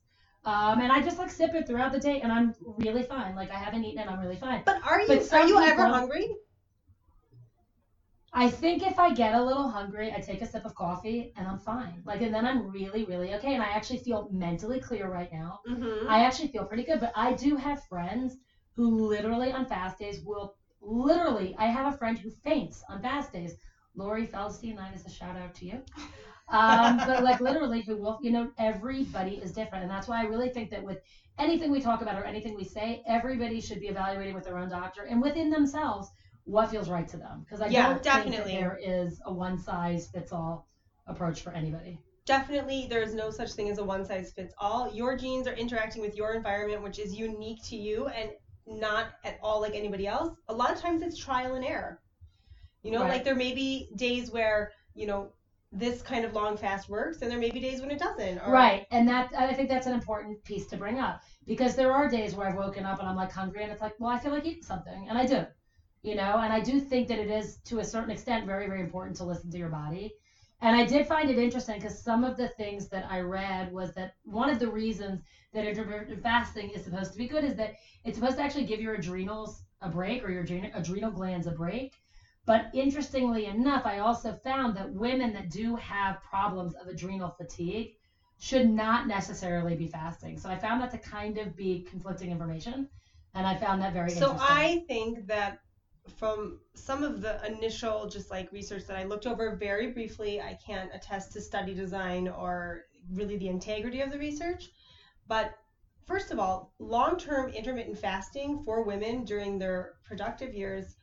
Um, 0.44 0.80
and 0.80 0.90
I 0.90 1.00
just 1.00 1.16
like 1.16 1.30
sip 1.30 1.54
it 1.54 1.68
throughout 1.68 1.92
the 1.92 2.00
day, 2.00 2.20
and 2.22 2.32
I'm 2.32 2.54
really 2.78 3.04
fine. 3.04 3.36
Like 3.36 3.52
I 3.52 3.56
haven't 3.56 3.84
eaten, 3.84 4.00
and 4.00 4.10
I'm 4.10 4.18
really 4.18 4.36
fine. 4.36 4.62
But 4.66 4.82
are 4.84 5.00
you 5.00 5.06
But 5.06 5.32
are 5.32 5.46
you 5.46 5.60
ever 5.60 5.86
hungry? 5.86 6.28
I 8.36 8.50
think 8.50 8.82
if 8.82 8.98
I 8.98 9.14
get 9.14 9.34
a 9.34 9.42
little 9.42 9.68
hungry, 9.68 10.12
I 10.12 10.18
take 10.18 10.42
a 10.42 10.46
sip 10.46 10.64
of 10.64 10.74
coffee, 10.74 11.32
and 11.36 11.46
I'm 11.46 11.60
fine. 11.60 12.02
Like, 12.04 12.20
and 12.20 12.34
then 12.34 12.44
I'm 12.44 12.66
really, 12.66 13.04
really 13.04 13.32
okay, 13.34 13.54
and 13.54 13.62
I 13.62 13.68
actually 13.68 14.00
feel 14.00 14.28
mentally 14.32 14.80
clear 14.80 15.08
right 15.08 15.30
now. 15.32 15.60
Mm-hmm. 15.68 16.08
I 16.08 16.24
actually 16.24 16.48
feel 16.48 16.64
pretty 16.64 16.82
good, 16.82 16.98
but 16.98 17.12
I 17.14 17.34
do 17.34 17.54
have 17.54 17.84
friends 17.84 18.36
who 18.74 19.06
literally 19.06 19.52
on 19.52 19.66
fast 19.66 20.00
days 20.00 20.20
will 20.24 20.56
literally. 20.82 21.54
I 21.58 21.66
have 21.66 21.94
a 21.94 21.96
friend 21.96 22.18
who 22.18 22.30
faints 22.42 22.82
on 22.88 23.00
fast 23.00 23.32
days. 23.32 23.54
Lori 23.94 24.26
Feldstein, 24.26 24.76
that 24.76 24.92
is 24.92 25.06
a 25.06 25.10
shout 25.10 25.36
out 25.36 25.54
to 25.54 25.66
you. 25.66 25.80
Um, 26.48 26.96
but 27.06 27.22
like 27.22 27.40
literally, 27.40 27.82
who 27.82 27.96
will, 27.96 28.18
you 28.20 28.32
know, 28.32 28.50
everybody 28.58 29.36
is 29.36 29.52
different, 29.52 29.82
and 29.84 29.90
that's 29.90 30.08
why 30.08 30.20
I 30.20 30.24
really 30.24 30.48
think 30.48 30.70
that 30.70 30.82
with 30.82 30.98
anything 31.38 31.70
we 31.70 31.80
talk 31.80 32.02
about 32.02 32.20
or 32.20 32.24
anything 32.24 32.56
we 32.56 32.64
say, 32.64 33.00
everybody 33.06 33.60
should 33.60 33.78
be 33.78 33.86
evaluating 33.86 34.34
with 34.34 34.42
their 34.42 34.58
own 34.58 34.68
doctor 34.68 35.04
and 35.04 35.22
within 35.22 35.50
themselves 35.50 36.10
what 36.44 36.70
feels 36.70 36.88
right 36.88 37.08
to 37.08 37.16
them. 37.16 37.40
Because 37.44 37.60
I 37.60 37.68
Yeah, 37.68 37.88
don't 37.88 38.02
definitely. 38.02 38.52
that 38.52 38.60
there 38.60 38.78
is 38.82 39.20
a 39.24 39.32
one 39.32 39.58
size 39.58 40.08
fits 40.08 40.32
all 40.32 40.66
approach 41.06 41.42
for 41.42 41.52
anybody. 41.52 42.00
definitely 42.26 42.86
there's 42.88 43.12
no 43.14 43.30
such 43.30 43.52
thing 43.52 43.68
as 43.68 43.76
a 43.76 43.84
one 43.84 44.04
size 44.04 44.32
fits 44.32 44.54
all. 44.58 44.90
Your 44.90 45.14
genes 45.14 45.46
are 45.46 45.52
interacting 45.52 46.00
with 46.00 46.16
your 46.16 46.32
environment, 46.32 46.82
which 46.82 46.98
is 46.98 47.14
unique 47.14 47.62
to 47.64 47.76
you 47.76 48.06
and 48.08 48.30
not 48.66 49.08
at 49.24 49.38
all 49.42 49.60
like 49.60 49.74
anybody 49.74 50.06
else. 50.06 50.34
A 50.48 50.54
lot 50.54 50.72
of 50.72 50.80
times 50.80 51.02
it's 51.02 51.18
trial 51.18 51.54
and 51.54 51.64
error. 51.64 52.00
You 52.82 52.92
know, 52.92 53.00
Right. 53.02 53.10
like 53.10 53.24
there 53.24 53.34
may 53.34 53.54
be 53.54 53.90
days 53.96 54.30
where, 54.30 54.72
you 54.94 55.06
know, 55.06 55.32
this 55.72 56.00
kind 56.02 56.24
of 56.24 56.32
long 56.32 56.56
fast 56.56 56.88
works 56.88 57.20
and 57.20 57.30
there 57.30 57.38
may 57.38 57.50
be 57.50 57.60
days 57.60 57.80
when 57.82 57.90
it 57.90 57.98
doesn't. 57.98 58.38
Or, 58.38 58.52
Right, 58.52 58.86
and 58.90 59.06
that 59.08 59.30
I 59.36 59.52
think 59.52 59.68
that's 59.68 59.86
an 59.86 59.92
important 59.92 60.42
piece 60.44 60.66
to 60.68 60.76
bring 60.78 60.98
up 61.00 61.20
because 61.46 61.74
there 61.74 61.92
are 61.92 62.08
days 62.08 62.34
where 62.34 62.48
I've 62.48 62.56
woken 62.56 62.86
up 62.86 63.00
and 63.00 63.08
I'm 63.08 63.16
like 63.16 63.32
hungry 63.32 63.62
and 63.64 63.72
it's 63.72 63.82
like, 63.82 63.94
well, 63.98 64.10
I 64.10 64.18
feel 64.18 64.32
like 64.32 64.46
eating 64.46 64.62
something, 64.62 65.08
and 65.08 65.18
I 65.18 65.26
do, 65.26 65.44
you 66.04 66.14
know, 66.14 66.38
and 66.38 66.52
I 66.52 66.60
do 66.60 66.78
think 66.78 67.08
that 67.08 67.18
it 67.18 67.30
is 67.30 67.56
to 67.64 67.78
a 67.78 67.84
certain 67.84 68.10
extent 68.10 68.46
very, 68.46 68.66
very 68.66 68.82
important 68.82 69.16
to 69.16 69.24
listen 69.24 69.50
to 69.50 69.58
your 69.58 69.70
body. 69.70 70.12
And 70.60 70.76
I 70.76 70.84
did 70.84 71.06
find 71.06 71.30
it 71.30 71.38
interesting 71.38 71.78
because 71.78 71.98
some 71.98 72.24
of 72.24 72.36
the 72.36 72.48
things 72.48 72.88
that 72.88 73.10
I 73.10 73.20
read 73.20 73.72
was 73.72 73.94
that 73.94 74.12
one 74.24 74.50
of 74.50 74.58
the 74.58 74.68
reasons 74.68 75.22
that 75.54 75.64
intermittent 75.64 76.22
fasting 76.22 76.70
is 76.70 76.84
supposed 76.84 77.12
to 77.12 77.18
be 77.18 77.26
good 77.26 77.42
is 77.42 77.54
that 77.56 77.72
it's 78.04 78.18
supposed 78.18 78.36
to 78.36 78.42
actually 78.42 78.64
give 78.64 78.80
your 78.80 78.94
adrenals 78.94 79.62
a 79.80 79.88
break 79.88 80.22
or 80.22 80.30
your 80.30 80.42
adrenal, 80.42 80.70
adrenal 80.74 81.10
glands 81.10 81.46
a 81.46 81.52
break. 81.52 81.94
But 82.46 82.66
interestingly 82.74 83.46
enough, 83.46 83.86
I 83.86 83.98
also 83.98 84.34
found 84.44 84.76
that 84.76 84.90
women 84.92 85.32
that 85.32 85.50
do 85.50 85.74
have 85.76 86.20
problems 86.22 86.74
of 86.74 86.86
adrenal 86.86 87.30
fatigue 87.30 87.92
should 88.38 88.68
not 88.68 89.06
necessarily 89.06 89.74
be 89.74 89.86
fasting. 89.88 90.36
So 90.36 90.50
I 90.50 90.56
found 90.56 90.82
that 90.82 90.90
to 90.90 90.98
kind 90.98 91.38
of 91.38 91.56
be 91.56 91.80
conflicting 91.88 92.30
information, 92.30 92.88
and 93.34 93.46
I 93.46 93.54
found 93.56 93.80
that 93.80 93.94
very 93.94 94.12
interesting 94.12 94.38
So 94.38 94.44
interesting. 94.44 94.56
I 94.56 94.84
think 94.86 95.26
that 95.28 95.58
from 96.16 96.58
some 96.74 97.02
of 97.02 97.20
the 97.20 97.44
initial 97.46 98.08
just 98.08 98.30
like 98.30 98.52
research 98.52 98.86
that 98.86 98.96
I 98.96 99.04
looked 99.04 99.26
over 99.26 99.56
very 99.56 99.92
briefly, 99.92 100.40
I 100.40 100.58
can't 100.64 100.90
attest 100.94 101.32
to 101.32 101.40
study 101.40 101.74
design 101.74 102.28
or 102.28 102.82
really 103.12 103.36
the 103.36 103.48
integrity 103.48 104.00
of 104.00 104.10
the 104.10 104.18
research. 104.18 104.70
But 105.26 105.54
first 106.06 106.30
of 106.30 106.38
all, 106.38 106.72
long-term 106.78 107.50
intermittent 107.50 107.98
fasting 107.98 108.62
for 108.64 108.84
women 108.84 109.24
during 109.24 109.58
their 109.58 109.92
productive 110.06 110.54
years 110.54 110.96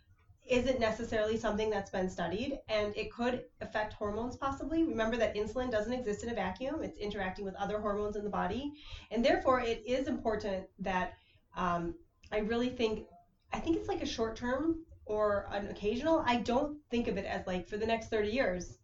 isn't 0.48 0.80
necessarily 0.80 1.38
something 1.38 1.70
that's 1.70 1.92
been 1.92 2.10
studied 2.10 2.60
and 2.68 2.96
it 2.96 3.12
could 3.12 3.44
affect 3.62 3.94
hormones 3.94 4.36
possibly. 4.36 4.84
Remember 4.84 5.16
that 5.18 5.36
insulin 5.36 5.72
doesn't 5.72 5.94
exist 5.94 6.24
in 6.24 6.30
a 6.30 6.34
vacuum. 6.34 6.82
It's 6.84 6.98
interacting 6.98 7.46
with 7.46 7.56
other 7.56 7.80
hormones 7.80 8.16
in 8.16 8.24
the 8.24 8.30
body. 8.30 8.74
And 9.12 9.24
therefore 9.24 9.62
it 9.62 9.84
is 9.86 10.08
important 10.08 10.66
that 10.80 11.14
um, 11.56 11.96
I 12.32 12.40
really 12.40 12.70
think 12.70 13.06
I 13.54 13.60
think 13.60 13.76
it's 13.76 13.90
like 13.90 14.02
a 14.02 14.06
short 14.06 14.36
term 14.36 14.78
or 15.06 15.48
an 15.52 15.68
occasional. 15.68 16.22
I 16.26 16.38
don't 16.38 16.78
think 16.90 17.08
of 17.08 17.18
it 17.18 17.26
as 17.26 17.46
like 17.48 17.68
for 17.68 17.78
the 17.78 17.86
next 17.86 18.10
30 18.10 18.30
years 18.30 18.78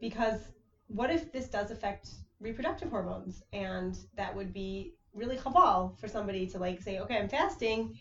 because 0.00 0.50
what 0.88 1.10
if 1.10 1.32
this 1.32 1.48
does 1.48 1.70
affect 1.70 2.10
reproductive 2.40 2.90
hormones 2.90 3.42
and 3.52 3.96
that 4.16 4.34
would 4.34 4.52
be 4.52 4.92
really 5.12 5.36
chaval 5.36 5.98
for 5.98 6.08
somebody 6.08 6.46
to 6.46 6.58
like 6.58 6.80
say 6.80 6.98
okay 6.98 7.16
I'm 7.16 7.28
fasting 7.28 7.92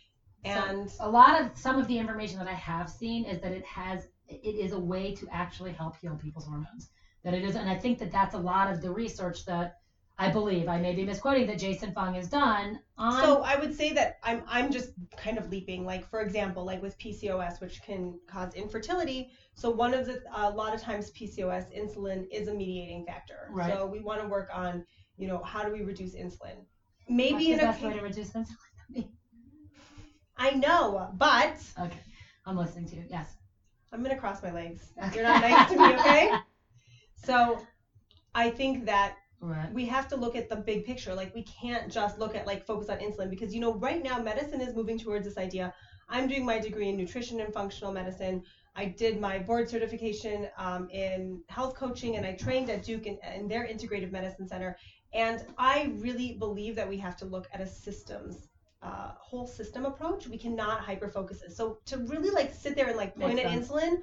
and 0.44 0.90
a 1.00 1.10
lot 1.10 1.40
of 1.40 1.58
some 1.58 1.78
of 1.78 1.88
the 1.88 1.98
information 1.98 2.38
that 2.38 2.48
I 2.48 2.54
have 2.54 2.90
seen 2.90 3.26
is 3.26 3.40
that 3.42 3.52
it 3.52 3.66
has 3.66 4.08
it 4.28 4.56
is 4.56 4.72
a 4.72 4.80
way 4.80 5.12
to 5.14 5.28
actually 5.32 5.72
help 5.72 5.96
heal 5.98 6.16
people's 6.16 6.46
hormones. 6.46 6.88
That 7.24 7.34
it 7.34 7.44
is, 7.44 7.56
and 7.56 7.70
I 7.70 7.76
think 7.76 7.98
that 7.98 8.12
that's 8.12 8.34
a 8.34 8.38
lot 8.38 8.70
of 8.70 8.80
the 8.80 8.92
research 8.92 9.44
that 9.46 9.74
I 10.22 10.30
believe 10.30 10.68
I 10.68 10.78
may 10.78 10.94
be 10.94 11.06
misquoting 11.06 11.48
that 11.48 11.58
Jason 11.58 11.94
Fung 11.94 12.14
has 12.16 12.28
done 12.28 12.82
on. 12.98 13.24
So 13.24 13.42
I 13.42 13.56
would 13.56 13.74
say 13.74 13.94
that 13.94 14.18
I'm 14.22 14.44
I'm 14.48 14.70
just 14.70 14.92
kind 15.16 15.38
of 15.38 15.50
leaping. 15.50 15.86
Like 15.86 16.06
for 16.10 16.20
example, 16.20 16.66
like 16.66 16.82
with 16.82 17.00
PCOS, 17.00 17.62
which 17.62 17.82
can 17.82 18.20
cause 18.28 18.54
infertility. 18.54 19.30
So 19.54 19.70
one 19.70 19.94
of 19.94 20.06
the 20.06 20.22
a 20.36 20.50
lot 20.50 20.76
of 20.76 20.82
times 20.82 21.10
PCOS 21.12 21.74
insulin 21.74 22.28
is 22.32 22.50
a 22.50 22.54
mediating 22.54 23.06
factor. 23.06 23.48
Right. 23.50 23.74
So 23.74 23.86
we 23.86 24.02
want 24.02 24.22
to 24.22 24.28
work 24.28 24.50
on 24.54 24.86
you 25.18 25.28
know 25.28 25.42
how 25.42 25.64
do 25.64 25.72
we 25.72 25.84
reduce 25.84 26.16
insulin? 26.16 26.58
what's 26.58 27.10
Maybe 27.10 27.46
the 27.46 27.52
in 27.54 27.58
best 27.60 27.82
a 27.82 27.88
way 27.88 27.94
to 27.94 28.02
reduce 28.02 28.32
insulin? 28.32 29.08
I 30.38 30.52
know, 30.52 31.12
but 31.14 31.56
Okay, 31.80 32.00
I'm 32.46 32.58
listening 32.58 32.88
to 32.90 32.96
you. 32.98 33.04
Yes. 33.10 33.36
I'm 33.94 34.04
gonna 34.04 34.20
cross 34.20 34.44
my 34.44 34.52
legs. 34.52 34.92
You're 35.14 35.24
not 35.24 35.42
nice 35.42 35.72
to 35.72 35.78
me, 35.78 35.94
okay? 35.96 36.32
So 37.16 37.60
I 38.36 38.50
think 38.50 38.86
that 38.86 39.16
Right. 39.42 39.72
we 39.74 39.86
have 39.86 40.08
to 40.10 40.18
look 40.18 40.36
at 40.36 40.50
the 40.50 40.58
big 40.58 40.86
picture. 40.86 41.14
Like 41.14 41.34
we 41.34 41.44
can't 41.44 41.92
just 41.92 42.20
look 42.20 42.36
at 42.36 42.46
like 42.46 42.66
focus 42.66 42.90
on 42.90 42.98
insulin 42.98 43.30
because 43.30 43.54
you 43.54 43.62
know 43.62 43.74
right 43.76 44.04
now 44.04 44.22
medicine 44.22 44.60
is 44.60 44.76
moving 44.76 45.00
towards 45.00 45.26
this 45.26 45.38
idea. 45.38 45.74
I'm 46.10 46.28
doing 46.28 46.44
my 46.46 46.60
degree 46.60 46.90
in 46.90 46.98
nutrition 46.98 47.40
and 47.40 47.54
functional 47.54 47.94
medicine. 47.94 48.44
I 48.76 48.86
did 48.86 49.20
my 49.20 49.40
board 49.40 49.70
certification 49.70 50.48
um, 50.58 50.90
in 50.90 51.42
health 51.48 51.76
coaching 51.76 52.18
and 52.18 52.26
I 52.26 52.34
trained 52.34 52.70
at 52.70 52.84
Duke 52.84 53.06
in, 53.06 53.18
in 53.36 53.48
their 53.48 53.68
integrative 53.68 54.12
medicine 54.12 54.48
center. 54.48 54.78
And 55.14 55.44
I 55.58 55.92
really 55.98 56.34
believe 56.34 56.76
that 56.76 56.88
we 56.88 56.98
have 56.98 57.16
to 57.18 57.26
look 57.26 57.48
at 57.54 57.62
a 57.62 57.68
systems, 57.68 58.48
uh, 58.82 59.12
whole 59.20 59.48
system 59.48 59.86
approach. 59.86 60.28
We 60.28 60.38
cannot 60.38 60.82
hyper 60.82 61.10
focus 61.10 61.42
it. 61.42 61.56
So 61.56 61.80
to 61.86 61.98
really 61.98 62.30
like 62.30 62.54
sit 62.54 62.76
there 62.76 62.88
and 62.88 62.98
like 62.98 63.16
point 63.16 63.36
Makes 63.36 63.48
at 63.48 63.54
sense. 63.54 63.70
insulin, 63.70 63.98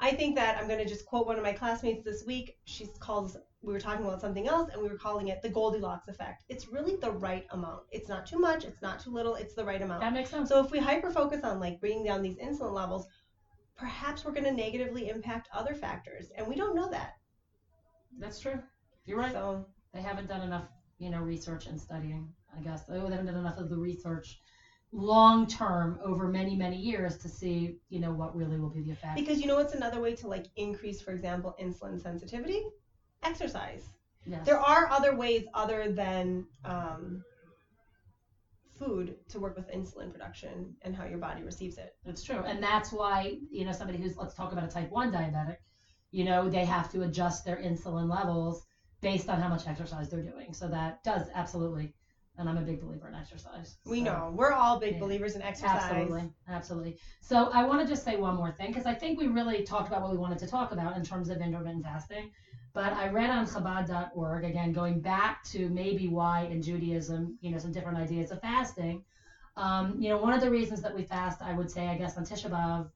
I 0.00 0.12
think 0.12 0.36
that 0.36 0.58
I'm 0.58 0.68
going 0.68 0.78
to 0.78 0.88
just 0.88 1.06
quote 1.06 1.26
one 1.26 1.36
of 1.36 1.42
my 1.42 1.52
classmates 1.52 2.04
this 2.04 2.24
week. 2.24 2.56
She's 2.64 2.90
called 3.00 3.36
we 3.62 3.72
were 3.72 3.80
talking 3.80 4.06
about 4.06 4.20
something 4.20 4.46
else 4.46 4.70
and 4.72 4.80
we 4.80 4.88
were 4.88 4.96
calling 4.96 5.28
it 5.28 5.42
the 5.42 5.48
Goldilocks 5.48 6.08
effect. 6.08 6.44
It's 6.48 6.68
really 6.68 6.96
the 6.96 7.10
right 7.10 7.44
amount. 7.50 7.82
It's 7.90 8.08
not 8.08 8.26
too 8.26 8.38
much, 8.38 8.64
it's 8.64 8.80
not 8.82 9.00
too 9.00 9.10
little, 9.10 9.34
it's 9.34 9.54
the 9.54 9.64
right 9.64 9.82
amount. 9.82 10.00
That 10.00 10.12
makes 10.12 10.30
sense. 10.30 10.48
So 10.48 10.64
if 10.64 10.70
we 10.70 10.78
hyper 10.78 11.10
focus 11.10 11.42
on 11.42 11.58
like 11.58 11.80
bringing 11.80 12.04
down 12.04 12.22
these 12.22 12.36
insulin 12.38 12.72
levels, 12.72 13.06
perhaps 13.76 14.24
we're 14.24 14.32
going 14.32 14.44
to 14.44 14.52
negatively 14.52 15.08
impact 15.08 15.48
other 15.52 15.74
factors 15.74 16.30
and 16.36 16.46
we 16.46 16.56
don't 16.56 16.74
know 16.76 16.88
that. 16.90 17.14
That's 18.18 18.38
true. 18.40 18.60
You're 19.06 19.18
right. 19.18 19.32
So 19.32 19.66
They 19.92 20.02
haven't 20.02 20.28
done 20.28 20.42
enough, 20.42 20.68
you 20.98 21.10
know, 21.10 21.20
research 21.20 21.66
and 21.66 21.80
studying. 21.80 22.28
I 22.56 22.60
guess 22.60 22.84
they 22.84 22.94
haven't 22.98 23.26
done 23.26 23.36
enough 23.36 23.58
of 23.58 23.68
the 23.68 23.76
research 23.76 24.38
long 24.92 25.46
term 25.46 25.98
over 26.02 26.28
many 26.28 26.56
many 26.56 26.76
years 26.76 27.18
to 27.18 27.28
see, 27.28 27.78
you 27.90 28.00
know, 28.00 28.12
what 28.12 28.34
really 28.34 28.58
will 28.58 28.70
be 28.70 28.80
the 28.82 28.90
effect. 28.92 29.16
because 29.16 29.40
you 29.40 29.46
know 29.46 29.56
what's 29.56 29.74
another 29.74 30.00
way 30.00 30.14
to 30.14 30.26
like 30.28 30.46
increase 30.56 31.00
for 31.00 31.10
example 31.12 31.54
insulin 31.60 32.00
sensitivity? 32.00 32.62
Exercise. 33.22 33.82
yes. 34.26 34.44
There 34.44 34.58
are 34.58 34.88
other 34.90 35.14
ways 35.16 35.44
other 35.54 35.90
than 35.92 36.46
um, 36.64 37.22
food 38.78 39.16
to 39.28 39.40
work 39.40 39.56
with 39.56 39.68
insulin 39.72 40.12
production 40.12 40.74
and 40.82 40.94
how 40.94 41.04
your 41.04 41.18
body 41.18 41.42
receives 41.42 41.78
it. 41.78 41.94
It's 42.04 42.22
true. 42.22 42.42
And 42.46 42.62
that's 42.62 42.92
why, 42.92 43.38
you 43.50 43.64
know, 43.64 43.72
somebody 43.72 43.98
who's, 43.98 44.16
let's 44.16 44.34
talk 44.34 44.52
about 44.52 44.64
a 44.64 44.68
type 44.68 44.90
1 44.90 45.12
diabetic, 45.12 45.56
you 46.10 46.24
know, 46.24 46.48
they 46.48 46.64
have 46.64 46.90
to 46.92 47.02
adjust 47.02 47.44
their 47.44 47.56
insulin 47.56 48.08
levels 48.08 48.64
based 49.00 49.28
on 49.28 49.40
how 49.40 49.48
much 49.48 49.66
exercise 49.66 50.08
they're 50.08 50.22
doing. 50.22 50.52
So 50.54 50.68
that 50.68 51.02
does 51.04 51.26
absolutely. 51.34 51.94
And 52.38 52.48
I'm 52.48 52.56
a 52.56 52.62
big 52.62 52.80
believer 52.80 53.08
in 53.08 53.16
exercise. 53.16 53.76
We 53.84 54.00
know. 54.00 54.32
We're 54.32 54.52
all 54.52 54.78
big 54.78 54.94
Yeah. 54.94 55.00
believers 55.00 55.34
in 55.34 55.42
exercise. 55.42 55.82
Absolutely, 55.82 56.30
absolutely. 56.48 56.96
So 57.20 57.50
I 57.50 57.64
want 57.64 57.80
to 57.80 57.86
just 57.86 58.04
say 58.04 58.14
one 58.14 58.36
more 58.36 58.52
thing 58.52 58.68
because 58.68 58.86
I 58.86 58.94
think 58.94 59.18
we 59.18 59.26
really 59.26 59.64
talked 59.64 59.88
about 59.88 60.02
what 60.02 60.12
we 60.12 60.18
wanted 60.18 60.38
to 60.38 60.46
talk 60.46 60.70
about 60.70 60.96
in 60.96 61.02
terms 61.04 61.30
of 61.30 61.40
intermittent 61.40 61.82
fasting. 61.82 62.30
But 62.78 62.92
I 62.92 63.08
read 63.08 63.28
on 63.30 63.44
Chabad.org 63.44 64.44
again, 64.44 64.72
going 64.72 65.00
back 65.00 65.42
to 65.46 65.68
maybe 65.68 66.06
why 66.06 66.42
in 66.42 66.62
Judaism, 66.62 67.36
you 67.40 67.50
know, 67.50 67.58
some 67.58 67.72
different 67.72 67.98
ideas 67.98 68.30
of 68.30 68.40
fasting. 68.40 69.02
Um, 69.56 70.00
you 70.00 70.08
know, 70.10 70.18
one 70.18 70.32
of 70.32 70.40
the 70.40 70.48
reasons 70.48 70.80
that 70.82 70.94
we 70.94 71.02
fast, 71.02 71.42
I 71.42 71.54
would 71.54 71.72
say, 71.72 71.88
I 71.88 71.96
guess 71.96 72.16
on 72.16 72.24
Tisha 72.24 72.48
B'av, 72.48 72.88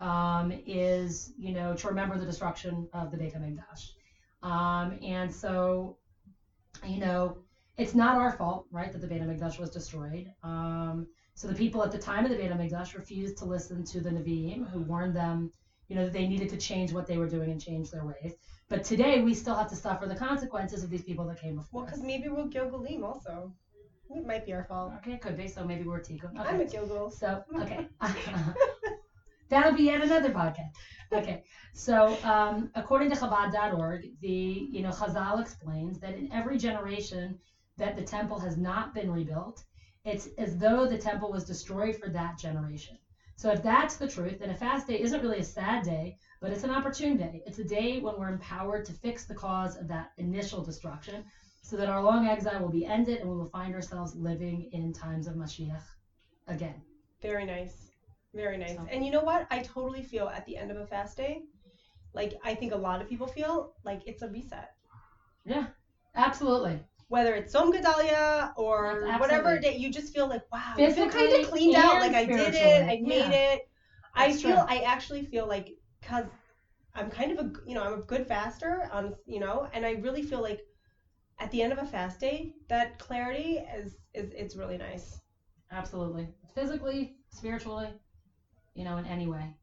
um, 0.00 0.50
is 0.64 1.34
you 1.36 1.52
know 1.52 1.74
to 1.74 1.88
remember 1.88 2.16
the 2.16 2.24
destruction 2.24 2.88
of 2.94 3.10
the 3.10 3.18
Beit 3.18 3.34
Hamikdash. 3.34 3.90
Um, 4.42 4.98
and 5.02 5.30
so, 5.30 5.98
you 6.86 6.98
know, 6.98 7.36
it's 7.76 7.94
not 7.94 8.16
our 8.16 8.30
fault, 8.30 8.64
right, 8.70 8.90
that 8.90 9.02
the 9.02 9.06
Beit 9.06 9.20
Hamikdash 9.20 9.58
was 9.58 9.68
destroyed. 9.68 10.32
Um, 10.42 11.06
so 11.34 11.46
the 11.46 11.54
people 11.54 11.82
at 11.82 11.90
the 11.90 11.98
time 11.98 12.24
of 12.24 12.30
the 12.30 12.36
Beit 12.38 12.50
Hamikdash 12.50 12.94
refused 12.94 13.36
to 13.36 13.44
listen 13.44 13.84
to 13.84 14.00
the 14.00 14.08
Nevi'im, 14.08 14.66
who 14.70 14.80
warned 14.80 15.14
them, 15.14 15.50
you 15.88 15.96
know, 15.96 16.04
that 16.04 16.14
they 16.14 16.26
needed 16.26 16.48
to 16.48 16.56
change 16.56 16.94
what 16.94 17.06
they 17.06 17.18
were 17.18 17.28
doing 17.28 17.50
and 17.50 17.60
change 17.60 17.90
their 17.90 18.06
ways. 18.06 18.32
But 18.68 18.84
today 18.84 19.22
we 19.22 19.34
still 19.34 19.54
have 19.54 19.68
to 19.68 19.76
suffer 19.76 20.06
the 20.06 20.14
consequences 20.14 20.82
of 20.82 20.90
these 20.90 21.02
people 21.02 21.26
that 21.26 21.40
came 21.40 21.56
before 21.56 21.80
Well, 21.80 21.86
because 21.86 22.02
maybe 22.02 22.28
we're 22.28 22.44
Gilgulim 22.46 23.02
also. 23.02 23.54
It 24.10 24.24
might 24.26 24.44
be 24.44 24.52
our 24.52 24.64
fault. 24.64 24.92
Okay, 24.98 25.12
it 25.12 25.20
could 25.20 25.36
be. 25.36 25.48
So 25.48 25.64
maybe 25.64 25.84
we're 25.84 26.00
Tikkun. 26.00 26.38
I'm 26.38 26.60
a 26.60 26.64
Okay. 26.64 26.76
Gilgul. 26.76 27.10
So 27.12 27.42
okay, 27.60 27.86
that'll 29.48 29.72
be 29.72 29.84
yet 29.84 30.02
another 30.02 30.30
podcast. 30.30 30.72
Okay, 31.12 31.42
so 31.74 32.16
um, 32.24 32.68
according 32.74 33.10
to 33.10 33.16
Chabad.org, 33.16 34.00
the 34.20 34.68
you 34.70 34.82
know 34.82 34.90
Chazal 34.90 35.40
explains 35.40 35.98
that 36.00 36.14
in 36.14 36.30
every 36.32 36.58
generation 36.58 37.36
that 37.78 37.96
the 37.96 38.02
temple 38.02 38.38
has 38.38 38.56
not 38.56 38.92
been 38.94 39.10
rebuilt, 39.10 39.62
it's 40.04 40.28
as 40.38 40.56
though 40.56 40.86
the 40.86 40.98
temple 40.98 41.30
was 41.30 41.44
destroyed 41.44 41.96
for 41.96 42.08
that 42.10 42.38
generation. 42.38 42.96
So 43.38 43.52
if 43.52 43.62
that's 43.62 43.96
the 43.96 44.08
truth, 44.08 44.40
then 44.40 44.50
a 44.50 44.56
fast 44.56 44.88
day 44.88 45.00
isn't 45.00 45.22
really 45.22 45.38
a 45.38 45.44
sad 45.44 45.84
day, 45.84 46.16
but 46.40 46.50
it's 46.50 46.64
an 46.64 46.72
opportune 46.72 47.16
day. 47.16 47.40
It's 47.46 47.60
a 47.60 47.64
day 47.64 48.00
when 48.00 48.18
we're 48.18 48.32
empowered 48.32 48.84
to 48.86 48.92
fix 48.92 49.26
the 49.26 49.34
cause 49.34 49.76
of 49.76 49.86
that 49.86 50.08
initial 50.16 50.60
destruction, 50.60 51.24
so 51.62 51.76
that 51.76 51.88
our 51.88 52.02
long 52.02 52.26
exile 52.26 52.60
will 52.60 52.68
be 52.80 52.84
ended 52.84 53.20
and 53.20 53.30
we 53.30 53.36
will 53.36 53.46
find 53.46 53.76
ourselves 53.76 54.12
living 54.16 54.66
in 54.72 54.92
times 54.92 55.28
of 55.28 55.36
Mashiach 55.36 55.84
again. 56.48 56.82
Very 57.22 57.44
nice. 57.44 57.92
Very 58.34 58.56
nice. 58.56 58.74
So- 58.74 58.86
And 58.90 59.04
you 59.04 59.12
know 59.12 59.22
what? 59.22 59.46
I 59.50 59.60
totally 59.60 60.02
feel 60.02 60.26
at 60.26 60.44
the 60.44 60.56
end 60.56 60.72
of 60.72 60.76
a 60.76 60.84
fast 60.84 61.16
day, 61.16 61.38
like 62.12 62.34
I 62.42 62.54
think 62.54 62.72
a 62.72 62.76
lot 62.88 63.00
of 63.00 63.06
people 63.06 63.28
feel 63.28 63.72
like 63.84 64.00
it's 64.04 64.22
a 64.22 64.28
reset. 64.28 64.68
Yeah. 65.44 65.66
Absolutely. 66.16 66.80
Whether 67.08 67.34
it's 67.34 67.54
Tzom 67.54 67.72
Gedalia 67.72 68.52
or 68.56 69.02
Yes, 69.06 69.20
whatever 69.20 69.58
day, 69.58 69.76
you 69.76 69.90
just 69.90 70.12
feel 70.12 70.28
like 70.28 70.42
wow, 70.52 70.74
I 70.76 70.92
feel 70.92 71.08
kind 71.08 71.32
of 71.32 71.50
cleaned 71.50 71.74
out. 71.76 72.00
Like 72.00 72.14
I 72.14 72.24
did 72.24 72.54
it, 72.54 72.82
I 72.82 73.00
made 73.02 73.30
yeah. 73.32 73.52
it. 73.54 73.68
I 74.14 74.28
That's 74.28 74.42
feel, 74.42 74.56
true. 74.56 74.64
I 74.68 74.78
actually 74.80 75.24
feel 75.24 75.46
like 75.46 75.78
because 76.00 76.26
I'm 76.94 77.10
kind 77.10 77.32
of 77.32 77.38
a, 77.38 77.52
you 77.66 77.74
know, 77.74 77.82
I'm 77.82 77.94
a 78.00 78.02
good 78.02 78.26
faster, 78.26 78.88
um, 78.92 79.14
you 79.26 79.40
know, 79.40 79.68
and 79.72 79.86
I 79.86 79.92
really 79.92 80.22
feel 80.22 80.42
like 80.42 80.60
at 81.38 81.50
the 81.50 81.62
end 81.62 81.72
of 81.72 81.78
a 81.78 81.86
fast 81.86 82.20
day, 82.20 82.54
that 82.68 82.98
clarity 82.98 83.58
is 83.76 83.96
is 84.14 84.30
it's 84.32 84.54
really 84.56 84.76
nice. 84.76 85.20
Absolutely. 85.70 86.28
Physically, 86.54 87.16
spiritually, 87.30 87.88
you 88.74 88.84
know, 88.84 88.96
in 88.98 89.06
any 89.06 89.26
way. 89.26 89.54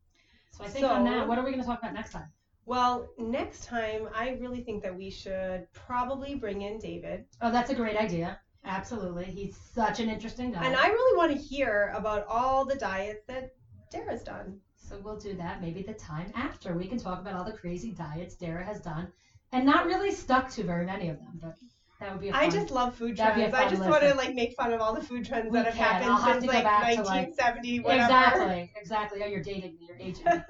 So 0.52 0.64
I 0.64 0.68
think 0.68 0.86
So- 0.86 0.94
on 0.94 1.04
that, 1.06 1.28
what 1.28 1.38
are 1.38 1.44
we 1.44 1.52
going 1.52 1.62
to 1.62 1.68
talk 1.68 1.80
about 1.80 1.94
next 1.94 2.12
time? 2.12 2.30
Well, 2.66 3.10
next 3.20 3.66
time, 3.66 4.10
I 4.14 4.38
really 4.42 4.62
think 4.62 4.82
that 4.84 4.96
we 4.96 5.10
should 5.12 5.68
probably 5.74 6.36
bring 6.36 6.64
in 6.64 6.80
David. 6.80 7.26
Oh, 7.42 7.52
that's 7.52 7.70
a 7.70 7.76
great 7.76 7.96
idea. 7.96 8.40
Absolutely. 8.64 9.26
He's 9.26 9.56
such 9.56 10.00
an 10.00 10.10
interesting 10.10 10.52
guy. 10.52 10.66
And 10.66 10.76
I 10.76 10.88
really 10.88 11.18
want 11.18 11.32
to 11.32 11.38
hear 11.38 11.94
about 11.96 12.26
all 12.28 12.66
the 12.66 12.76
diets 12.76 13.24
that 13.28 13.52
Dara's 13.92 14.24
done. 14.24 14.60
So 14.76 15.00
we'll 15.04 15.20
do 15.20 15.36
that 15.36 15.62
maybe 15.62 15.84
the 15.84 15.94
time 15.94 16.32
after. 16.36 16.76
We 16.76 16.88
can 16.88 16.98
talk 16.98 17.20
about 17.20 17.36
all 17.36 17.44
the 17.44 17.58
crazy 17.58 17.92
diets 17.92 18.36
Dara 18.36 18.64
has 18.64 18.82
done 18.82 19.12
and 19.52 19.66
not 19.66 19.86
really 19.86 20.12
stuck 20.12 20.50
to 20.52 20.64
very 20.64 20.86
many 20.86 21.10
of 21.10 21.18
them, 21.18 21.40
but 21.42 21.56
that 22.00 22.12
would 22.12 22.22
be 22.22 22.32
fun. 22.32 22.44
I 22.44 22.50
just 22.50 22.72
love 22.72 22.94
food 22.96 23.16
That'd 23.18 23.36
be 23.36 23.42
a 23.44 23.50
trends. 23.50 23.66
I 23.66 23.70
just 23.76 23.90
want 23.90 24.04
to 24.04 24.14
like 24.16 24.34
make 24.36 24.54
fun 24.56 24.74
of 24.74 24.82
all 24.82 24.94
the 24.94 25.02
food 25.02 25.26
trends 25.26 25.50
We 25.52 25.58
that 25.60 25.68
have 25.68 25.76
can. 25.76 26.02
happened 26.04 26.42
since 26.42 26.46
like 26.54 26.64
back 26.64 26.96
to, 26.96 27.04
like- 27.04 27.36
1970, 27.38 27.80
whatever. 27.82 28.04
Exactly. 28.04 28.72
Exactly. 28.76 29.24
Oh, 29.24 29.28
you're 29.28 29.44
dating 29.44 29.76
me. 29.80 29.88
You're 29.88 29.98
aging 29.98 30.26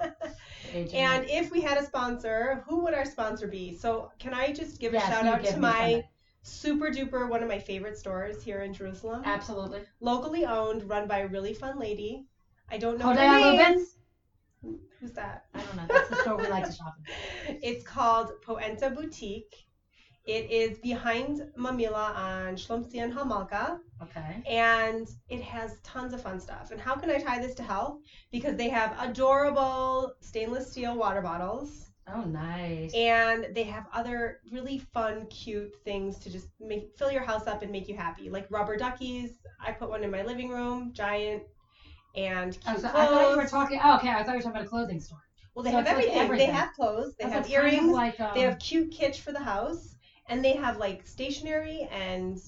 aging 0.74 0.98
and 1.00 1.24
if 1.28 1.50
we 1.52 1.60
had 1.60 1.78
a 1.78 1.84
sponsor, 1.86 2.64
who 2.68 2.82
would 2.84 2.94
our 2.94 3.04
sponsor 3.04 3.46
be? 3.46 3.76
So 3.76 4.10
can 4.18 4.34
I 4.34 4.52
just 4.52 4.80
give 4.80 4.92
Yes, 4.92 5.06
a 5.08 5.10
shout 5.12 5.26
out 5.26 5.44
to 5.44 5.56
my 5.58 6.02
super 6.42 6.88
duper 6.90 7.28
one 7.28 7.42
of 7.42 7.48
my 7.48 7.58
favorite 7.58 7.96
stores 7.98 8.42
here 8.42 8.60
in 8.62 8.72
Jerusalem, 8.72 9.22
Absolutely. 9.24 9.80
locally 10.00 10.44
owned, 10.46 10.88
run 10.88 11.06
by 11.08 11.18
a 11.18 11.28
really 11.28 11.54
fun 11.54 11.78
lady. 11.78 12.26
I 12.70 12.78
don't 12.78 12.98
know 12.98 13.06
her 13.08 13.14
Hodea 13.14 13.56
name. 13.58 13.78
Lubitz? 13.78 14.76
Who's 15.00 15.12
that? 15.12 15.44
I 15.54 15.60
don't 15.60 15.76
know. 15.76 15.84
That's 15.88 16.08
the 16.08 16.16
store 16.22 16.36
we 16.36 16.48
like 16.48 16.64
to 16.66 16.72
shop 16.72 16.94
in. 17.48 17.58
It's 17.62 17.84
called 17.84 18.32
Poenta 18.44 18.92
Boutique. 18.94 19.65
It 20.26 20.50
is 20.50 20.78
behind 20.78 21.42
Mamilla 21.56 22.14
on 22.14 22.56
Shlomtzion 22.56 23.12
Hamalka, 23.12 23.78
Okay. 24.02 24.44
and 24.46 25.06
it 25.28 25.40
has 25.42 25.80
tons 25.82 26.12
of 26.12 26.20
fun 26.20 26.40
stuff. 26.40 26.70
And 26.70 26.80
how 26.80 26.96
can 26.96 27.10
I 27.10 27.18
tie 27.18 27.38
this 27.38 27.54
to 27.56 27.62
health? 27.62 27.98
Because 28.32 28.56
they 28.56 28.68
have 28.68 28.94
adorable 28.98 30.12
stainless 30.20 30.70
steel 30.70 30.96
water 30.96 31.20
bottles, 31.20 31.90
Oh, 32.06 32.24
nice. 32.24 32.94
and 32.94 33.46
they 33.54 33.64
have 33.64 33.84
other 33.92 34.36
really 34.50 34.78
fun, 34.78 35.24
cute 35.26 35.74
things 35.84 36.18
to 36.20 36.30
just 36.30 36.48
make 36.60 36.88
fill 36.96 37.10
your 37.10 37.22
house 37.22 37.46
up 37.46 37.62
and 37.62 37.72
make 37.72 37.88
you 37.88 37.94
happy, 37.94 38.28
like 38.28 38.46
rubber 38.50 38.76
duckies. 38.76 39.30
I 39.60 39.72
put 39.72 39.88
one 39.88 40.04
in 40.04 40.10
my 40.10 40.22
living 40.22 40.48
room, 40.48 40.92
giant, 40.94 41.42
and 42.14 42.52
cute 42.60 42.64
Oh, 42.66 42.76
so 42.76 42.88
clothes. 42.90 42.94
I 42.94 43.06
thought 43.06 43.28
you 43.28 43.36
were 43.36 43.44
talking. 43.46 43.78
Oh, 43.80 43.94
okay. 43.94 44.10
I 44.10 44.22
thought 44.22 44.32
you 44.32 44.36
were 44.36 44.40
talking 44.40 44.50
about 44.56 44.62
a 44.62 44.64
clothing 44.64 45.00
store. 45.00 45.18
well, 45.54 45.62
they 45.64 45.70
so 45.70 45.78
have 45.78 45.86
it's 45.86 45.92
like 45.92 46.06
everything. 46.08 46.18
everything. 46.18 46.36
They 46.36 46.46
have 46.46 46.70
clothes. 46.72 47.14
They 47.18 47.26
Oh, 47.26 47.28
so 47.28 47.38
have 47.38 47.44
it's 47.44 47.48
kind 47.48 47.74
of 47.76 47.86
earrings. 47.86 47.90
like, 47.90 48.18
um, 48.20 48.34
They 48.34 48.40
have 48.40 48.58
cute 48.58 48.90
kitsch 48.90 49.18
for 49.20 49.32
the 49.32 49.40
house, 49.40 49.95
and 50.28 50.44
they 50.44 50.54
have 50.54 50.76
like 50.78 51.06
stationery 51.06 51.86
and 51.90 52.38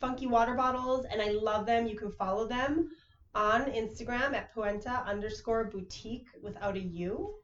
funky 0.00 0.26
water 0.26 0.54
bottles, 0.54 1.04
and 1.10 1.20
I 1.20 1.28
love 1.28 1.66
them. 1.66 1.86
You 1.86 1.96
can 1.96 2.10
follow 2.10 2.46
them 2.46 2.88
on 3.34 3.66
Instagram 3.70 4.34
at 4.34 4.54
Poenta 4.54 5.04
underscore 5.04 5.64
boutique 5.64 6.28
without 6.42 6.76
a 6.76 6.80
U. 6.80 7.34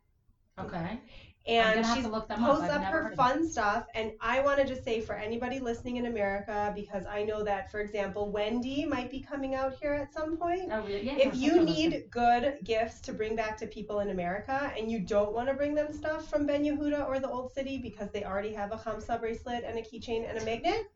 Okay. 0.59 1.01
And 1.47 1.84
she 1.86 2.01
them 2.01 2.14
up. 2.14 2.28
posts 2.28 2.70
up 2.70 2.82
her 2.84 3.12
fun 3.14 3.47
stuff. 3.47 3.86
And 3.95 4.12
I 4.20 4.40
want 4.40 4.61
to 4.61 4.64
just 4.64 4.82
say 4.82 5.01
for 5.01 5.14
anybody 5.14 5.59
listening 5.59 5.97
in 5.97 6.07
America, 6.07 6.72
because 6.74 7.05
I 7.05 7.22
know 7.22 7.45
that, 7.45 7.70
for 7.70 7.80
example, 7.80 8.30
Wendy 8.30 8.86
might 8.86 9.11
be 9.11 9.20
coming 9.20 9.55
out 9.55 9.74
here 9.74 9.92
at 9.92 10.12
some 10.14 10.38
point. 10.38 10.70
Oh, 10.72 10.80
really? 10.80 11.03
Yeah. 11.03 11.18
If 11.18 11.36
you 11.36 11.61
need 11.61 12.05
good 12.11 12.59
gifts 12.64 13.01
to 13.01 13.12
bring 13.12 13.36
back 13.36 13.59
to 13.59 13.66
people 13.66 14.01
in 14.01 14.09
America 14.09 14.72
and 14.78 14.90
you 14.90 15.01
don't 15.01 15.34
want 15.34 15.49
to 15.49 15.55
bring 15.55 15.74
them 15.74 15.92
stuff 15.92 16.28
from 16.30 16.47
Ben 16.47 16.64
Yehuda 16.64 17.07
or 17.07 17.18
the 17.18 17.28
Old 17.28 17.53
City 17.53 17.76
because 17.76 18.11
they 18.11 18.24
already 18.24 18.53
have 18.55 18.72
a 18.72 18.76
Hamsa 18.76 19.20
bracelet 19.20 19.64
and 19.64 19.78
a 19.78 19.82
keychain 19.82 20.28
and 20.28 20.38
a 20.38 20.45
magnet 20.45 20.90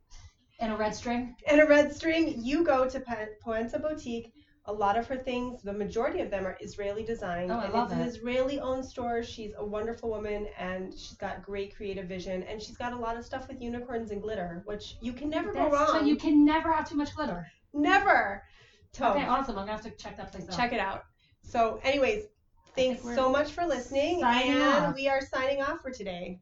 and 0.60 0.72
a 0.72 0.76
red 0.76 0.94
string. 0.94 1.36
and 1.46 1.60
a 1.60 1.66
red 1.66 1.94
string, 1.94 2.34
you 2.38 2.64
go 2.64 2.88
to 2.88 3.00
Poenta 3.44 3.80
Boutique. 3.80 4.32
A 4.68 4.72
lot 4.72 4.98
of 4.98 5.06
her 5.06 5.16
things, 5.16 5.62
the 5.62 5.72
majority 5.72 6.20
of 6.20 6.30
them 6.30 6.46
are 6.46 6.56
Israeli 6.60 7.02
designed. 7.02 7.50
Oh, 7.50 7.58
I 7.58 7.64
and 7.64 7.72
love 7.72 7.90
it's 7.90 8.00
an. 8.00 8.06
Israeli 8.06 8.60
owned 8.60 8.84
store. 8.84 9.22
She's 9.22 9.52
a 9.56 9.64
wonderful 9.64 10.10
woman 10.10 10.46
and 10.58 10.92
she's 10.92 11.16
got 11.16 11.42
great 11.42 11.74
creative 11.74 12.06
vision 12.06 12.42
and 12.42 12.60
she's 12.60 12.76
got 12.76 12.92
a 12.92 12.96
lot 12.96 13.16
of 13.16 13.24
stuff 13.24 13.48
with 13.48 13.62
unicorns 13.62 14.10
and 14.10 14.20
glitter, 14.20 14.62
which 14.66 14.96
you 15.00 15.14
can 15.14 15.30
never 15.30 15.54
go 15.54 15.70
wrong. 15.70 15.88
so 15.88 16.00
you 16.00 16.16
can 16.16 16.44
never 16.44 16.70
have 16.70 16.88
too 16.88 16.96
much 16.96 17.14
glitter. 17.16 17.46
never. 17.72 18.44
Okay, 19.00 19.26
awesome. 19.26 19.58
I'm 19.58 19.66
gonna 19.66 19.72
have 19.72 19.82
to 19.82 19.90
check 19.92 20.16
that 20.16 20.32
place 20.32 20.48
out. 20.48 20.56
check 20.56 20.72
it 20.72 20.80
out. 20.80 21.04
So, 21.42 21.80
anyways, 21.82 22.24
thanks 22.74 23.02
so 23.02 23.30
much 23.30 23.52
for 23.52 23.64
listening, 23.64 24.22
and 24.22 24.62
off. 24.62 24.94
we 24.94 25.08
are 25.08 25.20
signing 25.20 25.62
off 25.62 25.80
for 25.80 25.90
today. 25.90 26.40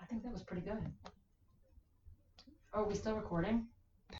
I 0.00 0.04
think 0.06 0.22
that 0.24 0.32
was 0.32 0.42
pretty 0.42 0.62
good. 0.62 0.84
Are 2.72 2.84
we 2.84 2.94
still 2.94 3.14
recording? 3.14 3.66